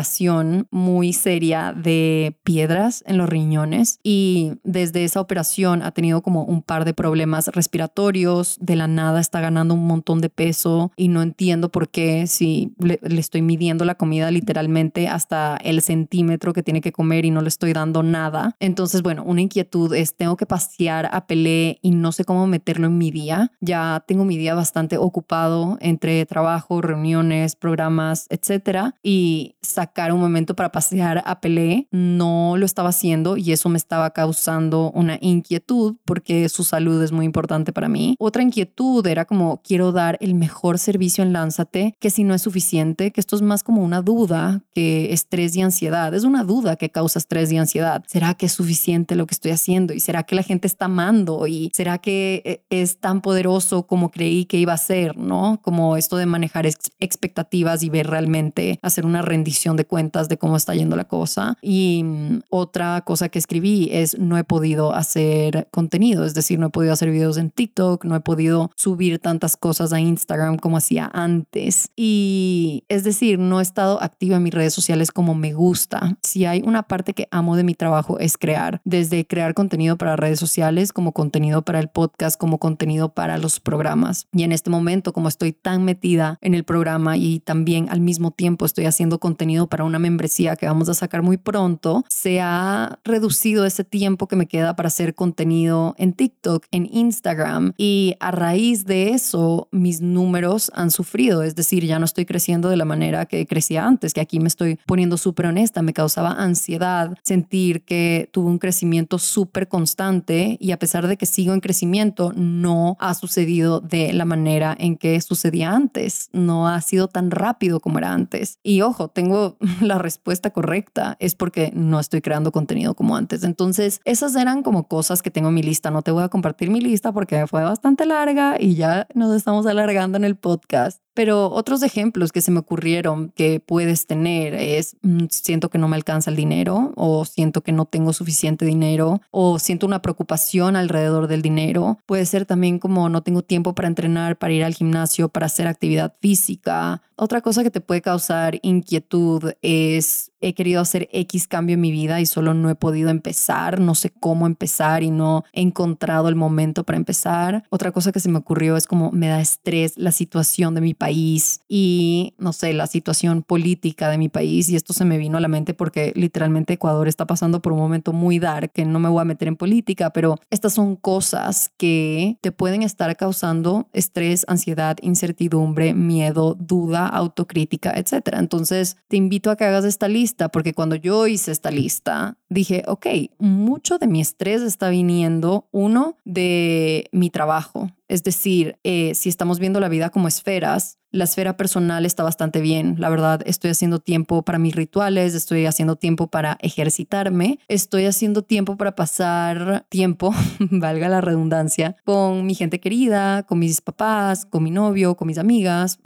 muy 0.70 1.12
seria 1.12 1.72
de 1.72 2.38
piedras 2.44 3.03
en 3.07 3.18
los 3.18 3.28
riñones 3.28 4.01
y 4.03 4.53
desde 4.64 5.05
esa 5.05 5.20
operación 5.20 5.82
ha 5.82 5.92
tenido 5.92 6.22
como 6.22 6.44
un 6.44 6.62
par 6.62 6.84
de 6.84 6.94
problemas 6.94 7.49
respiratorios, 7.49 8.57
de 8.61 8.76
la 8.76 8.86
nada 8.86 9.20
está 9.20 9.40
ganando 9.40 9.74
un 9.74 9.86
montón 9.86 10.20
de 10.20 10.30
peso 10.30 10.92
y 10.96 11.09
no 11.09 11.22
entiendo 11.22 11.70
por 11.70 11.88
qué 11.88 12.26
si 12.26 12.74
le, 12.78 12.99
estoy 13.03 13.42
midiendo 13.42 13.84
la 13.84 13.94
comida 13.94 14.30
literalmente 14.30 15.09
hasta 15.09 15.57
el 15.57 15.82
centímetro 15.82 16.53
que 16.53 16.62
tiene 16.62 16.80
que 16.80 16.92
comer 16.92 17.24
y 17.24 17.30
no 17.30 17.40
le 17.40 17.49
estoy 17.49 17.72
dando 17.72 18.03
nada. 18.03 18.57
Entonces, 18.61 19.03
bueno, 19.03 19.22
una 19.24 19.40
inquietud 19.40 19.94
es, 19.94 20.14
tengo 20.14 20.36
que 20.36 20.46
pasear 20.46 21.09
a 21.12 21.26
Pelé 21.26 21.78
y 21.82 21.90
no 21.90 22.12
sé 22.12 22.24
cómo 22.24 22.46
meterlo 22.46 22.86
en 22.86 22.99
mi 22.99 23.11
día. 23.11 23.53
Ya 23.61 24.05
tengo 24.07 24.24
mi 24.24 24.36
día 24.36 24.55
bastante 24.55 24.99
ocupado 24.99 25.78
entre 25.80 26.24
trabajo, 26.26 26.80
reuniones, 26.80 27.57
programas, 27.57 28.26
etcétera. 28.30 28.94
Y 29.03 29.57
sacar 29.89 30.12
un 30.12 30.20
momento 30.20 30.55
para 30.55 30.70
pasear 30.70 31.22
a 31.24 31.41
Pelé 31.41 31.89
no 31.91 32.57
lo 32.57 32.66
estaba 32.66 32.91
haciendo 32.91 33.36
y 33.36 33.53
eso 33.53 33.68
me 33.68 33.78
estaba 33.78 34.11
causando 34.11 34.91
una 34.93 35.18
inquietud 35.20 35.97
porque 36.05 36.49
su 36.49 36.62
salud 36.62 37.03
es 37.03 37.11
muy 37.11 37.24
importante 37.24 37.72
para 37.72 37.89
mí. 37.89 38.14
Otra 38.18 38.43
inquietud 38.43 39.07
era 39.07 39.24
como 39.24 39.62
quiero 39.62 39.93
dar 39.93 40.18
el 40.20 40.34
mejor 40.34 40.78
servicio 40.78 41.24
en 41.24 41.32
Lánzate, 41.32 41.95
que 42.01 42.11
si 42.11 42.24
no 42.24 42.34
es 42.34 42.43
suficiente 42.43 43.11
que 43.12 43.20
esto 43.20 43.36
es 43.36 43.43
más 43.43 43.62
como 43.62 43.82
una 43.82 44.03
duda 44.03 44.62
que 44.74 45.12
estrés 45.12 45.57
y 45.57 45.62
ansiedad. 45.62 46.12
Es 46.14 46.24
una 46.24 46.45
duda 46.45 46.76
que 46.76 46.91
causa 46.91 47.18
estrés 47.18 47.51
y 47.51 47.57
ansiedad. 47.57 48.05
¿Será 48.07 48.34
que 48.34 48.47
es 48.47 48.53
suficiente 48.53 49.16
lo 49.16 49.26
que 49.26 49.34
estoy 49.34 49.53
haciendo? 49.53 49.95
¿Y 49.95 50.01
será 50.01 50.24
que 50.24 50.34
la 50.34 50.43
gente 50.43 50.66
está 50.66 50.84
amando? 50.84 51.47
¿Y 51.47 51.70
será 51.74 51.99
que 51.99 52.43
eh, 52.45 52.62
es 52.68 52.99
tan 52.99 53.22
poderoso 53.22 53.86
como 53.86 54.11
creí 54.11 54.45
que 54.45 54.59
iba 54.59 54.74
a 54.74 54.78
ser? 54.78 55.16
¿No? 55.16 55.61
Como 55.62 55.97
esto 55.97 56.16
de 56.16 56.26
manejar 56.26 56.66
expectativas 56.66 57.82
y 57.82 57.89
ver 57.89 58.09
realmente, 58.09 58.78
hacer 58.82 59.07
una 59.07 59.22
rendición 59.22 59.78
de 59.79 59.87
cuentas 59.87 60.29
de 60.29 60.37
cómo 60.37 60.57
está 60.57 60.74
yendo 60.74 60.97
la 60.97 61.05
cosa. 61.05 61.57
Y 61.62 62.03
mm, 62.05 62.41
otra 62.51 63.01
cosa 63.03 63.31
que 63.31 63.39
escribí 63.39 63.89
es 63.91 64.18
no 64.18 64.37
he 64.37 64.45
podido 64.45 64.95
hacer 64.95 65.68
contenido, 65.70 66.26
es 66.26 66.35
decir, 66.35 66.59
no 66.59 66.66
he 66.66 66.70
podido 66.70 66.93
hacer 66.93 67.11
videos 67.11 67.39
en 67.39 67.51
TikTok, 67.51 68.05
no 68.05 68.14
he 68.14 68.20
podido 68.20 68.70
subir 68.76 69.18
tantas 69.18 69.57
cosas 69.57 69.93
a 69.93 70.01
Instagram 70.01 70.59
como 70.59 70.76
hacía 70.76 71.11
antes. 71.14 71.91
Y 71.97 72.85
es 72.89 73.05
decir, 73.05 73.39
no 73.39 73.61
he 73.61 73.62
estado 73.62 74.03
activa 74.03 74.37
en 74.37 74.43
mis 74.43 74.55
redes 74.55 74.74
sociales 74.74 75.11
como 75.11 75.35
me 75.35 75.55
gusta. 75.55 76.18
Si 76.22 76.45
hay 76.45 76.62
una 76.64 76.83
parte 76.83 77.14
que 77.14 77.29
amo 77.31 77.57
de 77.57 77.64
mi 77.64 77.74
trabajo 77.74 78.18
es 78.18 78.37
crear, 78.37 78.81
desde 78.85 79.26
crear 79.26 79.55
contenido 79.55 79.97
para 79.97 80.16
redes 80.16 80.39
sociales 80.39 80.93
como 80.93 81.12
contenido 81.12 81.62
para 81.62 81.81
el 81.81 81.89
podcast, 81.89 82.39
como 82.39 82.59
contenido 82.59 83.11
para 83.11 83.39
los 83.39 83.61
programas. 83.61 84.26
Y 84.33 84.43
en 84.43 84.53
este 84.53 84.70
momento, 84.70 85.12
como 85.12 85.29
estoy 85.29 85.53
tan 85.53 85.85
metida 85.85 86.39
en 86.41 86.55
el 86.55 86.64
programa 86.64 87.16
y 87.16 87.41
también 87.41 87.89
al 87.91 88.01
mismo 88.01 88.31
tiempo 88.31 88.64
estoy 88.64 88.87
haciendo 88.87 89.18
contenido 89.18 89.57
para 89.66 89.84
una 89.84 89.98
membresía 89.98 90.56
que 90.56 90.66
vamos 90.66 90.88
a 90.88 90.94
sacar 90.94 91.22
muy 91.22 91.36
pronto, 91.36 92.04
se 92.09 92.40
ha 92.40 92.98
reducido 93.04 93.64
ese 93.64 93.84
tiempo 93.84 94.28
que 94.28 94.36
me 94.36 94.46
queda 94.46 94.76
para 94.76 94.88
hacer 94.88 95.14
contenido 95.14 95.94
en 95.98 96.12
TikTok, 96.12 96.66
en 96.70 96.88
Instagram 96.90 97.72
y 97.76 98.14
a 98.20 98.30
raíz 98.30 98.84
de 98.84 99.11
eso 99.11 99.68
mis 99.70 100.00
números 100.00 100.70
han 100.74 100.90
sufrido, 100.90 101.42
es 101.42 101.54
decir, 101.54 101.84
ya 101.84 101.98
no 101.98 102.04
estoy 102.04 102.24
creciendo 102.24 102.68
de 102.68 102.76
la 102.76 102.84
manera 102.84 103.26
que 103.26 103.46
crecía 103.46 103.86
antes, 103.86 104.14
que 104.14 104.20
aquí 104.20 104.40
me 104.40 104.48
estoy 104.48 104.78
poniendo 104.86 105.16
súper 105.16 105.46
honesta, 105.46 105.82
me 105.82 105.92
causaba 105.92 106.32
ansiedad 106.32 107.16
sentir 107.22 107.84
que 107.84 108.28
tuve 108.32 108.48
un 108.48 108.59
crecimiento 108.59 109.18
súper 109.18 109.68
constante 109.68 110.56
y 110.61 110.72
a 110.72 110.78
pesar 110.78 111.06
de 111.06 111.16
que 111.16 111.26
sigo 111.26 111.54
en 111.54 111.61
crecimiento, 111.61 112.32
no 112.34 112.96
ha 113.00 113.14
sucedido 113.14 113.80
de 113.80 114.12
la 114.12 114.24
manera 114.24 114.76
en 114.78 114.96
que 114.96 115.20
sucedía 115.20 115.72
antes, 115.72 116.28
no 116.32 116.68
ha 116.68 116.80
sido 116.80 117.09
tan 117.09 117.30
rápido 117.30 117.80
como 117.80 117.98
era 117.98 118.12
antes. 118.12 118.59
Y 118.62 118.82
ojo, 118.82 119.09
tengo 119.09 119.47
la 119.80 119.99
respuesta 119.99 120.51
correcta, 120.51 121.16
es 121.20 121.34
porque 121.34 121.70
no 121.74 122.01
estoy 122.01 122.20
creando 122.20 122.53
contenido 122.53 122.94
como 122.94 123.16
antes. 123.16 123.44
Entonces, 123.44 124.01
esas 124.05 124.36
eran 124.36 124.62
como 124.62 124.88
cosas 124.88 125.22
que 125.22 125.30
tengo 125.30 125.49
en 125.49 125.55
mi 125.55 125.62
lista. 125.62 125.90
No 125.90 126.03
te 126.03 126.11
voy 126.11 126.22
a 126.22 126.28
compartir 126.28 126.70
mi 126.70 126.80
lista 126.80 127.12
porque 127.12 127.46
fue 127.46 127.62
bastante 127.62 128.07
larga 128.07 128.57
y 128.59 128.74
ya 128.74 129.07
nos 129.14 129.34
estamos 129.34 129.66
alargando 129.66 130.18
en 130.18 130.24
el 130.24 130.36
podcast 130.36 131.03
Pero 131.18 131.50
otros 131.50 131.82
ejemplos 131.82 132.30
que 132.30 132.40
se 132.40 132.52
me 132.52 132.60
ocurrieron 132.60 133.32
que 133.34 133.58
puedes 133.58 134.06
tener 134.06 134.54
es 134.54 134.96
mm, 135.02 135.24
siento 135.30 135.68
que 135.68 135.76
no 135.76 135.88
me 135.88 135.96
alcanza 135.96 136.30
el 136.30 136.36
dinero 136.36 136.92
o 136.94 137.24
siento 137.24 137.62
que 137.62 137.72
no 137.72 137.86
tengo 137.86 138.12
suficiente 138.12 138.64
dinero 138.64 139.20
o 139.32 139.58
siento 139.58 139.84
una 139.84 140.00
preocupación 140.00 140.76
alrededor 140.76 141.26
del 141.26 141.42
dinero. 141.42 141.98
Puede 142.06 142.24
ser 142.24 142.46
también 142.46 142.78
como 142.78 143.08
no 143.08 143.24
tengo 143.24 143.42
tiempo 143.42 143.74
para 143.74 143.88
entrenar, 143.88 144.38
para 144.38 144.52
ir 144.52 144.62
al 144.62 144.74
gimnasio, 144.74 145.28
para 145.28 145.46
hacer 145.46 145.66
actividad 145.66 146.14
física. 146.20 147.02
Otra 147.16 147.40
cosa 147.40 147.64
que 147.64 147.72
te 147.72 147.80
puede 147.80 148.00
causar 148.00 148.60
inquietud 148.62 149.54
es 149.60 150.30
he 150.41 150.55
querido 150.55 150.80
hacer 150.80 151.09
X 151.12 151.49
cambio 151.49 151.74
en 151.74 151.80
mi 151.80 151.91
vida 151.91 152.20
y 152.20 152.26
solo 152.26 152.55
no 152.55 152.70
he 152.70 152.74
podido 152.74 153.11
empezar, 153.11 153.80
no 153.80 153.95
sé 153.95 154.11
cómo 154.11 154.47
empezar 154.47 155.03
y 155.03 155.11
no 155.11 155.45
he 155.53 155.61
encontrado 155.61 156.28
el 156.28 156.34
momento 156.34 156.84
para 156.84 156.97
empezar. 156.97 157.64
Otra 157.70 157.93
cosa 157.93 158.12
que 158.12 158.20
se 158.20 158.28
me 158.28 158.39
ocurrió 158.39 158.76
es 158.76 158.86
como 158.86 159.11
me 159.11 159.28
da 159.28 159.41
estrés 159.41 159.97
la 159.97 160.12
situación 160.12 160.74
de 160.74 160.80
mi 160.80 160.95
país 160.95 161.61
y 161.68 162.34
no 162.39 162.53
sé, 162.53 162.72
la 162.72 162.86
situación 162.86 163.43
política 163.43 164.09
de 164.11 164.18
mi 164.18 164.28
país 164.28 164.68
y 164.68 164.76
esto 164.76 164.93
se 164.93 165.05
me 165.05 165.18
vino 165.18 165.39
a 165.39 165.41
la 165.41 165.49
mente 165.49 165.74
porque 165.74 166.12
literalmente 166.14 166.74
Ecuador 166.74 167.09
está 167.09 167.26
pasando 167.26 167.61
por 167.61 167.72
un 167.72 167.78
momento 167.78 168.12
muy 168.12 168.39
dark, 168.39 168.72
que 168.72 168.84
no 168.84 168.99
me 168.99 169.09
voy 169.09 169.22
a 169.22 169.24
meter 169.24 169.49
en 169.49 169.57
política, 169.57 170.11
pero 170.11 170.36
estas 170.51 170.74
son 170.74 170.97
cosas 170.97 171.70
que 171.76 172.39
te 172.41 172.53
pueden 172.53 172.82
estar 172.82 173.16
causando 173.16 173.89
estrés, 173.93 174.45
ansiedad, 174.49 174.97
incertidumbre, 175.03 175.95
miedo, 175.95 176.55
duda, 176.59 177.07
autocrítica, 177.07 177.93
etcétera. 177.97 178.39
Entonces, 178.39 178.97
te 179.09 179.16
invito 179.16 179.51
a 179.51 179.57
que 179.57 179.64
hagas 179.64 179.84
esta 179.84 180.09
lista 180.09 180.28
porque 180.51 180.74
cuando 180.74 180.97
yo 180.97 181.26
hice 181.26 181.53
esta 181.53 181.70
lista, 181.70 182.37
dije, 182.49 182.83
ok, 182.87 183.07
mucho 183.39 183.99
de 183.99 184.07
mi 184.07 184.20
estrés 184.20 184.62
está 184.62 184.89
viniendo, 184.89 185.68
uno, 185.72 186.16
de 186.24 187.09
mi 187.12 187.31
trabajo. 187.31 187.91
Es 188.09 188.22
decir, 188.22 188.79
eh, 188.85 189.14
si 189.14 189.29
estamos 189.29 189.59
viendo 189.59 189.81
la 189.81 189.89
vida 189.89 190.11
como 190.11 190.29
esferas, 190.29 190.99
la 191.11 191.24
esfera 191.24 191.57
personal 191.57 192.05
está 192.05 192.22
bastante 192.22 192.61
bien. 192.61 192.97
La 192.99 193.09
verdad, 193.09 193.43
estoy 193.47 193.70
haciendo 193.70 193.99
tiempo 193.99 194.43
para 194.43 194.59
mis 194.59 194.74
rituales, 194.74 195.35
estoy 195.35 195.66
haciendo 195.66 195.97
tiempo 195.97 196.26
para 196.26 196.59
ejercitarme, 196.61 197.59
estoy 197.68 198.07
haciendo 198.07 198.43
tiempo 198.43 198.76
para 198.76 198.95
pasar 198.95 199.87
tiempo, 199.89 200.35
valga 200.59 201.09
la 201.09 201.20
redundancia, 201.20 201.97
con 202.05 202.47
mi 202.47 202.55
gente 202.55 202.81
querida, 202.81 203.43
con 203.45 203.59
mis 203.59 203.81
papás, 203.81 204.45
con 204.47 204.62
mi 204.62 204.70
novio, 204.70 205.16
con 205.16 205.29
mis 205.29 205.39
amigas. 205.39 205.99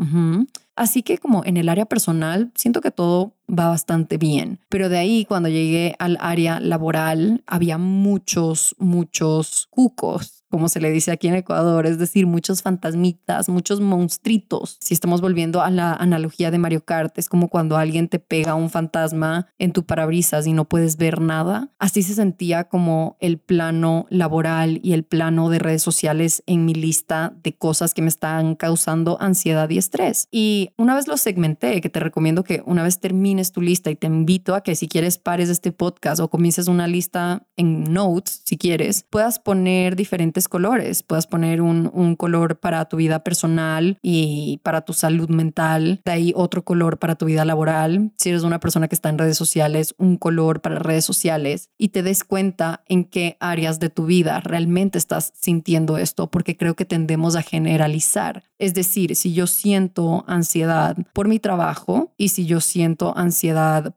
Así 0.74 1.02
que 1.02 1.18
como 1.18 1.44
en 1.44 1.56
el 1.56 1.68
área 1.68 1.86
personal, 1.86 2.50
siento 2.54 2.80
que 2.80 2.90
todo 2.90 3.34
va 3.56 3.68
bastante 3.68 4.18
bien. 4.18 4.60
Pero 4.68 4.88
de 4.88 4.98
ahí, 4.98 5.24
cuando 5.24 5.48
llegué 5.48 5.94
al 5.98 6.16
área 6.20 6.60
laboral, 6.60 7.42
había 7.46 7.78
muchos, 7.78 8.74
muchos 8.78 9.68
cucos 9.70 10.42
como 10.52 10.68
se 10.68 10.80
le 10.80 10.90
dice 10.90 11.10
aquí 11.10 11.28
en 11.28 11.34
Ecuador, 11.34 11.86
es 11.86 11.98
decir, 11.98 12.26
muchos 12.26 12.60
fantasmitas, 12.60 13.48
muchos 13.48 13.80
monstruitos. 13.80 14.76
Si 14.80 14.92
estamos 14.92 15.22
volviendo 15.22 15.62
a 15.62 15.70
la 15.70 15.94
analogía 15.94 16.50
de 16.50 16.58
Mario 16.58 16.84
Kart, 16.84 17.16
es 17.16 17.30
como 17.30 17.48
cuando 17.48 17.78
alguien 17.78 18.06
te 18.06 18.18
pega 18.18 18.54
un 18.54 18.68
fantasma 18.68 19.48
en 19.58 19.72
tu 19.72 19.86
parabrisas 19.86 20.46
y 20.46 20.52
no 20.52 20.68
puedes 20.68 20.98
ver 20.98 21.22
nada. 21.22 21.70
Así 21.78 22.02
se 22.02 22.12
sentía 22.12 22.64
como 22.64 23.16
el 23.18 23.38
plano 23.38 24.06
laboral 24.10 24.78
y 24.82 24.92
el 24.92 25.04
plano 25.04 25.48
de 25.48 25.58
redes 25.58 25.82
sociales 25.82 26.42
en 26.44 26.66
mi 26.66 26.74
lista 26.74 27.32
de 27.42 27.56
cosas 27.56 27.94
que 27.94 28.02
me 28.02 28.08
están 28.08 28.54
causando 28.54 29.16
ansiedad 29.22 29.70
y 29.70 29.78
estrés. 29.78 30.28
Y 30.30 30.72
una 30.76 30.94
vez 30.94 31.08
lo 31.08 31.16
segmenté, 31.16 31.80
que 31.80 31.88
te 31.88 31.98
recomiendo 31.98 32.44
que 32.44 32.62
una 32.66 32.82
vez 32.82 33.00
termines 33.00 33.41
tu 33.50 33.60
lista 33.60 33.90
y 33.90 33.96
te 33.96 34.06
invito 34.06 34.54
a 34.54 34.62
que 34.62 34.76
si 34.76 34.86
quieres 34.86 35.18
pares 35.18 35.48
este 35.48 35.72
podcast 35.72 36.20
o 36.20 36.28
comiences 36.28 36.68
una 36.68 36.86
lista 36.86 37.46
en 37.56 37.92
notes, 37.92 38.42
si 38.44 38.56
quieres, 38.56 39.04
puedas 39.10 39.38
poner 39.38 39.96
diferentes 39.96 40.48
colores. 40.48 41.02
Puedes 41.02 41.26
poner 41.26 41.60
un, 41.60 41.90
un 41.92 42.14
color 42.14 42.60
para 42.60 42.84
tu 42.84 42.98
vida 42.98 43.24
personal 43.24 43.98
y 44.02 44.60
para 44.62 44.82
tu 44.82 44.92
salud 44.92 45.28
mental. 45.28 46.00
De 46.04 46.12
ahí 46.12 46.32
otro 46.36 46.64
color 46.64 46.98
para 46.98 47.16
tu 47.16 47.26
vida 47.26 47.44
laboral. 47.44 48.12
Si 48.18 48.28
eres 48.28 48.42
una 48.42 48.60
persona 48.60 48.86
que 48.86 48.94
está 48.94 49.08
en 49.08 49.18
redes 49.18 49.36
sociales, 49.36 49.94
un 49.98 50.16
color 50.16 50.60
para 50.60 50.78
redes 50.78 51.04
sociales. 51.04 51.70
Y 51.78 51.88
te 51.88 52.02
des 52.02 52.24
cuenta 52.24 52.84
en 52.88 53.04
qué 53.04 53.36
áreas 53.40 53.80
de 53.80 53.90
tu 53.90 54.06
vida 54.06 54.40
realmente 54.40 54.98
estás 54.98 55.32
sintiendo 55.34 55.96
esto, 55.96 56.30
porque 56.30 56.56
creo 56.56 56.74
que 56.74 56.84
tendemos 56.84 57.36
a 57.36 57.42
generalizar. 57.42 58.44
Es 58.58 58.74
decir, 58.74 59.16
si 59.16 59.32
yo 59.32 59.46
siento 59.46 60.24
ansiedad 60.28 60.96
por 61.12 61.28
mi 61.28 61.38
trabajo 61.38 62.12
y 62.16 62.28
si 62.28 62.46
yo 62.46 62.60
siento 62.60 63.16
ansiedad 63.16 63.31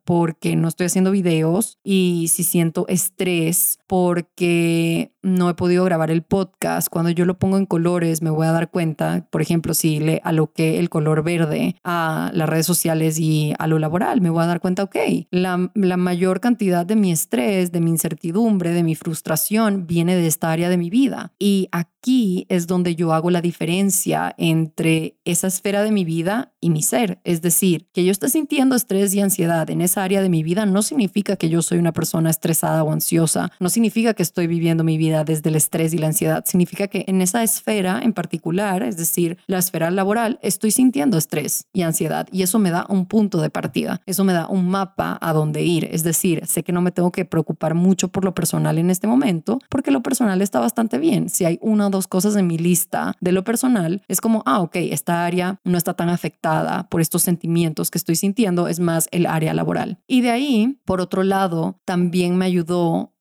porque 0.04 0.56
no 0.56 0.68
estoy 0.68 0.88
haciendo 0.88 1.12
videos 1.12 1.80
y 1.84 2.30
si 2.30 2.44
siento 2.44 2.86
estrés 2.88 3.80
porque 3.88 5.12
no 5.26 5.50
he 5.50 5.56
podido 5.56 5.84
grabar 5.84 6.12
el 6.12 6.22
podcast, 6.22 6.88
cuando 6.88 7.10
yo 7.10 7.26
lo 7.26 7.38
pongo 7.40 7.58
en 7.58 7.66
colores 7.66 8.22
me 8.22 8.30
voy 8.30 8.46
a 8.46 8.52
dar 8.52 8.70
cuenta, 8.70 9.28
por 9.32 9.42
ejemplo, 9.42 9.74
si 9.74 10.00
le 10.00 10.22
aloqué 10.24 10.80
el 10.80 10.90
color 10.90 11.24
verde 11.24 11.76
a 11.84 12.30
las 12.34 12.48
redes 12.48 12.66
sociales 12.66 13.20
y 13.20 13.54
a 13.58 13.68
lo 13.68 13.80
laboral, 13.80 14.22
me 14.22 14.30
voy 14.30 14.44
a 14.44 14.48
dar 14.48 14.62
cuenta, 14.62 14.84
ok, 14.84 14.96
la, 15.32 15.72
la 15.74 15.98
mayor 15.98 16.40
cantidad 16.40 16.86
de 16.86 16.96
mi 16.96 17.12
estrés, 17.12 17.72
de 17.72 17.82
mi 17.82 17.90
incertidumbre, 17.90 18.72
de 18.72 18.84
mi 18.84 18.96
frustración 18.96 19.88
viene 19.88 20.16
de 20.16 20.28
esta 20.28 20.52
área 20.52 20.70
de 20.70 20.78
mi 20.78 20.90
vida. 20.90 21.34
Y 21.40 21.70
aquí 21.72 22.46
es 22.50 22.68
donde 22.68 22.96
yo 22.96 23.14
hago 23.14 23.32
la 23.32 23.42
diferencia 23.42 24.36
entre 24.38 25.18
esa 25.26 25.48
esfera 25.48 25.82
de 25.82 25.92
mi 25.92 26.06
vida 26.06 26.54
y 26.62 26.70
mi 26.70 26.84
ser. 26.84 27.20
Es 27.24 27.42
decir, 27.42 27.88
que 27.94 28.06
yo 28.06 28.12
esté 28.12 28.30
sintiendo 28.30 28.76
estrés 28.76 29.14
y 29.16 29.22
ansiedad 29.22 29.70
en 29.70 29.82
esa 29.82 30.04
área 30.04 30.22
de 30.22 30.30
mi 30.30 30.44
vida 30.44 30.66
no 30.66 30.84
significa 30.84 31.36
que 31.36 31.50
yo 31.50 31.62
soy 31.62 31.80
una 31.80 31.94
persona 31.94 32.30
estresada 32.30 32.84
o 32.84 32.92
ansiosa, 32.92 33.52
no 33.60 33.70
significa 33.70 34.14
que 34.14 34.24
estoy 34.24 34.48
viviendo 34.48 34.84
mi 34.84 34.98
vida 34.98 35.15
desde 35.24 35.50
el 35.50 35.56
estrés 35.56 35.94
y 35.94 35.98
la 35.98 36.08
ansiedad, 36.08 36.44
significa 36.46 36.88
que 36.88 37.06
en 37.08 37.22
esa 37.22 37.44
esfera 37.44 38.00
en 38.02 38.14
particular, 38.14 38.84
es 38.84 38.98
decir, 38.98 39.38
la 39.48 39.60
esfera 39.60 39.92
laboral, 39.92 40.40
estoy 40.42 40.72
sintiendo 40.72 41.18
estrés 41.18 41.68
y 41.74 41.84
ansiedad 41.84 42.28
y 42.32 42.44
eso 42.44 42.60
me 42.60 42.72
da 42.72 42.86
un 42.90 43.06
punto 43.06 43.42
de 43.42 43.50
partida, 43.50 44.02
eso 44.06 44.24
me 44.24 44.34
da 44.34 44.48
un 44.48 44.70
mapa 44.70 45.18
a 45.22 45.34
dónde 45.34 45.64
ir, 45.64 45.88
es 45.92 46.04
decir, 46.04 46.46
sé 46.46 46.64
que 46.64 46.72
no 46.72 46.82
me 46.82 46.92
tengo 46.92 47.12
que 47.12 47.26
preocupar 47.26 47.76
mucho 47.76 48.10
por 48.10 48.26
lo 48.26 48.34
personal 48.34 48.78
en 48.78 48.90
este 48.90 49.08
momento 49.08 49.60
porque 49.70 49.92
lo 49.92 50.02
personal 50.02 50.42
está 50.42 50.60
bastante 50.60 50.98
bien. 50.98 51.30
Si 51.30 51.46
hay 51.46 51.60
una 51.62 51.88
o 51.88 51.90
dos 51.90 52.08
cosas 52.08 52.36
en 52.36 52.48
mi 52.48 52.58
lista 52.58 53.14
de 53.22 53.32
lo 53.32 53.44
personal, 53.44 54.04
es 54.08 54.22
como, 54.22 54.44
ah, 54.46 54.62
ok, 54.62 54.76
esta 54.76 55.26
área 55.26 55.60
no 55.64 55.78
está 55.78 55.94
tan 55.94 56.10
afectada 56.10 56.88
por 56.90 57.02
estos 57.02 57.24
sentimientos 57.24 57.92
que 57.92 57.98
estoy 57.98 58.16
sintiendo, 58.16 58.68
es 58.68 58.80
más 58.80 59.08
el 59.12 59.26
área 59.26 59.54
laboral. 59.54 60.00
Y 60.08 60.22
de 60.22 60.32
ahí, 60.32 60.80
por 60.86 61.02
otro 61.02 61.24
lado, 61.24 61.80
también 61.86 62.38
me 62.38 62.46
ayudó 62.46 63.14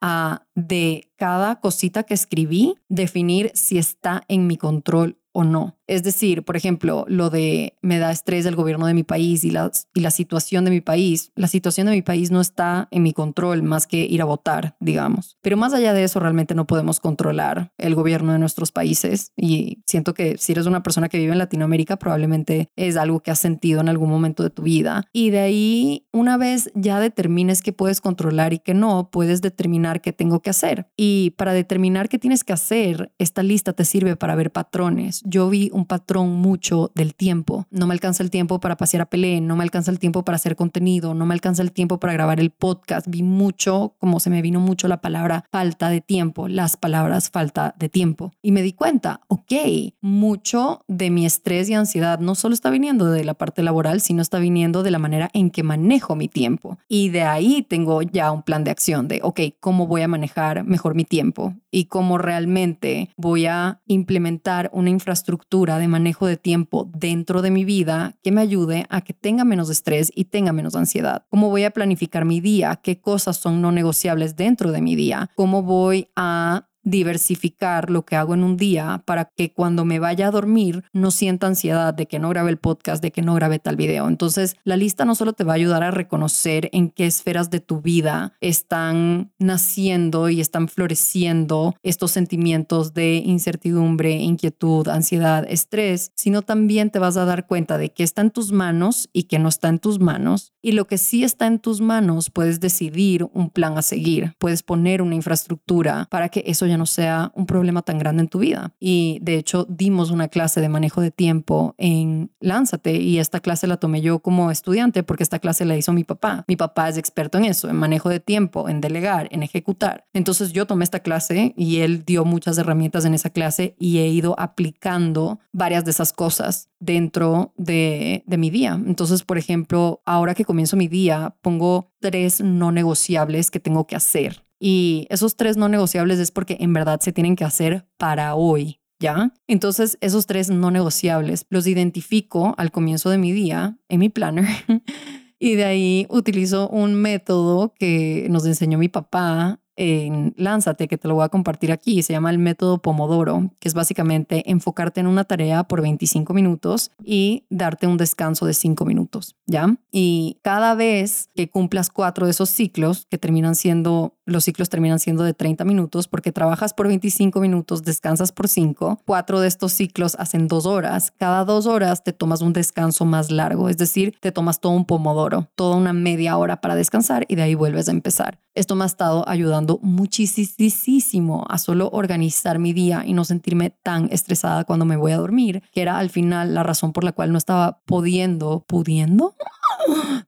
de 0.54 1.10
cada 1.16 1.60
cosita 1.60 2.02
que 2.02 2.14
escribí 2.14 2.74
definir 2.88 3.50
si 3.54 3.78
está 3.78 4.22
en 4.28 4.46
mi 4.46 4.56
control 4.56 5.18
o 5.32 5.44
no. 5.44 5.76
Es 5.86 6.02
decir, 6.02 6.44
por 6.44 6.56
ejemplo, 6.56 7.04
lo 7.08 7.30
de 7.30 7.74
me 7.82 7.98
da 7.98 8.10
estrés 8.10 8.44
del 8.44 8.56
gobierno 8.56 8.86
de 8.86 8.94
mi 8.94 9.02
país 9.02 9.44
y 9.44 9.50
la, 9.50 9.70
y 9.94 10.00
la 10.00 10.10
situación 10.10 10.64
de 10.64 10.70
mi 10.70 10.80
país. 10.80 11.32
La 11.34 11.48
situación 11.48 11.86
de 11.86 11.92
mi 11.92 12.02
país 12.02 12.30
no 12.30 12.40
está 12.40 12.88
en 12.90 13.02
mi 13.02 13.12
control 13.12 13.62
más 13.62 13.86
que 13.86 13.98
ir 13.98 14.22
a 14.22 14.24
votar, 14.24 14.76
digamos. 14.80 15.36
Pero 15.42 15.56
más 15.56 15.74
allá 15.74 15.92
de 15.92 16.04
eso, 16.04 16.20
realmente 16.20 16.54
no 16.54 16.66
podemos 16.66 17.00
controlar 17.00 17.72
el 17.78 17.94
gobierno 17.94 18.32
de 18.32 18.38
nuestros 18.38 18.72
países. 18.72 19.32
Y 19.36 19.82
siento 19.86 20.14
que 20.14 20.38
si 20.38 20.52
eres 20.52 20.66
una 20.66 20.82
persona 20.82 21.08
que 21.08 21.18
vive 21.18 21.32
en 21.32 21.38
Latinoamérica, 21.38 21.96
probablemente 21.96 22.70
es 22.76 22.96
algo 22.96 23.20
que 23.20 23.30
has 23.30 23.38
sentido 23.38 23.80
en 23.80 23.88
algún 23.88 24.10
momento 24.10 24.42
de 24.42 24.50
tu 24.50 24.62
vida. 24.62 25.04
Y 25.12 25.30
de 25.30 25.40
ahí, 25.40 26.06
una 26.12 26.36
vez 26.36 26.70
ya 26.74 27.00
determines 27.00 27.62
qué 27.62 27.72
puedes 27.72 28.00
controlar 28.00 28.52
y 28.52 28.58
qué 28.58 28.74
no, 28.74 29.10
puedes 29.10 29.42
determinar 29.42 30.00
qué 30.00 30.12
tengo 30.12 30.40
que 30.40 30.50
hacer. 30.50 30.88
Y 30.96 31.30
para 31.36 31.52
determinar 31.52 32.08
qué 32.08 32.18
tienes 32.18 32.44
que 32.44 32.52
hacer, 32.52 33.12
esta 33.18 33.42
lista 33.42 33.72
te 33.72 33.84
sirve 33.84 34.16
para 34.16 34.34
ver 34.34 34.50
patrones. 34.50 35.22
Yo 35.24 35.48
vi 35.48 35.70
un 35.74 35.84
patrón 35.84 36.32
mucho 36.32 36.90
del 36.94 37.14
tiempo. 37.14 37.66
No 37.70 37.86
me 37.86 37.94
alcanza 37.94 38.22
el 38.22 38.30
tiempo 38.30 38.60
para 38.60 38.76
pasear 38.76 39.02
a 39.02 39.06
Pelé, 39.06 39.40
no 39.40 39.56
me 39.56 39.64
alcanza 39.64 39.90
el 39.90 39.98
tiempo 39.98 40.24
para 40.24 40.36
hacer 40.36 40.56
contenido, 40.56 41.14
no 41.14 41.26
me 41.26 41.34
alcanza 41.34 41.62
el 41.62 41.72
tiempo 41.72 41.98
para 41.98 42.12
grabar 42.12 42.40
el 42.40 42.50
podcast. 42.50 43.06
Vi 43.08 43.22
mucho, 43.22 43.94
como 43.98 44.20
se 44.20 44.30
me 44.30 44.40
vino 44.42 44.60
mucho 44.60 44.88
la 44.88 45.00
palabra 45.00 45.44
falta 45.50 45.90
de 45.90 46.00
tiempo, 46.00 46.48
las 46.48 46.76
palabras 46.76 47.30
falta 47.30 47.74
de 47.78 47.88
tiempo. 47.88 48.32
Y 48.40 48.52
me 48.52 48.62
di 48.62 48.72
cuenta, 48.72 49.20
ok, 49.28 49.52
mucho 50.00 50.84
de 50.88 51.10
mi 51.10 51.26
estrés 51.26 51.68
y 51.68 51.74
ansiedad 51.74 52.20
no 52.20 52.34
solo 52.34 52.54
está 52.54 52.70
viniendo 52.70 53.10
de 53.10 53.24
la 53.24 53.34
parte 53.34 53.62
laboral, 53.62 54.00
sino 54.00 54.22
está 54.22 54.38
viniendo 54.38 54.82
de 54.82 54.90
la 54.90 54.98
manera 54.98 55.30
en 55.34 55.50
que 55.50 55.62
manejo 55.62 56.14
mi 56.16 56.28
tiempo. 56.28 56.78
Y 56.88 57.08
de 57.08 57.22
ahí 57.22 57.66
tengo 57.68 58.02
ya 58.02 58.30
un 58.30 58.42
plan 58.42 58.64
de 58.64 58.70
acción 58.70 59.08
de, 59.08 59.20
ok, 59.22 59.40
¿cómo 59.60 59.86
voy 59.86 60.02
a 60.02 60.08
manejar 60.08 60.64
mejor 60.64 60.94
mi 60.94 61.04
tiempo? 61.04 61.54
Y 61.70 61.86
cómo 61.86 62.18
realmente 62.18 63.10
voy 63.16 63.46
a 63.46 63.80
implementar 63.86 64.70
una 64.72 64.90
infraestructura 64.90 65.63
de 65.64 65.88
manejo 65.88 66.26
de 66.26 66.36
tiempo 66.36 66.90
dentro 66.94 67.40
de 67.40 67.50
mi 67.50 67.64
vida 67.64 68.14
que 68.22 68.30
me 68.30 68.42
ayude 68.42 68.86
a 68.90 69.00
que 69.00 69.14
tenga 69.14 69.44
menos 69.44 69.70
estrés 69.70 70.12
y 70.14 70.26
tenga 70.26 70.52
menos 70.52 70.76
ansiedad. 70.76 71.24
¿Cómo 71.30 71.48
voy 71.48 71.64
a 71.64 71.70
planificar 71.70 72.24
mi 72.24 72.40
día? 72.40 72.76
¿Qué 72.82 73.00
cosas 73.00 73.38
son 73.38 73.62
no 73.62 73.72
negociables 73.72 74.36
dentro 74.36 74.72
de 74.72 74.82
mi 74.82 74.94
día? 74.94 75.30
¿Cómo 75.34 75.62
voy 75.62 76.08
a 76.16 76.68
diversificar 76.84 77.90
lo 77.90 78.04
que 78.04 78.16
hago 78.16 78.34
en 78.34 78.44
un 78.44 78.56
día 78.56 79.02
para 79.04 79.24
que 79.24 79.52
cuando 79.52 79.84
me 79.84 79.98
vaya 79.98 80.28
a 80.28 80.30
dormir 80.30 80.84
no 80.92 81.10
sienta 81.10 81.46
ansiedad 81.46 81.94
de 81.94 82.06
que 82.06 82.18
no 82.18 82.28
grabé 82.28 82.50
el 82.50 82.58
podcast, 82.58 83.02
de 83.02 83.10
que 83.10 83.22
no 83.22 83.34
grabé 83.34 83.58
tal 83.58 83.76
video. 83.76 84.06
Entonces, 84.08 84.56
la 84.64 84.76
lista 84.76 85.04
no 85.04 85.14
solo 85.14 85.32
te 85.32 85.44
va 85.44 85.52
a 85.52 85.56
ayudar 85.56 85.82
a 85.82 85.90
reconocer 85.90 86.68
en 86.72 86.90
qué 86.90 87.06
esferas 87.06 87.50
de 87.50 87.60
tu 87.60 87.80
vida 87.80 88.34
están 88.40 89.32
naciendo 89.38 90.28
y 90.28 90.40
están 90.40 90.68
floreciendo 90.68 91.74
estos 91.82 92.10
sentimientos 92.10 92.94
de 92.94 93.16
incertidumbre, 93.16 94.12
inquietud, 94.12 94.88
ansiedad, 94.88 95.44
estrés, 95.48 96.12
sino 96.14 96.42
también 96.42 96.90
te 96.90 96.98
vas 96.98 97.16
a 97.16 97.24
dar 97.24 97.46
cuenta 97.46 97.78
de 97.78 97.92
qué 97.92 98.02
está 98.02 98.22
en 98.22 98.30
tus 98.30 98.52
manos 98.52 99.08
y 99.12 99.24
qué 99.24 99.38
no 99.38 99.48
está 99.48 99.68
en 99.68 99.78
tus 99.78 100.00
manos. 100.00 100.52
Y 100.62 100.72
lo 100.72 100.86
que 100.86 100.98
sí 100.98 101.24
está 101.24 101.46
en 101.46 101.58
tus 101.58 101.80
manos, 101.80 102.30
puedes 102.30 102.60
decidir 102.60 103.26
un 103.32 103.50
plan 103.50 103.76
a 103.78 103.82
seguir, 103.82 104.34
puedes 104.38 104.62
poner 104.62 105.02
una 105.02 105.14
infraestructura 105.14 106.06
para 106.10 106.28
que 106.28 106.42
eso 106.46 106.66
ya 106.66 106.73
no 106.76 106.86
sea 106.86 107.32
un 107.34 107.46
problema 107.46 107.82
tan 107.82 107.98
grande 107.98 108.22
en 108.22 108.28
tu 108.28 108.38
vida. 108.40 108.72
Y 108.80 109.18
de 109.22 109.36
hecho, 109.36 109.66
dimos 109.68 110.10
una 110.10 110.28
clase 110.28 110.60
de 110.60 110.68
manejo 110.68 111.00
de 111.00 111.10
tiempo 111.10 111.74
en 111.78 112.30
Lánzate 112.40 112.96
y 112.96 113.18
esta 113.18 113.40
clase 113.40 113.66
la 113.66 113.76
tomé 113.76 114.00
yo 114.00 114.18
como 114.20 114.50
estudiante 114.50 115.02
porque 115.02 115.22
esta 115.22 115.38
clase 115.38 115.64
la 115.64 115.76
hizo 115.76 115.92
mi 115.92 116.04
papá. 116.04 116.44
Mi 116.48 116.56
papá 116.56 116.88
es 116.88 116.96
experto 116.96 117.38
en 117.38 117.44
eso, 117.44 117.68
en 117.68 117.76
manejo 117.76 118.08
de 118.08 118.20
tiempo, 118.20 118.68
en 118.68 118.80
delegar, 118.80 119.28
en 119.30 119.42
ejecutar. 119.42 120.06
Entonces 120.12 120.52
yo 120.52 120.66
tomé 120.66 120.84
esta 120.84 121.00
clase 121.00 121.54
y 121.56 121.78
él 121.80 122.04
dio 122.04 122.24
muchas 122.24 122.58
herramientas 122.58 123.04
en 123.04 123.14
esa 123.14 123.30
clase 123.30 123.74
y 123.78 123.98
he 123.98 124.08
ido 124.08 124.34
aplicando 124.38 125.40
varias 125.52 125.84
de 125.84 125.90
esas 125.90 126.12
cosas 126.12 126.70
dentro 126.84 127.52
de, 127.56 128.22
mi 128.26 128.50
día. 128.50 128.72
Entonces, 128.86 129.22
por 129.22 129.38
ejemplo, 129.38 130.02
ahora 130.04 130.34
que 130.34 130.44
comienzo 130.44 130.76
mi 130.76 130.88
día, 130.88 131.36
pongo 131.40 131.92
tres 132.00 132.40
no 132.40 132.72
negociables 132.72 133.50
que 133.50 133.60
tengo 133.60 133.86
que 133.86 133.96
hacer. 133.96 134.44
Y 134.66 135.06
esos 135.10 135.36
tres 135.36 135.58
no 135.58 135.68
negociables 135.68 136.18
es 136.18 136.30
porque 136.30 136.56
en 136.58 136.72
verdad 136.72 136.98
se 137.00 137.12
tienen 137.12 137.36
que 137.36 137.44
hacer 137.44 137.86
para 137.98 138.34
hoy, 138.34 138.80
¿ya? 138.98 139.34
Entonces, 139.46 139.98
esos 140.00 140.24
tres 140.24 140.48
no 140.48 140.70
negociables 140.70 141.44
los 141.50 141.66
identifico 141.66 142.54
al 142.56 142.70
comienzo 142.70 143.10
de 143.10 143.18
mi 143.18 143.32
día 143.32 143.76
en 143.90 144.00
mi 144.00 144.08
planner. 144.08 144.48
y 145.38 145.56
de 145.56 145.66
ahí 145.66 146.06
utilizo 146.08 146.70
un 146.70 146.94
método 146.94 147.74
que 147.78 148.26
nos 148.30 148.46
enseñó 148.46 148.78
mi 148.78 148.88
papá 148.88 149.60
en 149.76 150.34
Lánzate, 150.36 150.88
que 150.88 150.98
te 150.98 151.08
lo 151.08 151.14
voy 151.14 151.24
a 151.24 151.28
compartir 151.28 151.72
aquí, 151.72 152.02
se 152.02 152.12
llama 152.12 152.30
el 152.30 152.38
método 152.38 152.80
Pomodoro, 152.80 153.50
que 153.60 153.68
es 153.68 153.74
básicamente 153.74 154.50
enfocarte 154.50 155.00
en 155.00 155.06
una 155.06 155.24
tarea 155.24 155.64
por 155.64 155.82
25 155.82 156.32
minutos 156.34 156.90
y 157.02 157.44
darte 157.50 157.86
un 157.86 157.96
descanso 157.96 158.46
de 158.46 158.54
5 158.54 158.84
minutos, 158.84 159.36
¿ya? 159.46 159.76
Y 159.90 160.38
cada 160.42 160.74
vez 160.74 161.30
que 161.34 161.48
cumplas 161.48 161.90
cuatro 161.90 162.26
de 162.26 162.32
esos 162.32 162.50
ciclos, 162.50 163.06
que 163.10 163.18
terminan 163.18 163.54
siendo, 163.54 164.16
los 164.26 164.44
ciclos 164.44 164.68
terminan 164.68 164.98
siendo 164.98 165.22
de 165.22 165.34
30 165.34 165.64
minutos, 165.64 166.08
porque 166.08 166.32
trabajas 166.32 166.74
por 166.74 166.88
25 166.88 167.40
minutos, 167.40 167.82
descansas 167.82 168.32
por 168.32 168.48
5, 168.48 169.00
cuatro 169.04 169.40
de 169.40 169.48
estos 169.48 169.72
ciclos 169.72 170.16
hacen 170.18 170.48
dos 170.48 170.66
horas, 170.66 171.12
cada 171.18 171.44
dos 171.44 171.66
horas 171.66 172.02
te 172.04 172.12
tomas 172.12 172.40
un 172.40 172.52
descanso 172.52 173.04
más 173.04 173.30
largo, 173.30 173.68
es 173.68 173.76
decir, 173.76 174.14
te 174.20 174.32
tomas 174.32 174.60
todo 174.60 174.72
un 174.72 174.84
Pomodoro, 174.84 175.48
toda 175.54 175.76
una 175.76 175.92
media 175.92 176.36
hora 176.36 176.60
para 176.60 176.74
descansar 176.74 177.26
y 177.28 177.36
de 177.36 177.42
ahí 177.42 177.54
vuelves 177.54 177.88
a 177.88 177.92
empezar. 177.92 178.38
Esto 178.54 178.76
me 178.76 178.84
ha 178.84 178.86
estado 178.86 179.28
ayudando 179.28 179.80
muchísimo 179.82 181.44
a 181.48 181.58
solo 181.58 181.90
organizar 181.92 182.58
mi 182.60 182.72
día 182.72 183.02
y 183.04 183.12
no 183.12 183.24
sentirme 183.24 183.70
tan 183.70 184.08
estresada 184.12 184.64
cuando 184.64 184.84
me 184.84 184.96
voy 184.96 185.12
a 185.12 185.16
dormir, 185.16 185.62
que 185.72 185.82
era 185.82 185.98
al 185.98 186.08
final 186.08 186.54
la 186.54 186.62
razón 186.62 186.92
por 186.92 187.02
la 187.02 187.12
cual 187.12 187.32
no 187.32 187.38
estaba 187.38 187.80
pudiendo, 187.84 188.64
pudiendo, 188.66 189.34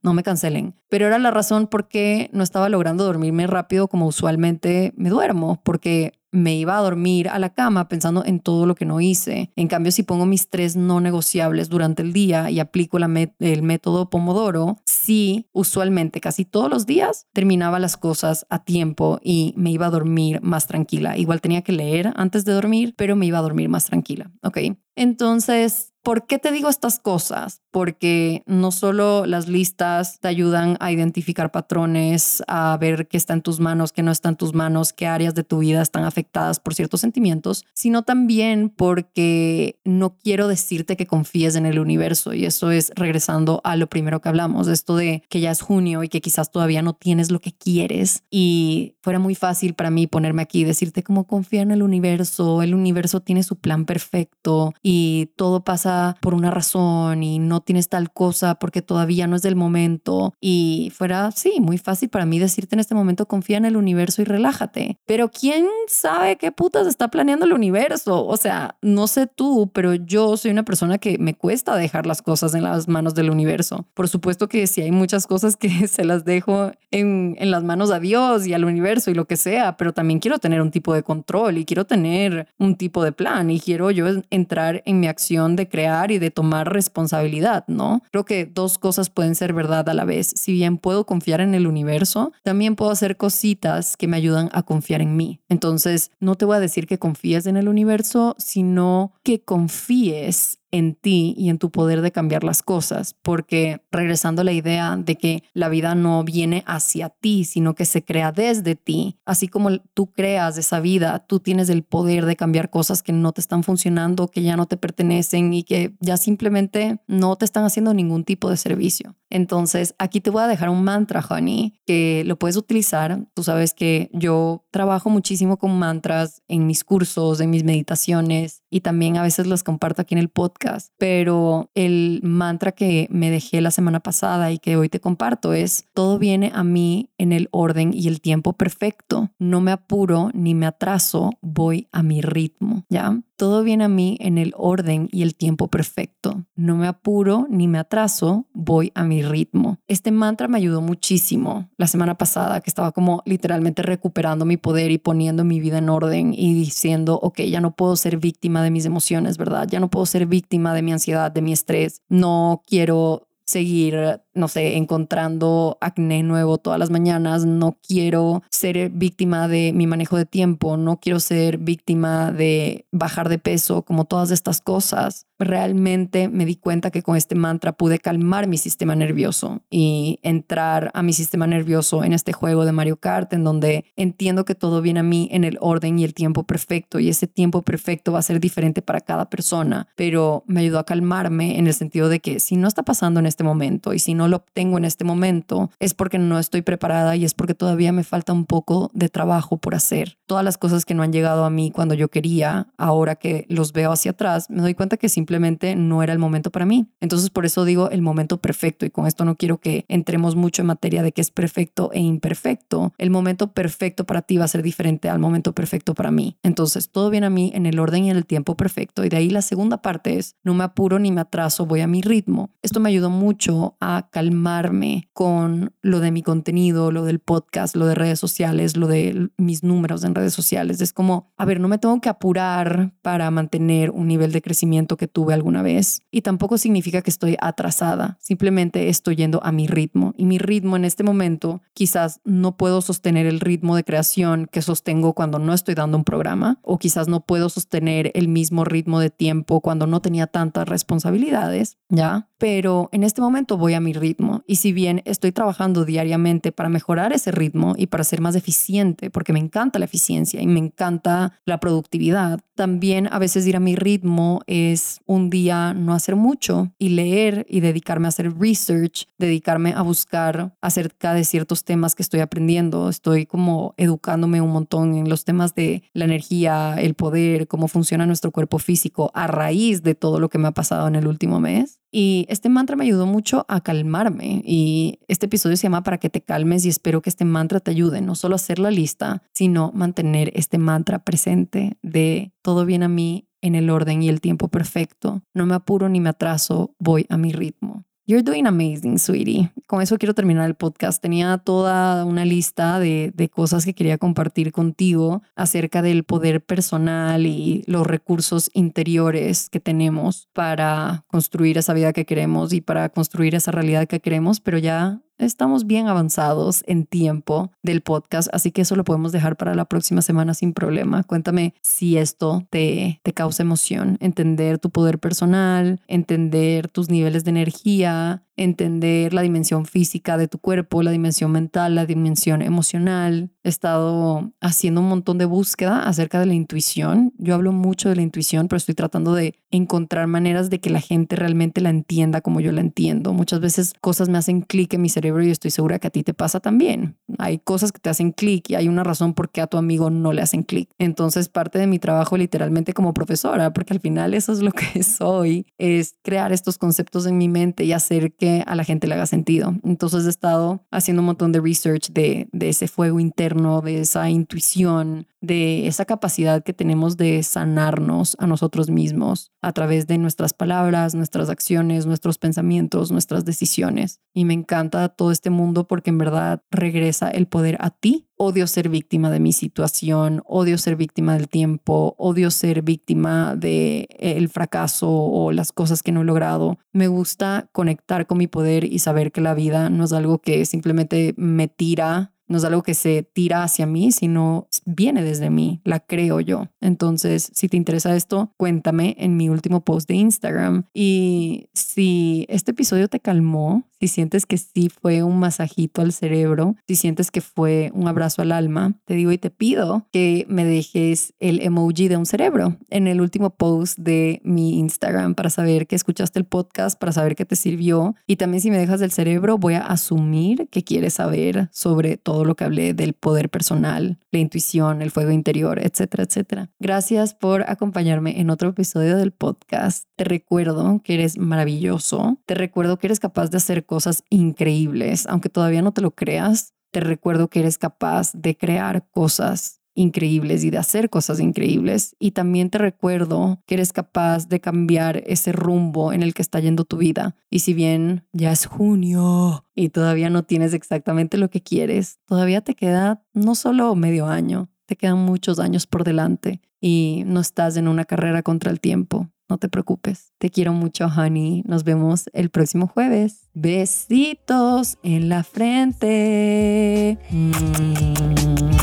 no 0.03 0.14
me 0.14 0.22
cancelen, 0.22 0.74
pero 0.88 1.07
era 1.07 1.18
la 1.18 1.30
razón 1.30 1.66
por 1.66 1.88
qué 1.88 2.30
no 2.32 2.42
estaba 2.42 2.68
logrando 2.68 3.05
dormirme 3.05 3.47
rápido 3.47 3.88
como 3.88 4.07
usualmente 4.07 4.92
me 4.97 5.11
duermo, 5.11 5.61
porque 5.64 6.12
me 6.33 6.57
iba 6.57 6.77
a 6.77 6.83
dormir 6.83 7.29
a 7.29 7.39
la 7.39 7.51
cama 7.51 7.89
pensando 7.89 8.24
en 8.24 8.41
todo 8.41 8.66
lo 8.66 8.74
que 8.74 8.85
no 8.85 9.01
hice. 9.01 9.51
En 9.57 9.68
cambio, 9.68 9.93
si 9.93 10.03
pongo 10.03 10.27
mis 10.27 10.49
tres 10.49 10.77
no 10.77 11.01
negociables 11.01 11.68
durante 11.68 12.03
el 12.03 12.12
día 12.12 12.51
y 12.51 12.61
aplico 12.61 12.99
el 12.99 13.62
método 13.62 14.11
Pomodoro, 14.11 14.79
sí, 14.85 15.49
usualmente 15.53 16.20
casi 16.20 16.45
todos 16.45 16.70
los 16.70 16.87
días 16.87 17.27
terminaba 17.33 17.79
las 17.79 17.97
cosas 17.97 18.47
a 18.51 18.64
tiempo 18.64 19.18
y 19.22 19.55
me 19.57 19.70
iba 19.70 19.87
a 19.87 19.91
dormir 19.91 20.41
más 20.43 20.66
tranquila. 20.66 21.16
Igual 21.16 21.41
tenía 21.41 21.62
que 21.62 21.72
leer 21.72 22.12
antes 22.16 22.45
de 22.45 22.53
dormir, 22.53 22.95
pero 22.97 23.16
me 23.16 23.27
iba 23.27 23.39
a 23.39 23.43
dormir 23.43 23.68
más 23.68 23.87
tranquila. 23.87 24.31
¿Ok? 24.43 24.59
Entonces, 24.95 25.93
¿Por 26.07 26.29
qué 26.29 26.39
te 26.39 26.53
digo 26.53 26.68
estas 26.68 27.01
cosas? 27.01 27.62
Porque 27.72 28.45
no 28.47 28.70
solo 28.70 29.27
las 29.27 29.49
listas 29.49 30.20
te 30.20 30.29
ayudan 30.29 30.77
a 30.79 30.93
identificar 30.93 31.51
patrones, 31.51 32.45
a 32.47 32.77
ver 32.77 33.09
qué 33.09 33.16
está 33.16 33.35
en 33.35 33.43
tus 33.43 33.59
manos, 33.59 33.91
qué 33.91 34.05
no 34.05 34.12
está 34.12 34.29
en 34.29 34.37
tus 34.37 34.55
manos, 34.55 34.93
qué 34.93 35.09
áreas 35.09 35.35
de 35.35 35.43
tu 35.43 35.59
vida 35.59 35.83
están 35.83 36.05
afectadas 36.05 36.26
por 36.62 36.74
ciertos 36.74 37.01
sentimientos, 37.01 37.64
sino 37.74 38.03
también 38.03 38.70
porque 38.70 39.79
no 39.85 40.16
quiero 40.16 40.49
decirte 40.49 40.97
que 40.97 41.07
confíes 41.07 41.57
en 41.57 41.66
el 41.66 41.79
universo. 41.79 42.35
Y 42.35 42.45
eso 42.45 42.70
es 42.70 42.93
regresando 42.95 43.61
a 43.64 43.77
lo 43.77 43.87
primero 43.87 44.20
que 44.20 44.29
hablamos, 44.29 44.68
esto 44.68 44.97
de 44.97 45.22
que 45.29 45.41
ya 45.41 45.51
es 45.51 45.61
junio 45.61 46.03
y 46.03 46.09
que 46.09 46.20
quizás 46.20 46.51
todavía 46.51 46.83
no 46.83 46.95
tienes 46.95 47.31
lo 47.31 47.41
que 47.41 47.53
quieres. 47.53 48.24
Y 48.31 48.95
fuera 49.03 49.18
muy 49.18 49.35
fácil 49.35 49.74
para 49.74 49.91
mí 49.91 50.07
ponerme 50.07 50.43
aquí 50.43 50.61
y 50.61 50.64
decirte 50.64 51.03
cómo 51.03 51.27
confía 51.27 51.62
en 51.62 51.70
el 51.70 51.83
universo, 51.83 52.62
el 52.62 52.74
universo 52.74 53.20
tiene 53.20 53.43
su 53.43 53.57
plan 53.57 53.85
perfecto 53.85 54.74
y 54.83 55.31
todo 55.37 55.64
pasa 55.64 56.16
por 56.20 56.35
una 56.35 56.51
razón 56.51 57.22
y 57.22 57.39
no 57.39 57.61
tienes 57.61 57.89
tal 57.89 58.12
cosa 58.12 58.57
porque 58.57 58.83
todavía 58.83 59.27
no 59.27 59.37
es 59.37 59.43
del 59.43 59.57
momento. 59.57 60.35
Y 60.41 60.93
fuera, 60.95 61.31
sí, 61.33 61.61
muy 61.61 61.79
fácil 61.79 62.09
para 62.09 62.27
mí 62.27 62.39
decirte 62.39 62.74
en 62.74 62.81
este 62.81 62.95
momento, 62.95 63.27
confía 63.27 63.57
en 63.57 63.64
el 63.64 63.77
universo 63.77 64.22
y 64.22 64.24
relájate. 64.24 64.99
Pero 65.07 65.31
¿quién 65.31 65.66
sabe 65.89 66.05
qué 66.38 66.52
putas 66.52 66.86
está 66.86 67.09
planeando 67.09 67.46
el 67.46 67.52
universo? 67.52 68.26
O 68.26 68.36
sea, 68.36 68.76
no 68.82 69.07
sé 69.07 69.26
tú, 69.26 69.70
pero 69.72 69.94
yo 69.94 70.36
soy 70.36 70.50
una 70.50 70.64
persona 70.64 70.98
que 70.98 71.18
me 71.18 71.34
cuesta 71.34 71.76
dejar 71.76 72.07
las 72.07 72.22
cosas 72.22 72.54
en 72.54 72.62
las 72.62 72.88
manos 72.88 73.14
del 73.14 73.30
universo. 73.30 73.86
Por 73.94 74.09
supuesto 74.09 74.48
que 74.48 74.66
si 74.66 74.82
hay 74.82 74.92
muchas 74.92 75.26
cosas 75.26 75.57
que 75.57 75.68
se 75.88 76.04
las 76.04 76.24
dejo 76.24 76.72
en, 76.90 77.36
en 77.38 77.50
las 77.50 77.62
manos 77.64 77.90
a 77.90 77.98
Dios 77.98 78.46
y 78.46 78.54
al 78.54 78.64
universo 78.64 79.11
y 79.11 79.14
lo 79.14 79.26
que 79.26 79.36
sea, 79.36 79.76
pero 79.76 79.92
también 79.92 80.20
quiero 80.20 80.38
tener 80.38 80.61
un 80.61 80.70
tipo 80.70 80.94
de 80.94 81.02
control 81.02 81.59
y 81.59 81.64
quiero 81.64 81.84
tener 81.84 82.48
un 82.59 82.76
tipo 82.76 83.02
de 83.02 83.12
plan 83.12 83.50
y 83.50 83.61
quiero 83.61 83.90
yo 83.90 84.07
entrar 84.30 84.82
en 84.86 85.00
mi 85.00 85.09
acción 85.09 85.57
de 85.57 85.68
crear 85.68 86.11
y 86.11 86.18
de 86.18 86.30
tomar 86.30 86.72
responsabilidad, 86.72 87.64
¿no? 87.68 88.02
Creo 88.11 88.24
que 88.24 88.46
dos 88.46 88.78
cosas 88.78 89.11
pueden 89.11 89.34
ser 89.34 89.52
verdad 89.52 89.88
a 89.88 89.94
la 89.94 90.04
vez. 90.04 90.32
Si 90.36 90.52
bien 90.52 90.78
puedo 90.78 91.07
confiar 91.07 91.40
en 91.40 91.54
el 91.54 91.66
universo, 91.66 92.32
también 92.42 92.76
puedo 92.76 92.90
hacer 92.90 93.16
cositas 93.16 93.96
que 93.96 94.09
me 94.09 94.16
ayudan 94.16 94.48
a 94.52 94.62
confiar 94.62 95.00
en 95.02 95.16
mí. 95.16 95.40
Entonces, 95.48 95.95
no 96.20 96.36
te 96.36 96.44
voy 96.44 96.57
a 96.57 96.61
decir 96.61 96.86
que 96.86 96.99
confíes 96.99 97.47
en 97.47 97.57
el 97.57 97.68
universo, 97.68 98.34
sino 98.38 99.12
que 99.22 99.40
confíes 99.42 100.59
en 100.70 100.94
ti 100.94 101.34
y 101.36 101.48
en 101.48 101.58
tu 101.58 101.70
poder 101.70 102.00
de 102.00 102.12
cambiar 102.12 102.44
las 102.44 102.62
cosas, 102.62 103.14
porque 103.22 103.80
regresando 103.90 104.42
a 104.42 104.44
la 104.44 104.52
idea 104.52 104.96
de 104.96 105.16
que 105.16 105.42
la 105.52 105.68
vida 105.68 105.94
no 105.94 106.22
viene 106.24 106.62
hacia 106.66 107.08
ti, 107.08 107.44
sino 107.44 107.74
que 107.74 107.84
se 107.84 108.04
crea 108.04 108.32
desde 108.32 108.74
ti, 108.74 109.18
así 109.24 109.48
como 109.48 109.78
tú 109.94 110.12
creas 110.12 110.58
esa 110.58 110.80
vida, 110.80 111.24
tú 111.26 111.40
tienes 111.40 111.68
el 111.68 111.82
poder 111.82 112.26
de 112.26 112.36
cambiar 112.36 112.70
cosas 112.70 113.02
que 113.02 113.12
no 113.12 113.32
te 113.32 113.40
están 113.40 113.62
funcionando, 113.62 114.28
que 114.28 114.42
ya 114.42 114.56
no 114.56 114.66
te 114.66 114.76
pertenecen 114.76 115.52
y 115.52 115.62
que 115.62 115.94
ya 116.00 116.16
simplemente 116.16 116.98
no 117.06 117.36
te 117.36 117.44
están 117.44 117.64
haciendo 117.64 117.94
ningún 117.94 118.24
tipo 118.24 118.50
de 118.50 118.56
servicio. 118.56 119.14
Entonces, 119.30 119.94
aquí 119.98 120.20
te 120.20 120.30
voy 120.30 120.42
a 120.44 120.46
dejar 120.46 120.68
un 120.68 120.84
mantra, 120.84 121.24
honey, 121.28 121.74
que 121.84 122.22
lo 122.26 122.38
puedes 122.38 122.56
utilizar. 122.56 123.26
Tú 123.34 123.42
sabes 123.42 123.74
que 123.74 124.08
yo 124.12 124.64
trabajo 124.70 125.10
muchísimo 125.10 125.56
con 125.56 125.76
mantras 125.78 126.42
en 126.48 126.66
mis 126.66 126.84
cursos, 126.84 127.40
en 127.40 127.50
mis 127.50 127.64
meditaciones 127.64 128.62
y 128.70 128.80
también 128.80 129.16
a 129.16 129.22
veces 129.22 129.46
los 129.46 129.62
comparto 129.62 130.02
aquí 130.02 130.14
en 130.14 130.18
el 130.18 130.28
podcast. 130.28 130.92
Pero 130.98 131.70
el 131.74 132.20
mantra 132.22 132.72
que 132.72 133.08
me 133.10 133.30
dejé 133.30 133.60
la 133.60 133.70
semana 133.70 134.00
pasada 134.00 134.50
y 134.50 134.58
que 134.58 134.76
hoy 134.76 134.88
te 134.88 135.00
comparto 135.00 135.52
es, 135.52 135.84
todo 135.94 136.18
viene 136.18 136.52
a 136.54 136.64
mí 136.64 137.10
en 137.18 137.32
el 137.32 137.48
orden 137.52 137.92
y 137.94 138.08
el 138.08 138.20
tiempo 138.20 138.52
perfecto. 138.52 139.30
No 139.38 139.60
me 139.60 139.72
apuro 139.72 140.30
ni 140.34 140.54
me 140.54 140.66
atraso, 140.66 141.30
voy 141.40 141.88
a 141.92 142.02
mi 142.02 142.20
ritmo, 142.22 142.84
¿ya? 142.88 143.20
Todo 143.37 143.62
viene 143.62 143.84
a 143.84 143.89
mí 143.89 144.16
en 144.20 144.39
el 144.39 144.55
orden 144.57 145.09
y 145.12 145.22
el 145.22 145.37
tiempo 145.37 145.68
perfecto. 145.68 146.47
No 146.55 146.76
me 146.76 146.87
apuro 146.87 147.47
ni 147.51 147.68
me 147.68 147.78
atraso, 147.78 148.47
voy 148.55 148.93
a 148.95 149.05
mi 149.05 149.22
ritmo. 149.22 149.78
Este 149.89 150.11
mantra 150.11 150.49
me 150.49 150.57
ayudó 150.57 150.80
muchísimo 150.80 151.68
la 151.76 151.87
semana 151.87 152.16
pasada, 152.16 152.61
que 152.61 152.70
estaba 152.70 152.93
como 152.93 153.22
literalmente 153.26 153.82
recuperando 153.82 154.47
mi 154.47 154.57
poder 154.57 154.91
y 154.91 154.99
poniendo 154.99 155.45
mi 155.45 155.61
vida 155.61 155.78
en 155.78 155.91
orden 155.91 156.32
y 156.32 156.55
diciendo, 156.55 157.18
ok, 157.22 157.43
ya 157.43 157.61
no 157.61 157.76
puedo 157.76 157.97
ser 157.97 158.16
víctima 158.16 158.62
de 158.62 158.70
mis 158.70 158.87
emociones, 158.87 159.37
¿verdad? 159.37 159.68
Ya 159.70 159.80
no 159.80 159.91
puedo 159.91 160.07
ser 160.07 160.26
víctima 160.26 160.72
de 160.72 160.82
mi 160.82 160.93
ansiedad, 160.93 161.30
de 161.30 161.43
mi 161.43 161.53
estrés. 161.53 162.03
No 162.09 162.62
quiero 162.66 163.26
seguir, 163.47 164.20
no 164.34 164.49
sé, 164.49 164.76
encontrando 164.76 165.78
acné 165.80 166.22
nuevo 166.22 166.59
todas 166.59 166.78
las 166.78 166.90
mañanas, 166.90 167.47
no 167.47 167.78
quiero 167.86 168.42
ser 168.51 168.90
víctima 168.90 169.49
de 169.49 169.72
mi 169.72 169.86
manejo 169.86 170.16
de 170.16 170.26
tiempo, 170.26 170.76
no 170.76 170.99
quiero 170.99 171.20
ser 171.20 171.59
víctima 171.59 172.32
de 172.32 172.86
bajar 172.90 173.28
de 173.28 173.38
peso, 173.38 173.82
como 173.82 174.05
todas 174.05 174.30
estas 174.30 174.61
cosas. 174.61 175.26
Realmente 175.39 176.28
me 176.28 176.47
di 176.47 176.57
cuenta 176.57 176.91
que 176.91 177.03
con 177.03 177.16
este 177.16 177.34
mantra 177.34 177.72
pude 177.72 177.99
calmar 177.99 178.47
mi 178.47 178.59
sistema 178.59 178.95
nervioso 178.95 179.62
y 179.70 180.18
entrar 180.22 180.91
a 180.95 181.03
mi 181.03 181.12
sistema 181.12 181.47
nervioso 181.47 182.05
en 182.05 182.12
este 182.12 182.32
juego 182.32 182.64
de 182.64 182.72
Mario 182.72 182.97
Kart 182.97 183.32
en 183.32 183.45
donde 183.45 183.84
entiendo 183.97 184.45
que 184.45 184.55
todo 184.55 184.82
viene 184.82 185.01
a 185.01 185.03
mí 185.03 185.28
en 185.32 185.45
el 185.45 185.59
orden 185.61 185.99
y 185.99 186.05
el 186.05 186.14
tiempo 186.14 186.45
perfecto 186.45 186.99
y 186.99 187.09
ese 187.09 187.26
tiempo 187.26 187.62
perfecto 187.62 188.12
va 188.12 188.20
a 188.20 188.22
ser 188.22 188.41
diferente 188.41 188.82
para 188.82 189.01
cada 189.01 189.28
persona, 189.28 189.89
pero 189.97 190.45
me 190.47 190.61
ayudó 190.61 190.78
a 190.78 190.87
calmarme 190.87 191.59
en 191.59 191.66
el 191.66 191.74
sentido 191.74 192.09
de 192.09 192.20
que 192.20 192.41
si 192.41 192.57
no 192.57 192.68
está 192.68 192.82
pasando 192.82 193.20
en 193.20 193.26
este 193.26 193.45
momento 193.45 193.93
y 193.93 193.99
si 193.99 194.14
no 194.14 194.28
lo 194.28 194.37
obtengo 194.37 194.78
en 194.78 194.84
este 194.84 195.05
momento 195.05 195.70
es 195.78 195.95
porque 195.95 196.18
no 196.18 196.39
estoy 196.39 196.62
preparada 196.62 197.16
y 197.16 197.24
es 197.24 197.34
porque 197.34 197.55
todavía 197.55 197.93
me 197.93 198.05
falta 198.05 198.32
un 198.32 198.47
poco 198.47 198.91
de 198.95 199.09
trabajo 199.09 199.59
por 199.59 199.74
hacer. 199.74 200.18
Todas 200.26 200.45
las 200.45 200.59
cosas 200.59 200.84
que 200.84 200.95
no 200.95 201.03
han 201.03 201.12
llegado 201.12 201.45
a 201.45 201.51
mí 201.51 201.70
cuando 201.70 201.95
yo 201.95 202.09
quería, 202.09 202.68
ahora 202.76 203.16
que 203.16 203.47
los 203.49 203.72
veo 203.72 203.93
hacia 203.93 204.12
atrás, 204.12 204.51
me 204.51 204.62
doy 204.62 204.74
cuenta 204.74 204.97
que 204.97 205.09
simplemente 205.27 205.74
no 205.74 206.05
era 206.05 206.12
el 206.12 206.20
momento 206.20 206.53
para 206.53 206.66
mí. 206.66 206.87
Entonces 207.01 207.31
por 207.31 207.45
eso 207.47 207.64
digo 207.64 207.91
el 207.91 208.01
momento 208.01 208.41
perfecto 208.41 208.87
y 208.87 208.91
con 208.91 209.09
esto 209.09 209.24
no 209.24 209.35
quiero 209.35 209.59
que 209.59 209.85
entremos 209.89 210.37
mucho 210.37 210.62
en 210.62 210.66
materia 210.66 211.03
de 211.03 211.11
que 211.11 211.20
es 211.20 211.33
perfecto 211.33 211.91
e 211.93 211.99
imperfecto. 211.99 212.93
El 212.97 213.11
momento 213.11 213.53
perfecto 213.53 214.07
para 214.07 214.22
ti 214.22 214.37
va 214.37 214.45
a 214.45 214.49
ser 214.49 214.62
diferente 214.62 215.09
al 215.09 215.18
momento 215.18 215.53
perfecto 215.53 215.95
para 215.95 216.12
mí. 216.12 216.37
Entonces 216.45 216.91
todo 216.91 217.11
viene 217.11 217.27
a 217.27 217.31
mí 217.31 217.51
en 217.55 217.66
el 217.66 217.81
orden 217.81 218.05
y 218.05 218.11
en 218.11 218.16
el 218.16 218.24
tiempo 218.24 218.57
perfecto. 218.57 219.05
Y 219.05 219.09
de 219.09 219.16
ahí 219.16 219.31
la 219.31 219.43
segunda 219.43 219.83
parte 219.83 220.16
es 220.16 220.37
no 220.45 220.55
me 220.55 220.62
apuro 220.62 221.01
ni 221.01 221.11
me 221.11 221.22
atraso, 221.22 221.66
voy 221.66 221.81
a 221.81 221.89
mi 221.89 222.03
ritmo. 222.03 222.51
Esto 222.62 222.79
me 222.79 222.91
ayudó 222.91 223.11
mucho 223.11 223.77
a 223.81 224.09
calmarme 224.12 225.09
con 225.12 225.72
lo 225.83 225.99
de 225.99 226.12
mi 226.12 226.22
contenido, 226.22 226.93
lo 226.93 227.05
del 227.05 227.18
podcast, 227.18 227.74
lo 227.74 227.87
de 227.87 227.97
redes 227.97 228.20
sociales, 228.20 228.77
lo 228.77 228.87
de 228.87 229.31
mis 229.37 229.64
números 229.64 230.05
en 230.05 230.14
redes 230.14 230.35
sociales. 230.35 230.81
Es 230.81 230.93
como, 230.93 231.33
a 231.37 231.45
ver, 231.45 231.59
no 231.59 231.66
me 231.66 231.79
tengo 231.79 232.01
que 232.01 232.09
apurar 232.09 232.93
para 233.03 233.29
mantener 233.33 233.91
un 233.91 234.07
nivel 234.07 234.31
de 234.31 234.43
crecimiento 234.43 234.97
que 234.97 235.09
tuve 235.16 235.32
alguna 235.32 235.62
vez. 235.62 236.02
Y 236.10 236.20
tampoco 236.20 236.58
significa 236.58 237.00
que 237.00 237.08
estoy 237.08 237.38
atrasada, 237.40 238.18
simplemente 238.20 238.90
estoy 238.90 239.16
yendo 239.16 239.42
a 239.42 239.50
mi 239.50 239.66
ritmo. 239.66 240.12
Y 240.18 240.26
mi 240.26 240.36
ritmo 240.36 240.76
en 240.76 240.84
este 240.84 241.04
momento 241.04 241.62
quizás 241.72 242.20
no 242.26 242.58
puedo 242.58 242.82
sostener 242.82 243.24
el 243.24 243.40
ritmo 243.40 243.76
de 243.76 243.84
creación 243.84 244.46
que 244.52 244.60
sostengo 244.60 245.14
cuando 245.14 245.38
no 245.38 245.54
estoy 245.54 245.74
dando 245.74 245.96
un 245.96 246.04
programa 246.04 246.58
o 246.60 246.76
quizás 246.76 247.08
no 247.08 247.24
puedo 247.24 247.48
sostener 247.48 248.10
el 248.12 248.28
mismo 248.28 248.66
ritmo 248.66 249.00
de 249.00 249.08
tiempo 249.08 249.62
cuando 249.62 249.86
no 249.86 250.02
tenía 250.02 250.26
tantas 250.26 250.68
responsabilidades, 250.68 251.78
¿ya? 251.88 252.28
Pero 252.39 252.89
en 252.93 253.03
este 253.03 253.20
momento 253.20 253.57
voy 253.57 253.74
a 253.74 253.80
mi 253.80 253.93
ritmo 253.93 254.43
y 254.47 254.57
si 254.57 254.72
bien 254.72 255.03
estoy 255.05 255.32
trabajando 255.32 255.84
diariamente 255.84 256.53
para 256.53 256.68
mejorar 256.68 257.12
ese 257.12 257.30
ritmo 257.30 257.74
y 257.76 257.87
para 257.87 258.05
ser 258.05 258.20
más 258.20 258.37
eficiente, 258.37 259.11
porque 259.11 259.32
me 259.32 259.39
encanta 259.39 259.78
la 259.78 259.87
eficiencia 259.87 260.43
y 260.43 260.47
me 260.47 260.61
encanta 260.61 261.41
la 261.45 261.59
productividad, 261.61 262.41
también 262.55 263.09
a 263.12 263.18
veces 263.18 263.47
ir 263.47 263.57
a 263.57 263.61
mi 263.61 263.76
ritmo 263.76 264.41
es 264.47 265.01
un 265.07 265.30
día 265.30 265.74
no 265.74 265.95
hacer 265.95 266.16
mucho 266.16 266.72
y 266.78 266.91
leer 266.91 267.47
y 267.49 267.61
dedicarme 267.61 268.07
a 268.07 268.09
hacer 268.09 268.37
research, 268.39 269.07
dedicarme 269.18 269.72
a 269.74 269.82
buscar 269.82 270.55
acerca 270.61 271.14
de 271.14 271.24
ciertos 271.24 271.64
temas 271.64 271.95
que 271.95 272.03
estoy 272.03 272.20
aprendiendo. 272.20 272.89
Estoy 272.89 273.26
como 273.26 273.74
educándome 273.76 274.41
un 274.41 274.51
montón 274.51 274.95
en 274.97 275.09
los 275.09 275.24
temas 275.24 275.55
de 275.55 275.82
la 275.93 276.07
energía, 276.07 276.76
el 276.78 276.95
poder, 276.95 277.47
cómo 277.47 277.68
funciona 277.68 278.07
nuestro 278.07 278.30
cuerpo 278.30 278.59
físico 278.59 279.11
a 279.14 279.26
raíz 279.26 279.82
de 279.82 279.95
todo 279.95 280.18
lo 280.18 280.28
que 280.28 280.39
me 280.39 280.49
ha 280.49 280.53
pasado 280.53 280.89
en 280.89 280.97
el 280.97 281.07
último 281.07 281.41
mes. 281.41 281.80
Y 281.99 282.26
este 282.28 282.51
mantra 282.51 282.76
me 282.76 282.84
ayudó 282.84 283.07
mucho 283.07 283.47
a 283.49 283.62
calmarme 283.62 284.42
y 284.44 284.99
este 285.09 285.24
episodio 285.24 285.57
se 285.57 285.62
llama 285.62 285.82
Para 285.82 285.97
que 285.97 286.11
te 286.11 286.20
calmes 286.20 286.66
y 286.66 286.68
espero 286.68 287.01
que 287.01 287.09
este 287.09 287.24
mantra 287.24 287.59
te 287.59 287.70
ayude 287.70 288.03
no 288.03 288.14
solo 288.14 288.34
a 288.34 288.36
hacer 288.36 288.59
la 288.59 288.70
lista, 288.70 289.22
sino 289.32 289.72
mantener 289.72 290.30
este 290.34 290.59
mantra 290.59 290.99
presente 290.99 291.78
de 291.80 292.34
todo 292.42 292.66
bien 292.66 292.82
a 292.82 292.88
mí 292.88 293.30
en 293.40 293.55
el 293.55 293.70
orden 293.70 294.03
y 294.03 294.11
el 294.11 294.20
tiempo 294.20 294.49
perfecto. 294.49 295.22
No 295.32 295.47
me 295.47 295.55
apuro 295.55 295.88
ni 295.88 296.01
me 296.01 296.11
atraso, 296.11 296.74
voy 296.78 297.07
a 297.09 297.16
mi 297.16 297.32
ritmo. 297.32 297.86
You're 298.09 298.22
doing 298.22 298.46
amazing, 298.46 299.00
sweetie. 299.00 299.50
Con 299.66 299.82
eso 299.82 299.98
quiero 299.98 300.14
terminar 300.14 300.46
el 300.46 300.54
podcast. 300.54 301.02
Tenía 301.02 301.38
toda 301.38 302.04
una 302.04 302.24
lista 302.24 302.78
de, 302.78 303.11
de, 303.12 303.28
cosas 303.28 303.64
que 303.64 303.74
quería 303.74 303.98
compartir 303.98 304.52
contigo 304.52 305.24
acerca 305.34 305.82
del 305.82 306.04
poder 306.04 306.40
personal 306.40 307.26
y 307.26 307.64
los 307.66 307.84
recursos 307.84 308.48
interiores 308.54 309.50
que 309.50 309.59
tenemos 309.59 310.28
para 310.32 311.04
construir 311.09 311.59
esa 311.59 311.74
vida 311.74 311.92
que 311.92 312.04
queremos 312.04 312.52
y 312.52 312.61
para 312.61 312.90
construir 312.90 313.34
esa 313.34 313.50
realidad 313.50 313.88
que 313.88 313.98
queremos, 313.98 314.38
pero 314.38 314.59
ya 314.59 315.00
estamos 315.18 315.66
bien 315.66 315.88
avanzados 315.88 316.62
en 316.66 316.84
tiempo 316.84 317.50
del 317.62 317.80
podcast, 317.80 318.28
así 318.32 318.50
que 318.50 318.62
eso 318.62 318.76
lo 318.76 318.84
podemos 318.84 319.12
dejar 319.12 319.36
para 319.36 319.54
la 319.54 319.64
próxima 319.64 320.02
semana 320.02 320.34
sin 320.34 320.52
problema. 320.52 321.02
Cuéntame 321.02 321.54
si 321.62 321.96
esto 321.96 322.46
te, 322.50 323.00
te 323.02 323.12
causa 323.12 323.42
emoción, 323.42 323.96
entender 324.00 324.58
tu 324.58 324.70
poder 324.70 324.98
personal, 324.98 325.80
entender 325.86 326.68
tus 326.68 326.90
niveles 326.90 327.24
de 327.24 327.30
energía, 327.30 328.22
entender 328.37 329.14
la 329.14 329.22
dimensión 329.22 329.66
física 329.66 330.16
de 330.16 330.28
tu 330.28 330.39
cuerpo, 330.39 330.82
la 330.82 330.91
dimensión 330.91 331.32
mental, 331.32 331.74
la 331.74 331.87
dimensión 331.87 332.43
emocional. 332.43 333.30
He 333.43 333.49
estado 333.49 334.32
haciendo 334.41 334.80
un 334.80 334.89
montón 334.89 335.18
de 335.18 335.24
búsqueda 335.24 335.82
acerca 335.84 336.20
de 336.20 336.26
la 336.26 336.34
intuición. 336.34 337.12
Yo 337.18 337.34
hablo 337.34 337.53
mucho 337.53 337.89
de 337.89 337.97
la 337.97 338.03
intuición, 338.03 338.49
pero 338.49 338.59
estoy 338.59 338.74
tratando 338.74 339.14
de 339.14 339.34
encontrar 339.51 340.07
maneras 340.07 340.51
de 340.51 340.61
que 340.61 340.70
la 340.70 340.80
gente 340.80 341.16
realmente 341.16 341.61
la 341.61 341.70
entienda 341.70 342.20
como 342.20 342.41
yo 342.41 342.53
la 342.53 342.61
entiendo. 342.61 343.12
Muchas 343.12 343.41
veces 343.41 343.72
cosas 343.80 344.09
me 344.09 344.18
hacen 344.18 344.43
clic 344.43 344.74
en 344.74 344.82
mi 344.82 344.89
cerebro 344.89 345.22
y 345.22 345.30
estoy 345.30 345.51
segura 345.51 345.78
que 345.78 345.87
a 345.87 345.91
ti 345.91 346.03
te 346.03 346.14
pasa 346.14 346.41
también. 346.41 346.97
Hay 347.18 347.39
cosas 347.39 347.72
que 347.72 347.78
te 347.78 347.89
hacen 347.89 348.12
clic 348.12 348.51
y 348.51 348.55
hay 348.55 348.68
una 348.68 348.84
razón 348.84 349.14
por 349.14 349.30
qué 349.30 349.41
a 349.41 349.47
tu 349.47 349.57
amigo 349.57 349.89
no 349.91 350.12
le 350.12 350.22
hacen 350.22 350.43
clic. 350.43 350.68
Entonces 350.78 351.28
parte 351.28 351.59
de 351.59 351.66
mi 351.66 351.78
trabajo 351.78 352.16
literalmente 352.16 352.74
como 352.74 352.93
profesora, 352.93 353.53
porque 353.53 353.72
al 353.72 353.80
final 353.80 354.12
eso 354.14 354.32
es 354.32 354.41
lo 354.41 354.53
que 354.53 354.82
soy, 354.82 355.47
es 355.59 355.95
crear 356.03 356.32
estos 356.32 356.59
conceptos 356.59 357.07
en 357.07 357.16
mi 357.16 357.28
mente 357.28 357.64
y 357.64 357.72
hacer 357.72 358.12
que 358.12 358.26
a 358.47 358.55
la 358.55 358.64
gente 358.64 358.87
le 358.87 358.95
haga 358.95 359.07
sentido. 359.07 359.55
Entonces 359.64 360.07
he 360.07 360.11
estado 360.11 360.61
haciendo 360.70 361.03
un 361.03 361.07
montón 361.07 361.33
de 361.33 361.41
research 361.41 361.91
de 361.91 362.29
ese 362.41 362.68
fuego 362.68 363.01
interno, 363.01 363.61
de 363.61 363.81
esa 363.81 364.09
intuición, 364.11 365.07
de 365.27 365.66
esa 365.66 365.85
capacidad 365.85 366.43
que 366.43 366.53
tenemos 366.53 366.97
de 366.97 367.22
sanarnos 367.22 368.16
a 368.18 368.27
nosotros 368.27 368.70
mismos 368.70 369.33
a 369.43 369.53
través 369.53 369.87
de 369.87 369.99
nuestras 369.99 370.33
palabras, 370.33 370.95
nuestras 370.95 371.29
acciones, 371.29 371.87
nuestros 371.87 372.18
pensamientos, 372.18 372.91
nuestras 372.91 373.24
decisiones. 373.24 374.01
Y 374.14 374.24
me 374.24 374.35
encanta 374.35 374.89
todo 374.89 375.11
este 375.11 375.31
mundo 375.31 375.66
porque 375.66 375.91
en 375.91 375.99
verdad 375.99 376.43
regresa 376.51 377.11
el 377.11 377.27
poder 377.27 377.57
a 377.61 377.70
ti 377.70 378.07
odio 378.16 378.47
ser 378.47 378.68
víctima 378.68 379.11
de 379.11 379.20
mi 379.20 379.33
situación, 379.33 380.22
odio 380.24 380.59
ser 380.59 380.77
víctima 380.77 381.14
del 381.14 381.29
tiempo, 381.29 381.95
odio 381.99 382.31
ser 382.31 382.62
víctima 382.62 383.37
de 383.37 383.89
el 383.99 384.29
fracaso 384.29 384.91
o 384.91 385.33
las 385.33 385.53
cosas 385.53 385.83
que 385.83 385.93
no 385.93 386.01
he 386.01 386.05
logrado. 386.05 386.59
Me 386.72 386.89
gusta 386.89 387.49
conectar 387.53 388.07
con 388.07 388.18
mi 388.18 388.27
poder 388.27 388.64
y 388.64 388.79
saber 388.79 389.12
que 389.12 389.20
la 389.20 389.35
vida 389.35 389.70
no 389.70 389.85
es 389.85 389.93
algo 389.93 390.18
que 390.18 390.45
simplemente 390.47 391.14
me 391.16 391.49
tira 391.49 392.12
no 392.29 392.39
es 392.39 392.45
algo 392.45 392.62
que 392.62 392.74
se 392.74 393.03
tira 393.03 393.43
hacia 393.43 393.66
mí, 393.66 393.93
sino 393.93 394.49
viene 394.64 395.03
desde 395.03 395.31
mí, 395.31 395.61
la 395.64 395.81
creo 395.81 396.20
yo. 396.20 396.49
Entonces, 396.61 397.31
si 397.35 397.49
te 397.49 397.57
interesa 397.57 397.95
esto, 397.95 398.33
cuéntame 398.37 398.97
en 398.99 399.16
mi 399.16 399.29
último 399.29 399.64
post 399.64 399.89
de 399.89 399.95
Instagram. 399.95 400.64
Y 400.74 401.49
si 401.55 402.27
este 402.29 402.53
episodio 402.53 402.89
te 402.89 403.01
calmó, 403.01 403.64
si 403.79 403.89
sientes 403.89 404.24
que 404.24 404.39
sí 404.39 404.70
fue 404.70 405.03
un 405.03 405.18
masajito 405.18 405.83
al 405.83 405.93
cerebro, 405.93 406.57
si 406.66 406.77
sientes 406.77 407.11
que 407.11 407.20
fue 407.20 407.70
un 407.74 407.89
abrazo 407.89 408.22
al 408.22 408.33
alma, 408.33 408.74
te 408.87 408.95
digo 408.95 409.12
y 409.12 409.18
te 409.18 409.31
pido 409.31 409.87
que 409.93 410.24
me 410.29 410.45
dejes 410.45 411.14
el 411.20 411.43
emoji 411.43 411.89
de 411.89 411.97
un 411.97 412.07
cerebro 412.07 412.57
en 412.70 412.87
el 412.87 413.01
último 413.01 413.31
post 413.31 413.79
de 413.79 414.20
mi 414.24 414.59
Instagram 414.59 415.14
para 415.14 415.31
saber 415.31 415.66
que 415.66 415.77
escuchaste 415.77 416.18
el 416.18 416.24
podcast, 416.24 416.79
para 416.79 416.93
saber 416.93 417.16
que 417.16 417.24
te 417.24 417.37
sirvió. 417.37 417.95
Y 418.07 418.16
también 418.16 418.41
si 418.41 418.51
me 418.51 418.59
dejas 418.59 418.81
del 418.81 418.93
cerebro, 418.93 419.39
voy 419.39 419.55
a 419.55 419.66
asumir 419.66 420.49
que 420.51 420.64
quieres 420.64 420.95
saber 420.95 421.49
sobre 421.53 421.97
todo 422.16 422.24
lo 422.24 422.34
que 422.34 422.44
hablé 422.44 422.72
del 422.72 422.94
poder 422.94 423.28
personal, 423.28 423.98
la 424.10 424.18
intuición, 424.18 424.80
el 424.80 424.90
fuego 424.90 425.10
interior, 425.10 425.58
etcétera, 425.62 426.04
etcétera. 426.04 426.48
Gracias 426.58 427.12
por 427.12 427.42
acompañarme 427.42 428.22
en 428.22 428.30
otro 428.30 428.48
episodio 428.48 428.96
del 428.96 429.12
podcast. 429.12 429.84
Te 429.96 430.04
recuerdo 430.04 430.80
que 430.82 430.94
eres 430.94 431.18
maravilloso. 431.18 432.16
Te 432.24 432.34
recuerdo 432.34 432.78
que 432.78 432.86
eres 432.86 433.00
capaz 433.00 433.28
de 433.28 433.36
hacer 433.36 433.66
cosas 433.66 434.02
increíbles, 434.08 435.06
aunque 435.06 435.28
todavía 435.28 435.60
no 435.60 435.72
te 435.72 435.82
lo 435.82 435.90
creas. 435.90 436.54
Te 436.72 436.80
recuerdo 436.80 437.28
que 437.28 437.40
eres 437.40 437.58
capaz 437.58 438.12
de 438.14 438.34
crear 438.34 438.88
cosas 438.90 439.60
increíbles 439.77 440.43
y 440.43 440.51
de 440.51 440.59
hacer 440.59 440.91
cosas 440.91 441.20
increíbles. 441.20 441.95
Y 442.01 442.11
también 442.11 442.51
te 442.51 442.59
recuerdo 442.59 443.41
que 443.47 443.55
eres 443.55 443.72
capaz 443.72 444.29
de 444.29 444.41
cambiar 444.41 445.05
ese 445.07 445.31
rumbo 445.31 445.93
en 445.93 446.03
el 446.03 446.14
que 446.14 446.22
está 446.22 446.41
yendo 446.41 446.64
tu 446.64 446.79
vida. 446.79 447.14
Y 447.31 447.41
si 447.41 447.55
bien 447.55 448.05
ya 448.12 448.33
es 448.33 448.47
junio 448.47 449.45
y 449.55 449.68
todavía 449.68 450.11
no 450.11 450.24
tienes 450.24 450.55
exactamente 450.55 451.18
lo 451.18 451.31
que 451.31 451.43
quieres, 451.43 452.01
todavía 452.07 452.41
te 452.41 452.55
queda 452.55 453.05
no 453.14 453.37
solo 453.37 453.74
medio 453.77 454.07
año, 454.07 454.49
te 454.66 454.77
quedan 454.77 454.99
muchos 454.99 455.39
años 455.39 455.66
por 455.66 455.85
delante 455.85 456.41
y 456.61 457.05
no 457.07 457.20
estás 457.20 457.57
en 457.57 457.68
una 457.68 457.85
carrera 457.85 458.22
contra 458.22 458.51
el 458.51 458.59
tiempo. 458.61 459.09
No 459.29 459.39
te 459.39 459.49
preocupes. 459.49 460.12
Te 460.18 460.31
quiero 460.31 460.53
mucho, 460.53 460.87
honey. 460.87 461.43
Nos 461.47 461.64
vemos 461.64 462.09
el 462.12 462.31
próximo 462.31 462.68
jueves. 462.68 463.29
Besitos 463.35 464.79
en 464.85 465.09
la 465.09 465.24
frente. 465.24 466.97
Mm. 467.11 468.55